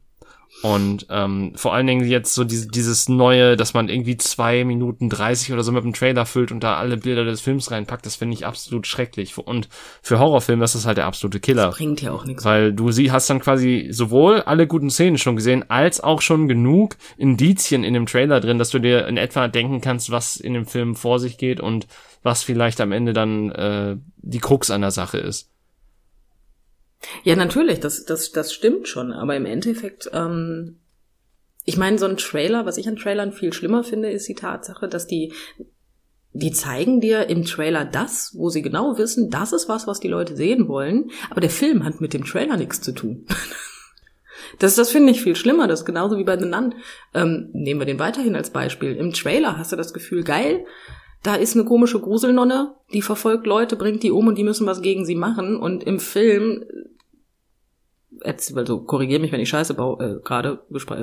Und 0.63 1.07
ähm, 1.09 1.51
vor 1.55 1.73
allen 1.73 1.85
Dingen 1.87 2.07
jetzt 2.07 2.33
so 2.33 2.45
diese, 2.45 2.67
dieses 2.67 3.09
neue, 3.09 3.57
dass 3.57 3.73
man 3.73 3.89
irgendwie 3.89 4.15
zwei 4.15 4.63
Minuten 4.63 5.09
dreißig 5.09 5.51
oder 5.51 5.61
so 5.61 5.73
mit 5.73 5.83
dem 5.83 5.93
Trailer 5.93 6.25
füllt 6.25 6.53
und 6.53 6.61
da 6.61 6.77
alle 6.77 6.97
Bilder 6.97 7.25
des 7.25 7.41
Films 7.41 7.69
reinpackt, 7.69 8.05
das 8.05 8.15
finde 8.15 8.33
ich 8.35 8.45
absolut 8.45 8.87
schrecklich. 8.87 9.37
Und 9.37 9.67
für 10.01 10.19
Horrorfilme 10.19 10.63
ist 10.63 10.73
das 10.73 10.85
halt 10.85 10.97
der 10.97 11.05
absolute 11.05 11.41
Killer. 11.41 11.67
Das 11.67 11.75
bringt 11.75 12.01
ja 12.01 12.11
auch 12.13 12.25
nichts. 12.25 12.45
Weil 12.45 12.71
du 12.71 12.91
sie 12.91 13.11
hast 13.11 13.29
dann 13.29 13.41
quasi 13.41 13.89
sowohl 13.91 14.41
alle 14.41 14.65
guten 14.65 14.89
Szenen 14.89 15.17
schon 15.17 15.35
gesehen, 15.35 15.69
als 15.69 16.01
auch 16.01 16.21
schon 16.21 16.47
genug 16.47 16.95
Indizien 17.17 17.83
in 17.83 17.93
dem 17.93 18.05
Trailer 18.05 18.39
drin, 18.39 18.57
dass 18.57 18.69
du 18.69 18.79
dir 18.79 19.07
in 19.07 19.17
etwa 19.17 19.49
denken 19.49 19.81
kannst, 19.81 20.11
was 20.11 20.37
in 20.37 20.53
dem 20.53 20.65
Film 20.65 20.95
vor 20.95 21.19
sich 21.19 21.37
geht 21.37 21.59
und 21.59 21.87
was 22.23 22.41
vielleicht 22.41 22.79
am 22.79 22.93
Ende 22.93 23.11
dann 23.11 23.51
äh, 23.51 23.97
die 24.17 24.39
Krux 24.39 24.71
an 24.71 24.81
der 24.81 24.91
Sache 24.91 25.17
ist. 25.17 25.49
Ja, 27.23 27.35
natürlich, 27.35 27.79
das, 27.79 28.05
das, 28.05 28.31
das 28.31 28.53
stimmt 28.53 28.87
schon, 28.87 29.11
aber 29.11 29.35
im 29.35 29.45
Endeffekt, 29.45 30.09
ähm, 30.13 30.79
ich 31.65 31.77
meine, 31.77 31.97
so 31.97 32.05
ein 32.05 32.17
Trailer, 32.17 32.65
was 32.65 32.77
ich 32.77 32.87
an 32.87 32.95
Trailern 32.95 33.31
viel 33.31 33.53
schlimmer 33.53 33.83
finde, 33.83 34.09
ist 34.09 34.27
die 34.27 34.35
Tatsache, 34.35 34.87
dass 34.87 35.07
die, 35.07 35.33
die 36.33 36.51
zeigen 36.51 36.99
dir 36.99 37.29
im 37.29 37.45
Trailer 37.45 37.85
das, 37.85 38.33
wo 38.35 38.49
sie 38.49 38.61
genau 38.61 38.97
wissen, 38.97 39.29
das 39.29 39.53
ist 39.53 39.69
was, 39.69 39.87
was 39.87 39.99
die 39.99 40.07
Leute 40.07 40.35
sehen 40.35 40.67
wollen, 40.67 41.11
aber 41.29 41.41
der 41.41 41.49
Film 41.49 41.85
hat 41.85 42.01
mit 42.01 42.13
dem 42.13 42.25
Trailer 42.25 42.57
nichts 42.57 42.81
zu 42.81 42.93
tun. 42.93 43.25
Das, 44.59 44.75
das 44.75 44.91
finde 44.91 45.11
ich 45.11 45.21
viel 45.21 45.35
schlimmer. 45.35 45.67
Das 45.67 45.79
ist 45.79 45.85
genauso 45.85 46.17
wie 46.17 46.23
bei 46.23 46.37
The 46.37 46.45
Nun. 46.45 46.75
Ähm, 47.15 47.49
nehmen 47.53 47.79
wir 47.79 47.85
den 47.85 47.97
weiterhin 47.97 48.35
als 48.35 48.51
Beispiel. 48.51 48.95
Im 48.95 49.11
Trailer 49.11 49.57
hast 49.57 49.71
du 49.71 49.75
das 49.75 49.93
Gefühl, 49.93 50.23
geil, 50.23 50.65
da 51.23 51.35
ist 51.35 51.55
eine 51.55 51.65
komische 51.65 51.99
Gruselnonne, 51.99 52.75
die 52.93 53.01
verfolgt 53.01 53.47
Leute, 53.47 53.77
bringt 53.77 54.03
die 54.03 54.11
um 54.11 54.27
und 54.27 54.37
die 54.37 54.43
müssen 54.43 54.67
was 54.67 54.81
gegen 54.81 55.05
sie 55.05 55.15
machen. 55.15 55.57
Und 55.57 55.83
im 55.83 55.99
Film 55.99 56.65
also 58.21 58.81
korrigiere 58.81 59.19
mich, 59.19 59.31
wenn 59.31 59.39
ich 59.39 59.49
Scheiße 59.49 59.73
baue, 59.73 60.03
äh, 60.03 60.21
gerade, 60.23 60.61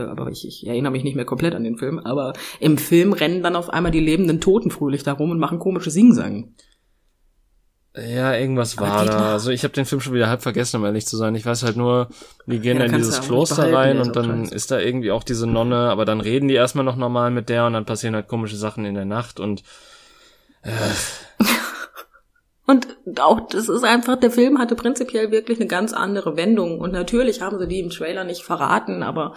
aber 0.08 0.30
ich, 0.30 0.46
ich 0.46 0.66
erinnere 0.66 0.92
mich 0.92 1.04
nicht 1.04 1.16
mehr 1.16 1.24
komplett 1.24 1.54
an 1.54 1.64
den 1.64 1.78
Film, 1.78 1.98
aber 1.98 2.32
im 2.61 2.78
Film 2.78 3.12
rennen 3.12 3.42
dann 3.42 3.56
auf 3.56 3.70
einmal 3.70 3.92
die 3.92 4.00
lebenden 4.00 4.40
Toten 4.40 4.70
fröhlich 4.70 5.02
da 5.02 5.12
rum 5.12 5.30
und 5.30 5.38
machen 5.38 5.58
komische 5.58 5.90
Singsang. 5.90 6.54
Ja, 7.96 8.34
irgendwas 8.34 8.78
war 8.78 9.04
da. 9.04 9.32
Also 9.32 9.50
ich 9.50 9.64
habe 9.64 9.74
den 9.74 9.84
Film 9.84 10.00
schon 10.00 10.14
wieder 10.14 10.28
halb 10.28 10.42
vergessen, 10.42 10.76
um 10.76 10.84
ehrlich 10.84 11.06
zu 11.06 11.16
sein. 11.16 11.34
Ich 11.34 11.44
weiß 11.44 11.64
halt 11.64 11.76
nur, 11.76 12.08
die 12.46 12.61
gehen 12.61 12.78
ja, 12.78 12.84
in 12.84 12.92
dieses 12.92 13.20
Kloster 13.20 13.72
rein 13.72 13.98
und 13.98 14.14
dann 14.14 14.44
ist 14.44 14.70
da 14.70 14.78
irgendwie 14.78 15.11
auch 15.11 15.24
diese 15.24 15.48
Nonne, 15.48 15.90
aber 15.90 16.04
dann 16.04 16.20
reden 16.20 16.46
die 16.46 16.54
erstmal 16.54 16.84
noch 16.84 16.94
normal 16.94 17.32
mit 17.32 17.48
der 17.48 17.66
und 17.66 17.72
dann 17.72 17.86
passieren 17.86 18.14
halt 18.14 18.28
komische 18.28 18.56
Sachen 18.56 18.84
in 18.84 18.94
der 18.94 19.06
Nacht 19.06 19.40
und 19.40 19.64
äh, 20.62 20.70
Und 22.70 22.86
auch, 23.18 23.48
das 23.48 23.68
ist 23.68 23.82
einfach, 23.82 24.14
der 24.14 24.30
Film 24.30 24.60
hatte 24.60 24.76
prinzipiell 24.76 25.32
wirklich 25.32 25.58
eine 25.58 25.66
ganz 25.66 25.92
andere 25.92 26.36
Wendung. 26.36 26.78
Und 26.78 26.92
natürlich 26.92 27.40
haben 27.40 27.58
sie 27.58 27.66
die 27.66 27.80
im 27.80 27.90
Trailer 27.90 28.22
nicht 28.22 28.44
verraten, 28.44 29.02
aber 29.02 29.34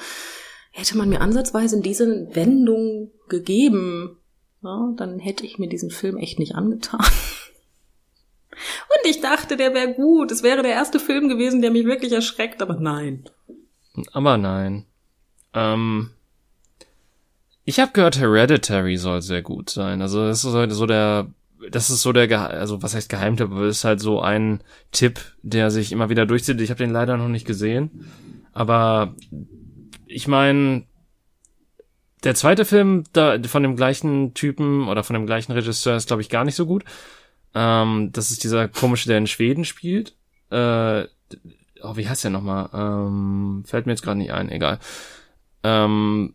hätte 0.69 0.95
man 0.99 1.09
mir 1.09 1.19
ansatzweise 1.19 1.81
diese 1.81 2.27
Wendung 2.35 3.09
gegeben, 3.29 4.19
ja, 4.61 4.93
dann 4.97 5.17
hätte 5.17 5.47
ich 5.47 5.57
mir 5.57 5.67
diesen 5.67 5.89
Film 5.89 6.17
echt 6.17 6.37
nicht 6.37 6.53
angetan. 6.53 6.99
Und 8.51 9.09
ich 9.09 9.19
dachte, 9.19 9.57
der 9.57 9.73
wäre 9.73 9.95
gut. 9.95 10.31
Es 10.31 10.43
wäre 10.43 10.61
der 10.61 10.73
erste 10.73 10.99
Film 10.99 11.27
gewesen, 11.27 11.63
der 11.63 11.71
mich 11.71 11.85
wirklich 11.85 12.11
erschreckt, 12.11 12.61
aber 12.61 12.75
nein. 12.75 13.27
Aber 14.11 14.37
nein. 14.37 14.85
Ähm, 15.55 16.11
ich 17.65 17.79
habe 17.79 17.93
gehört, 17.93 18.19
Hereditary 18.19 18.97
soll 18.97 19.23
sehr 19.23 19.41
gut 19.41 19.71
sein. 19.71 20.03
Also 20.03 20.27
das 20.27 20.43
ist 20.45 20.75
so 20.75 20.85
der 20.85 21.33
das 21.71 21.89
ist 21.89 22.01
so 22.01 22.11
der, 22.11 22.27
Ge 22.27 22.37
also 22.37 22.81
was 22.81 22.95
heißt 22.95 23.09
Geheimtipp, 23.09 23.51
aber 23.51 23.65
ist 23.65 23.83
halt 23.83 23.99
so 23.99 24.21
ein 24.21 24.61
Tipp, 24.91 25.19
der 25.41 25.71
sich 25.71 25.91
immer 25.91 26.09
wieder 26.09 26.25
durchzieht. 26.25 26.59
Ich 26.61 26.69
habe 26.69 26.83
den 26.83 26.91
leider 26.91 27.17
noch 27.17 27.27
nicht 27.27 27.47
gesehen, 27.47 28.07
aber 28.53 29.15
ich 30.07 30.27
meine, 30.27 30.83
der 32.23 32.35
zweite 32.35 32.65
Film 32.65 33.03
da, 33.13 33.37
von 33.43 33.63
dem 33.63 33.75
gleichen 33.75 34.33
Typen 34.33 34.87
oder 34.87 35.03
von 35.03 35.13
dem 35.15 35.25
gleichen 35.25 35.51
Regisseur 35.51 35.95
ist, 35.95 36.07
glaube 36.07 36.21
ich, 36.21 36.29
gar 36.29 36.45
nicht 36.45 36.55
so 36.55 36.65
gut. 36.65 36.85
Ähm, 37.53 38.11
das 38.13 38.31
ist 38.31 38.43
dieser 38.43 38.67
komische, 38.67 39.09
der 39.09 39.17
in 39.17 39.27
Schweden 39.27 39.65
spielt. 39.65 40.15
Äh, 40.49 41.03
oh, 41.81 41.95
wie 41.95 42.07
heißt 42.07 42.23
der 42.23 42.31
nochmal? 42.31 42.69
Ähm, 42.73 43.63
fällt 43.65 43.85
mir 43.85 43.91
jetzt 43.91 44.03
gerade 44.03 44.19
nicht 44.19 44.31
ein, 44.31 44.49
egal. 44.49 44.79
Ähm, 45.63 46.33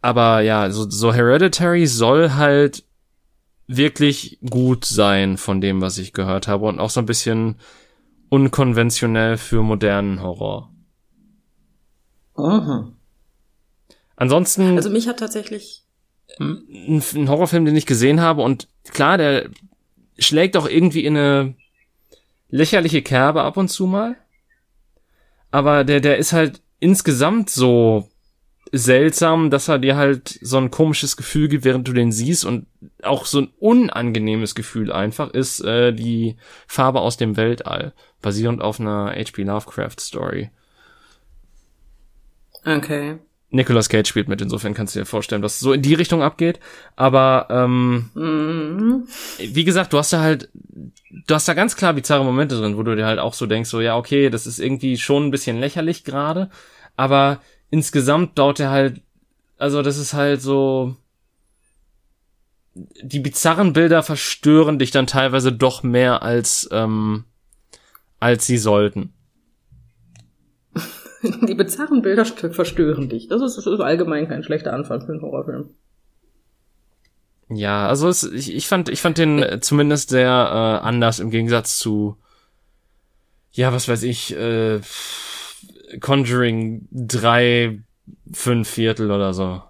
aber 0.00 0.40
ja, 0.40 0.70
so, 0.70 0.88
so 0.88 1.12
Hereditary 1.12 1.86
soll 1.86 2.32
halt 2.34 2.84
wirklich 3.66 4.38
gut 4.48 4.84
sein 4.84 5.36
von 5.36 5.60
dem, 5.60 5.80
was 5.80 5.98
ich 5.98 6.12
gehört 6.12 6.48
habe 6.48 6.66
und 6.66 6.78
auch 6.78 6.90
so 6.90 7.00
ein 7.00 7.06
bisschen 7.06 7.56
unkonventionell 8.28 9.36
für 9.36 9.62
modernen 9.62 10.22
Horror. 10.22 10.72
Aha. 12.34 12.92
Ansonsten. 14.16 14.76
Also 14.76 14.90
mich 14.90 15.08
hat 15.08 15.18
tatsächlich 15.18 15.84
ein, 16.38 17.02
ein 17.14 17.28
Horrorfilm, 17.28 17.64
den 17.64 17.76
ich 17.76 17.86
gesehen 17.86 18.20
habe 18.20 18.42
und 18.42 18.68
klar, 18.84 19.18
der 19.18 19.50
schlägt 20.18 20.56
auch 20.56 20.68
irgendwie 20.68 21.04
in 21.04 21.16
eine 21.16 21.54
lächerliche 22.48 23.02
Kerbe 23.02 23.42
ab 23.42 23.56
und 23.56 23.68
zu 23.68 23.86
mal. 23.86 24.16
Aber 25.50 25.84
der, 25.84 26.00
der 26.00 26.18
ist 26.18 26.32
halt 26.32 26.62
insgesamt 26.80 27.50
so 27.50 28.08
seltsam, 28.78 29.50
dass 29.50 29.68
er 29.68 29.78
dir 29.78 29.96
halt 29.96 30.38
so 30.42 30.58
ein 30.58 30.70
komisches 30.70 31.16
Gefühl 31.16 31.48
gibt, 31.48 31.64
während 31.64 31.86
du 31.88 31.92
den 31.92 32.12
siehst 32.12 32.44
und 32.44 32.66
auch 33.02 33.26
so 33.26 33.40
ein 33.40 33.50
unangenehmes 33.58 34.54
Gefühl 34.54 34.92
einfach 34.92 35.30
ist 35.30 35.60
äh, 35.60 35.92
die 35.92 36.36
Farbe 36.66 37.00
aus 37.00 37.16
dem 37.16 37.36
Weltall, 37.36 37.92
basierend 38.22 38.62
auf 38.62 38.80
einer 38.80 39.14
H.P. 39.16 39.42
Lovecraft 39.44 40.00
Story. 40.00 40.50
Okay. 42.64 43.18
Nicolas 43.50 43.88
Cage 43.88 44.08
spielt 44.08 44.28
mit, 44.28 44.40
insofern 44.40 44.74
kannst 44.74 44.94
du 44.94 44.98
dir 44.98 45.06
vorstellen, 45.06 45.42
was 45.42 45.60
so 45.60 45.72
in 45.72 45.82
die 45.82 45.94
Richtung 45.94 46.22
abgeht. 46.22 46.58
Aber 46.96 47.46
ähm, 47.48 48.10
mhm. 48.14 49.06
wie 49.38 49.64
gesagt, 49.64 49.92
du 49.92 49.98
hast 49.98 50.12
da 50.12 50.20
halt 50.20 50.50
du 51.26 51.34
hast 51.34 51.48
da 51.48 51.54
ganz 51.54 51.76
klar 51.76 51.94
bizarre 51.94 52.24
Momente 52.24 52.56
drin, 52.56 52.76
wo 52.76 52.82
du 52.82 52.96
dir 52.96 53.06
halt 53.06 53.18
auch 53.18 53.34
so 53.34 53.46
denkst, 53.46 53.70
so, 53.70 53.80
ja, 53.80 53.96
okay, 53.96 54.30
das 54.30 54.46
ist 54.46 54.58
irgendwie 54.58 54.98
schon 54.98 55.26
ein 55.26 55.30
bisschen 55.30 55.58
lächerlich 55.58 56.04
gerade, 56.04 56.50
aber 56.96 57.40
insgesamt 57.70 58.38
dauert 58.38 58.60
er 58.60 58.70
halt, 58.70 59.02
also 59.58 59.82
das 59.82 59.98
ist 59.98 60.14
halt 60.14 60.42
so, 60.42 60.96
die 62.74 63.20
bizarren 63.20 63.72
Bilder 63.72 64.02
verstören 64.02 64.78
dich 64.78 64.90
dann 64.90 65.06
teilweise 65.06 65.52
doch 65.52 65.82
mehr 65.82 66.22
als, 66.22 66.68
ähm, 66.72 67.24
als 68.20 68.46
sie 68.46 68.58
sollten. 68.58 69.12
Die 71.22 71.54
bizarren 71.54 72.02
Bilder 72.02 72.24
verstören 72.24 73.08
dich. 73.08 73.28
Das 73.28 73.40
ist, 73.42 73.56
das 73.56 73.66
ist 73.66 73.80
allgemein 73.80 74.28
kein 74.28 74.44
schlechter 74.44 74.72
Anfang 74.74 75.00
für 75.00 75.12
einen 75.12 75.22
Horrorfilm. 75.22 75.70
Ja, 77.48 77.88
also 77.88 78.08
es, 78.08 78.24
ich, 78.24 78.54
ich 78.54 78.66
fand, 78.66 78.88
ich 78.88 79.00
fand 79.00 79.18
den 79.18 79.42
äh, 79.42 79.60
zumindest 79.60 80.10
sehr 80.10 80.28
äh, 80.28 80.86
anders 80.86 81.20
im 81.20 81.30
Gegensatz 81.30 81.78
zu, 81.78 82.16
ja, 83.52 83.72
was 83.72 83.88
weiß 83.88 84.02
ich, 84.02 84.36
äh, 84.36 84.80
Conjuring 86.00 86.88
drei, 86.90 87.82
fünf 88.32 88.68
Viertel 88.68 89.10
oder 89.10 89.32
so. 89.34 89.62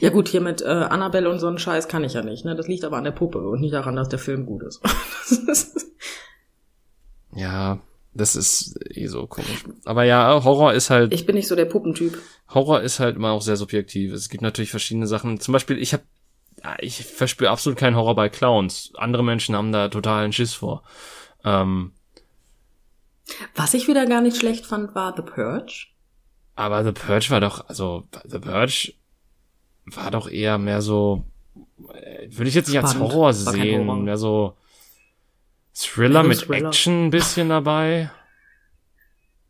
Ja 0.00 0.10
gut, 0.10 0.28
hier 0.28 0.40
mit 0.40 0.60
äh, 0.60 0.66
Annabelle 0.66 1.30
und 1.30 1.38
so 1.38 1.46
einen 1.46 1.58
Scheiß 1.58 1.86
kann 1.86 2.02
ich 2.02 2.14
ja 2.14 2.22
nicht. 2.22 2.44
Ne? 2.44 2.56
Das 2.56 2.66
liegt 2.66 2.84
aber 2.84 2.96
an 2.96 3.04
der 3.04 3.12
Puppe 3.12 3.38
und 3.38 3.60
nicht 3.60 3.74
daran, 3.74 3.94
dass 3.94 4.08
der 4.08 4.18
Film 4.18 4.44
gut 4.44 4.64
ist. 4.64 4.82
ja, 7.34 7.78
das 8.12 8.34
ist 8.34 8.76
eh 8.90 9.06
so 9.06 9.26
komisch. 9.28 9.64
Aber 9.84 10.02
ja, 10.02 10.42
Horror 10.42 10.72
ist 10.72 10.90
halt. 10.90 11.12
Ich 11.12 11.26
bin 11.26 11.36
nicht 11.36 11.46
so 11.46 11.54
der 11.54 11.66
Puppentyp. 11.66 12.18
Horror 12.48 12.80
ist 12.80 12.98
halt 12.98 13.16
immer 13.16 13.30
auch 13.30 13.42
sehr 13.42 13.56
subjektiv. 13.56 14.12
Es 14.12 14.28
gibt 14.28 14.42
natürlich 14.42 14.70
verschiedene 14.70 15.06
Sachen. 15.06 15.38
Zum 15.38 15.52
Beispiel, 15.52 15.78
ich 15.78 15.92
habe, 15.92 16.02
ich 16.80 17.04
verspüre 17.04 17.50
absolut 17.50 17.78
keinen 17.78 17.94
Horror 17.94 18.16
bei 18.16 18.28
Clowns. 18.28 18.92
Andere 18.96 19.22
Menschen 19.22 19.54
haben 19.54 19.70
da 19.70 19.88
totalen 19.88 20.32
Schiss 20.32 20.54
vor. 20.54 20.82
Ähm, 21.44 21.92
Was 23.54 23.74
ich 23.74 23.88
wieder 23.88 24.06
gar 24.06 24.20
nicht 24.20 24.36
schlecht 24.36 24.66
fand, 24.66 24.94
war 24.94 25.14
The 25.16 25.22
Purge. 25.22 25.86
Aber 26.56 26.82
The 26.84 26.92
Purge 26.92 27.30
war 27.30 27.40
doch, 27.40 27.68
also 27.68 28.04
The 28.24 28.38
Purge 28.38 28.94
war 29.86 30.10
doch 30.10 30.28
eher 30.28 30.58
mehr 30.58 30.82
so, 30.82 31.24
äh, 31.92 32.28
würde 32.30 32.48
ich 32.48 32.54
jetzt 32.54 32.68
nicht 32.68 32.78
Spannend. 32.78 33.02
als 33.02 33.12
Horror 33.12 33.32
sehen, 33.32 33.86
Horror. 33.86 34.00
mehr 34.02 34.16
so 34.16 34.54
Thriller 35.74 36.22
mit 36.24 36.40
Thriller. 36.40 36.68
Action 36.68 37.06
ein 37.06 37.10
bisschen 37.10 37.48
dabei. 37.48 38.10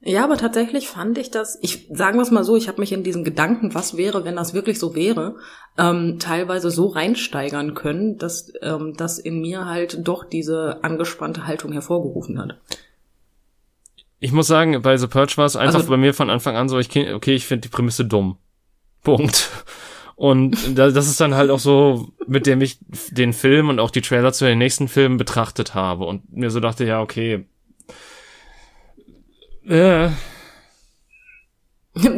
Ja, 0.00 0.22
aber 0.24 0.36
tatsächlich 0.36 0.88
fand 0.88 1.18
ich 1.18 1.30
das, 1.30 1.58
ich 1.60 1.88
sagen 1.90 2.18
wir 2.18 2.22
es 2.22 2.30
mal 2.30 2.44
so, 2.44 2.56
ich 2.56 2.68
habe 2.68 2.80
mich 2.80 2.92
in 2.92 3.02
diesen 3.02 3.24
Gedanken, 3.24 3.74
was 3.74 3.96
wäre, 3.96 4.24
wenn 4.24 4.36
das 4.36 4.54
wirklich 4.54 4.78
so 4.78 4.94
wäre, 4.94 5.36
ähm, 5.76 6.18
teilweise 6.20 6.70
so 6.70 6.86
reinsteigern 6.86 7.74
können, 7.74 8.16
dass 8.16 8.52
ähm, 8.62 8.94
das 8.96 9.18
in 9.18 9.40
mir 9.40 9.64
halt 9.66 10.06
doch 10.06 10.24
diese 10.24 10.84
angespannte 10.84 11.46
Haltung 11.46 11.72
hervorgerufen 11.72 12.38
hat. 12.38 12.58
Ich 14.20 14.32
muss 14.32 14.48
sagen, 14.48 14.82
bei 14.82 14.96
The 14.96 15.06
Purge 15.06 15.36
war 15.36 15.46
es 15.46 15.54
einfach 15.56 15.76
also, 15.76 15.90
bei 15.90 15.96
mir 15.96 16.12
von 16.12 16.30
Anfang 16.30 16.56
an 16.56 16.68
so, 16.68 16.78
ich 16.78 16.90
okay, 16.90 17.34
ich 17.34 17.46
finde 17.46 17.68
die 17.68 17.68
Prämisse 17.68 18.04
dumm. 18.04 18.38
Punkt. 19.02 19.50
Und 20.16 20.76
das 20.76 21.06
ist 21.06 21.20
dann 21.20 21.36
halt 21.36 21.48
auch 21.50 21.60
so, 21.60 22.08
mit 22.26 22.46
dem 22.46 22.60
ich 22.60 22.78
den 23.10 23.32
Film 23.32 23.68
und 23.68 23.78
auch 23.78 23.92
die 23.92 24.00
Trailer 24.00 24.32
zu 24.32 24.46
den 24.46 24.58
nächsten 24.58 24.88
Filmen 24.88 25.16
betrachtet 25.16 25.76
habe 25.76 26.06
und 26.06 26.32
mir 26.36 26.50
so 26.50 26.58
dachte, 26.58 26.84
ja, 26.84 27.00
okay. 27.00 27.46
Äh. 29.64 30.08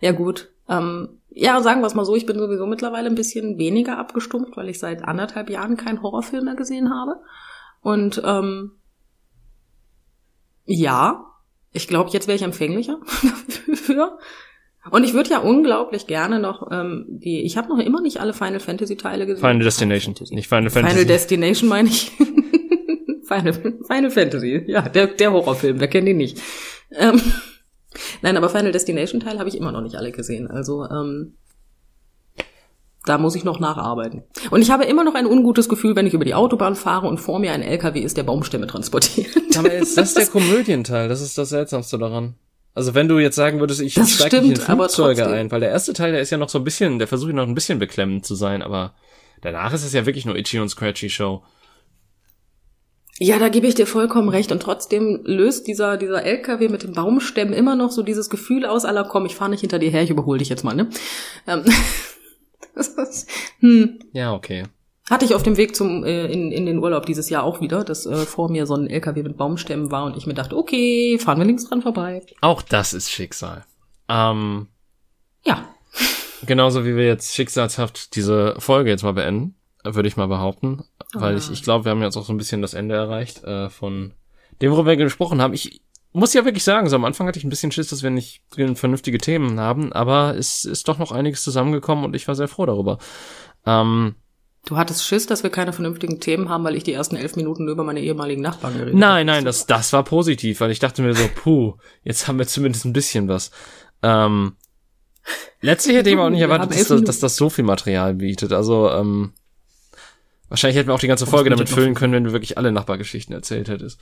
ja, 0.00 0.12
gut. 0.12 0.50
Ähm, 0.68 1.20
ja, 1.30 1.60
sagen 1.60 1.80
wir 1.80 1.86
es 1.86 1.94
mal 1.94 2.04
so, 2.04 2.16
ich 2.16 2.26
bin 2.26 2.40
sowieso 2.40 2.66
mittlerweile 2.66 3.08
ein 3.08 3.14
bisschen 3.14 3.56
weniger 3.56 3.98
abgestumpft, 3.98 4.56
weil 4.56 4.68
ich 4.68 4.80
seit 4.80 5.04
anderthalb 5.04 5.48
Jahren 5.48 5.76
keinen 5.76 6.02
Horrorfilm 6.02 6.46
mehr 6.46 6.56
gesehen 6.56 6.90
habe. 6.90 7.20
Und 7.82 8.20
ähm, 8.24 8.72
ja, 10.66 11.24
ich 11.72 11.88
glaube, 11.88 12.10
jetzt 12.10 12.26
wäre 12.26 12.36
ich 12.36 12.42
empfänglicher 12.42 12.98
dafür. 13.66 14.18
Und 14.90 15.02
ich 15.02 15.14
würde 15.14 15.30
ja 15.30 15.38
unglaublich 15.38 16.06
gerne 16.06 16.38
noch 16.38 16.70
ähm, 16.70 17.06
die. 17.08 17.42
Ich 17.42 17.56
habe 17.56 17.68
noch 17.68 17.78
immer 17.78 18.00
nicht 18.00 18.20
alle 18.20 18.32
Final 18.32 18.60
Fantasy 18.60 18.96
Teile 18.96 19.26
gesehen. 19.26 19.40
Final 19.40 19.64
Destination, 19.64 20.14
Final 20.14 20.34
nicht 20.36 20.48
Final 20.48 20.70
Fantasy. 20.70 20.94
Final 20.94 21.06
Destination 21.06 21.68
meine 21.68 21.88
ich. 21.88 22.12
Final, 23.26 23.52
Final 23.52 24.10
Fantasy, 24.10 24.62
ja, 24.66 24.82
der, 24.88 25.08
der 25.08 25.32
Horrorfilm, 25.32 25.80
wer 25.80 25.88
kennt 25.88 26.08
ihn 26.08 26.16
nicht? 26.16 26.40
Ähm, 26.92 27.20
nein, 28.22 28.36
aber 28.36 28.48
Final 28.48 28.72
Destination 28.72 29.20
Teil 29.20 29.38
habe 29.38 29.48
ich 29.48 29.56
immer 29.56 29.72
noch 29.72 29.82
nicht 29.82 29.96
alle 29.96 30.12
gesehen. 30.12 30.48
Also 30.48 30.84
ähm, 30.84 31.34
da 33.06 33.18
muss 33.18 33.34
ich 33.34 33.44
noch 33.44 33.60
nacharbeiten. 33.60 34.24
Und 34.50 34.60
ich 34.60 34.70
habe 34.70 34.84
immer 34.84 35.04
noch 35.04 35.14
ein 35.14 35.26
ungutes 35.26 35.68
Gefühl, 35.68 35.96
wenn 35.96 36.06
ich 36.06 36.14
über 36.14 36.24
die 36.24 36.34
Autobahn 36.34 36.74
fahre 36.74 37.06
und 37.06 37.18
vor 37.18 37.38
mir 37.38 37.52
ein 37.52 37.62
LKW 37.62 38.00
ist, 38.00 38.16
der 38.16 38.24
Baumstämme 38.24 38.66
transportiert. 38.66 39.28
Aber 39.56 39.72
ist 39.72 39.96
das 39.96 40.14
der 40.14 40.26
Komödienteil? 40.26 41.08
Das 41.08 41.20
ist 41.20 41.38
das 41.38 41.48
Seltsamste 41.48 41.98
daran. 41.98 42.34
Also 42.74 42.94
wenn 42.94 43.08
du 43.08 43.18
jetzt 43.18 43.36
sagen 43.36 43.58
würdest, 43.60 43.80
ich 43.80 43.94
steige 43.94 44.36
in 44.36 44.56
Flugzeuge 44.56 45.26
ein, 45.26 45.50
weil 45.50 45.60
der 45.60 45.70
erste 45.70 45.94
Teil, 45.94 46.12
der 46.12 46.20
ist 46.20 46.30
ja 46.30 46.36
noch 46.36 46.50
so 46.50 46.58
ein 46.58 46.64
bisschen, 46.64 46.98
der 46.98 47.08
versucht 47.08 47.32
noch 47.32 47.46
ein 47.46 47.54
bisschen 47.54 47.78
beklemmend 47.78 48.26
zu 48.26 48.34
sein, 48.34 48.60
aber 48.60 48.92
danach 49.40 49.72
ist 49.72 49.84
es 49.84 49.94
ja 49.94 50.04
wirklich 50.04 50.26
nur 50.26 50.36
Itchy 50.36 50.58
und 50.58 50.68
Scratchy 50.68 51.08
Show. 51.08 51.42
Ja, 53.18 53.38
da 53.38 53.48
gebe 53.48 53.66
ich 53.66 53.74
dir 53.74 53.86
vollkommen 53.86 54.28
recht. 54.28 54.52
Und 54.52 54.62
trotzdem 54.62 55.20
löst 55.24 55.66
dieser, 55.66 55.96
dieser 55.96 56.22
LKW 56.22 56.68
mit 56.68 56.82
den 56.82 56.92
Baumstämmen 56.92 57.54
immer 57.54 57.74
noch 57.74 57.90
so 57.90 58.02
dieses 58.02 58.28
Gefühl 58.28 58.66
aus, 58.66 58.84
aller 58.84 59.04
komm, 59.04 59.24
ich 59.24 59.34
fahre 59.34 59.50
nicht 59.50 59.60
hinter 59.60 59.78
dir 59.78 59.90
her, 59.90 60.02
ich 60.02 60.10
überhole 60.10 60.38
dich 60.38 60.50
jetzt 60.50 60.64
mal, 60.64 60.74
ne? 60.74 60.90
Ähm, 61.46 61.64
hm. 63.60 63.98
Ja, 64.12 64.34
okay. 64.34 64.64
Hatte 65.08 65.24
ich 65.24 65.34
auf 65.34 65.44
dem 65.44 65.56
Weg 65.56 65.76
zum 65.76 66.04
äh, 66.04 66.26
in, 66.26 66.50
in 66.50 66.66
den 66.66 66.78
Urlaub 66.78 67.06
dieses 67.06 67.30
Jahr 67.30 67.44
auch 67.44 67.60
wieder, 67.60 67.84
dass 67.84 68.06
äh, 68.06 68.26
vor 68.26 68.50
mir 68.50 68.66
so 68.66 68.74
ein 68.74 68.88
LKW 68.88 69.22
mit 69.22 69.36
Baumstämmen 69.36 69.92
war 69.92 70.04
und 70.04 70.16
ich 70.16 70.26
mir 70.26 70.34
dachte, 70.34 70.56
okay, 70.56 71.18
fahren 71.18 71.38
wir 71.38 71.44
links 71.44 71.68
dran 71.68 71.82
vorbei. 71.82 72.22
Auch 72.40 72.60
das 72.60 72.92
ist 72.92 73.10
Schicksal. 73.10 73.64
Ähm, 74.08 74.66
ja. 75.44 75.64
Genauso 76.46 76.84
wie 76.84 76.96
wir 76.96 77.06
jetzt 77.06 77.34
schicksalshaft 77.34 78.16
diese 78.16 78.56
Folge 78.58 78.90
jetzt 78.90 79.04
mal 79.04 79.12
beenden, 79.12 79.54
würde 79.84 80.08
ich 80.08 80.16
mal 80.16 80.26
behaupten. 80.26 80.84
Weil 81.14 81.36
ich, 81.36 81.50
ich 81.50 81.62
glaube, 81.62 81.84
wir 81.84 81.92
haben 81.92 82.02
jetzt 82.02 82.16
auch 82.16 82.24
so 82.24 82.32
ein 82.32 82.36
bisschen 82.36 82.60
das 82.60 82.74
Ende 82.74 82.96
erreicht 82.96 83.44
äh, 83.44 83.70
von 83.70 84.12
dem, 84.60 84.72
worüber 84.72 84.90
wir 84.90 84.96
gesprochen 84.96 85.40
haben. 85.40 85.54
Ich 85.54 85.82
muss 86.16 86.34
ja 86.34 86.44
wirklich 86.44 86.64
sagen, 86.64 86.88
so 86.88 86.96
am 86.96 87.04
Anfang 87.04 87.26
hatte 87.26 87.38
ich 87.38 87.44
ein 87.44 87.50
bisschen 87.50 87.72
Schiss, 87.72 87.88
dass 87.88 88.02
wir 88.02 88.10
nicht 88.10 88.42
vernünftige 88.74 89.18
Themen 89.18 89.60
haben, 89.60 89.92
aber 89.92 90.36
es 90.36 90.64
ist 90.64 90.88
doch 90.88 90.98
noch 90.98 91.12
einiges 91.12 91.44
zusammengekommen 91.44 92.04
und 92.04 92.16
ich 92.16 92.26
war 92.26 92.34
sehr 92.34 92.48
froh 92.48 92.66
darüber. 92.66 92.98
Ähm, 93.64 94.16
Du 94.66 94.76
hattest 94.76 95.06
Schiss, 95.06 95.26
dass 95.26 95.44
wir 95.44 95.50
keine 95.50 95.72
vernünftigen 95.72 96.18
Themen 96.18 96.48
haben, 96.48 96.64
weil 96.64 96.74
ich 96.74 96.82
die 96.82 96.92
ersten 96.92 97.14
elf 97.14 97.36
Minuten 97.36 97.68
über 97.68 97.84
meine 97.84 98.00
ehemaligen 98.00 98.42
Nachbarn 98.42 98.72
geredet 98.72 98.94
habe. 98.94 98.98
Nein, 98.98 99.26
nein, 99.26 99.44
das, 99.44 99.66
das 99.66 99.92
war 99.92 100.02
positiv, 100.02 100.58
weil 100.60 100.72
ich 100.72 100.80
dachte 100.80 101.02
mir 101.02 101.14
so, 101.14 101.28
puh, 101.36 101.74
jetzt 102.02 102.26
haben 102.26 102.36
wir 102.40 102.48
zumindest 102.48 102.84
ein 102.84 102.92
bisschen 102.92 103.28
was. 103.28 103.52
Ähm, 104.02 104.56
letztlich 105.60 105.96
hätte 105.96 106.10
ich 106.10 106.16
auch 106.16 106.30
nicht 106.30 106.40
erwartet, 106.40 106.72
dass 106.72 106.88
das, 106.88 107.04
dass 107.04 107.18
das 107.20 107.36
so 107.36 107.48
viel 107.48 107.62
Material 107.64 108.14
bietet. 108.14 108.52
Also, 108.52 108.90
ähm, 108.90 109.34
wahrscheinlich 110.48 110.76
hätten 110.76 110.88
wir 110.88 110.94
auch 110.94 111.00
die 111.00 111.06
ganze 111.06 111.26
Folge 111.26 111.48
damit 111.48 111.68
füllen 111.68 111.94
können, 111.94 112.12
wenn 112.12 112.24
du 112.24 112.32
wirklich 112.32 112.58
alle 112.58 112.72
Nachbargeschichten 112.72 113.36
erzählt 113.36 113.68
hättest. 113.68 114.00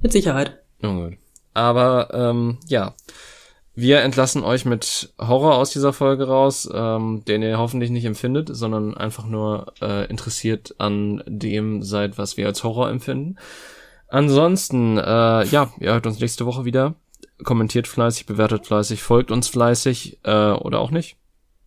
Mit 0.00 0.12
Sicherheit. 0.12 0.58
Oh. 0.82 1.10
Aber, 1.54 2.08
ähm, 2.12 2.58
ja. 2.66 2.94
Wir 3.74 4.00
entlassen 4.02 4.44
euch 4.44 4.66
mit 4.66 5.14
Horror 5.18 5.54
aus 5.54 5.70
dieser 5.70 5.94
Folge 5.94 6.26
raus, 6.26 6.68
ähm, 6.72 7.24
den 7.26 7.42
ihr 7.42 7.56
hoffentlich 7.56 7.90
nicht 7.90 8.04
empfindet, 8.04 8.50
sondern 8.52 8.94
einfach 8.94 9.24
nur 9.24 9.72
äh, 9.80 10.06
interessiert 10.10 10.74
an 10.76 11.22
dem 11.26 11.82
seid, 11.82 12.18
was 12.18 12.36
wir 12.36 12.46
als 12.46 12.64
Horror 12.64 12.90
empfinden. 12.90 13.38
Ansonsten, 14.08 14.98
äh, 14.98 15.46
ja, 15.46 15.72
ihr 15.80 15.92
hört 15.92 16.06
uns 16.06 16.20
nächste 16.20 16.44
Woche 16.44 16.66
wieder. 16.66 16.96
Kommentiert 17.44 17.88
fleißig, 17.88 18.26
bewertet 18.26 18.66
fleißig, 18.66 19.02
folgt 19.02 19.30
uns 19.30 19.48
fleißig 19.48 20.18
äh, 20.24 20.50
oder 20.50 20.80
auch 20.80 20.90
nicht. 20.90 21.16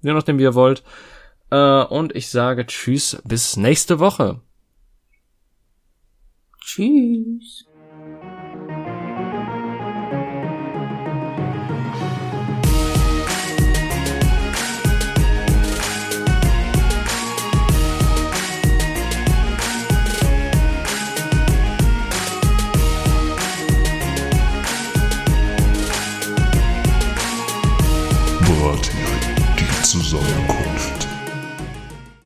Je 0.04 0.14
nachdem, 0.14 0.38
wie 0.38 0.44
ihr 0.44 0.54
wollt. 0.54 0.84
Äh, 1.50 1.84
und 1.86 2.16
ich 2.16 2.30
sage 2.30 2.68
Tschüss, 2.68 3.20
bis 3.24 3.58
nächste 3.58 3.98
Woche. 3.98 4.42
Tschüss. 6.62 7.65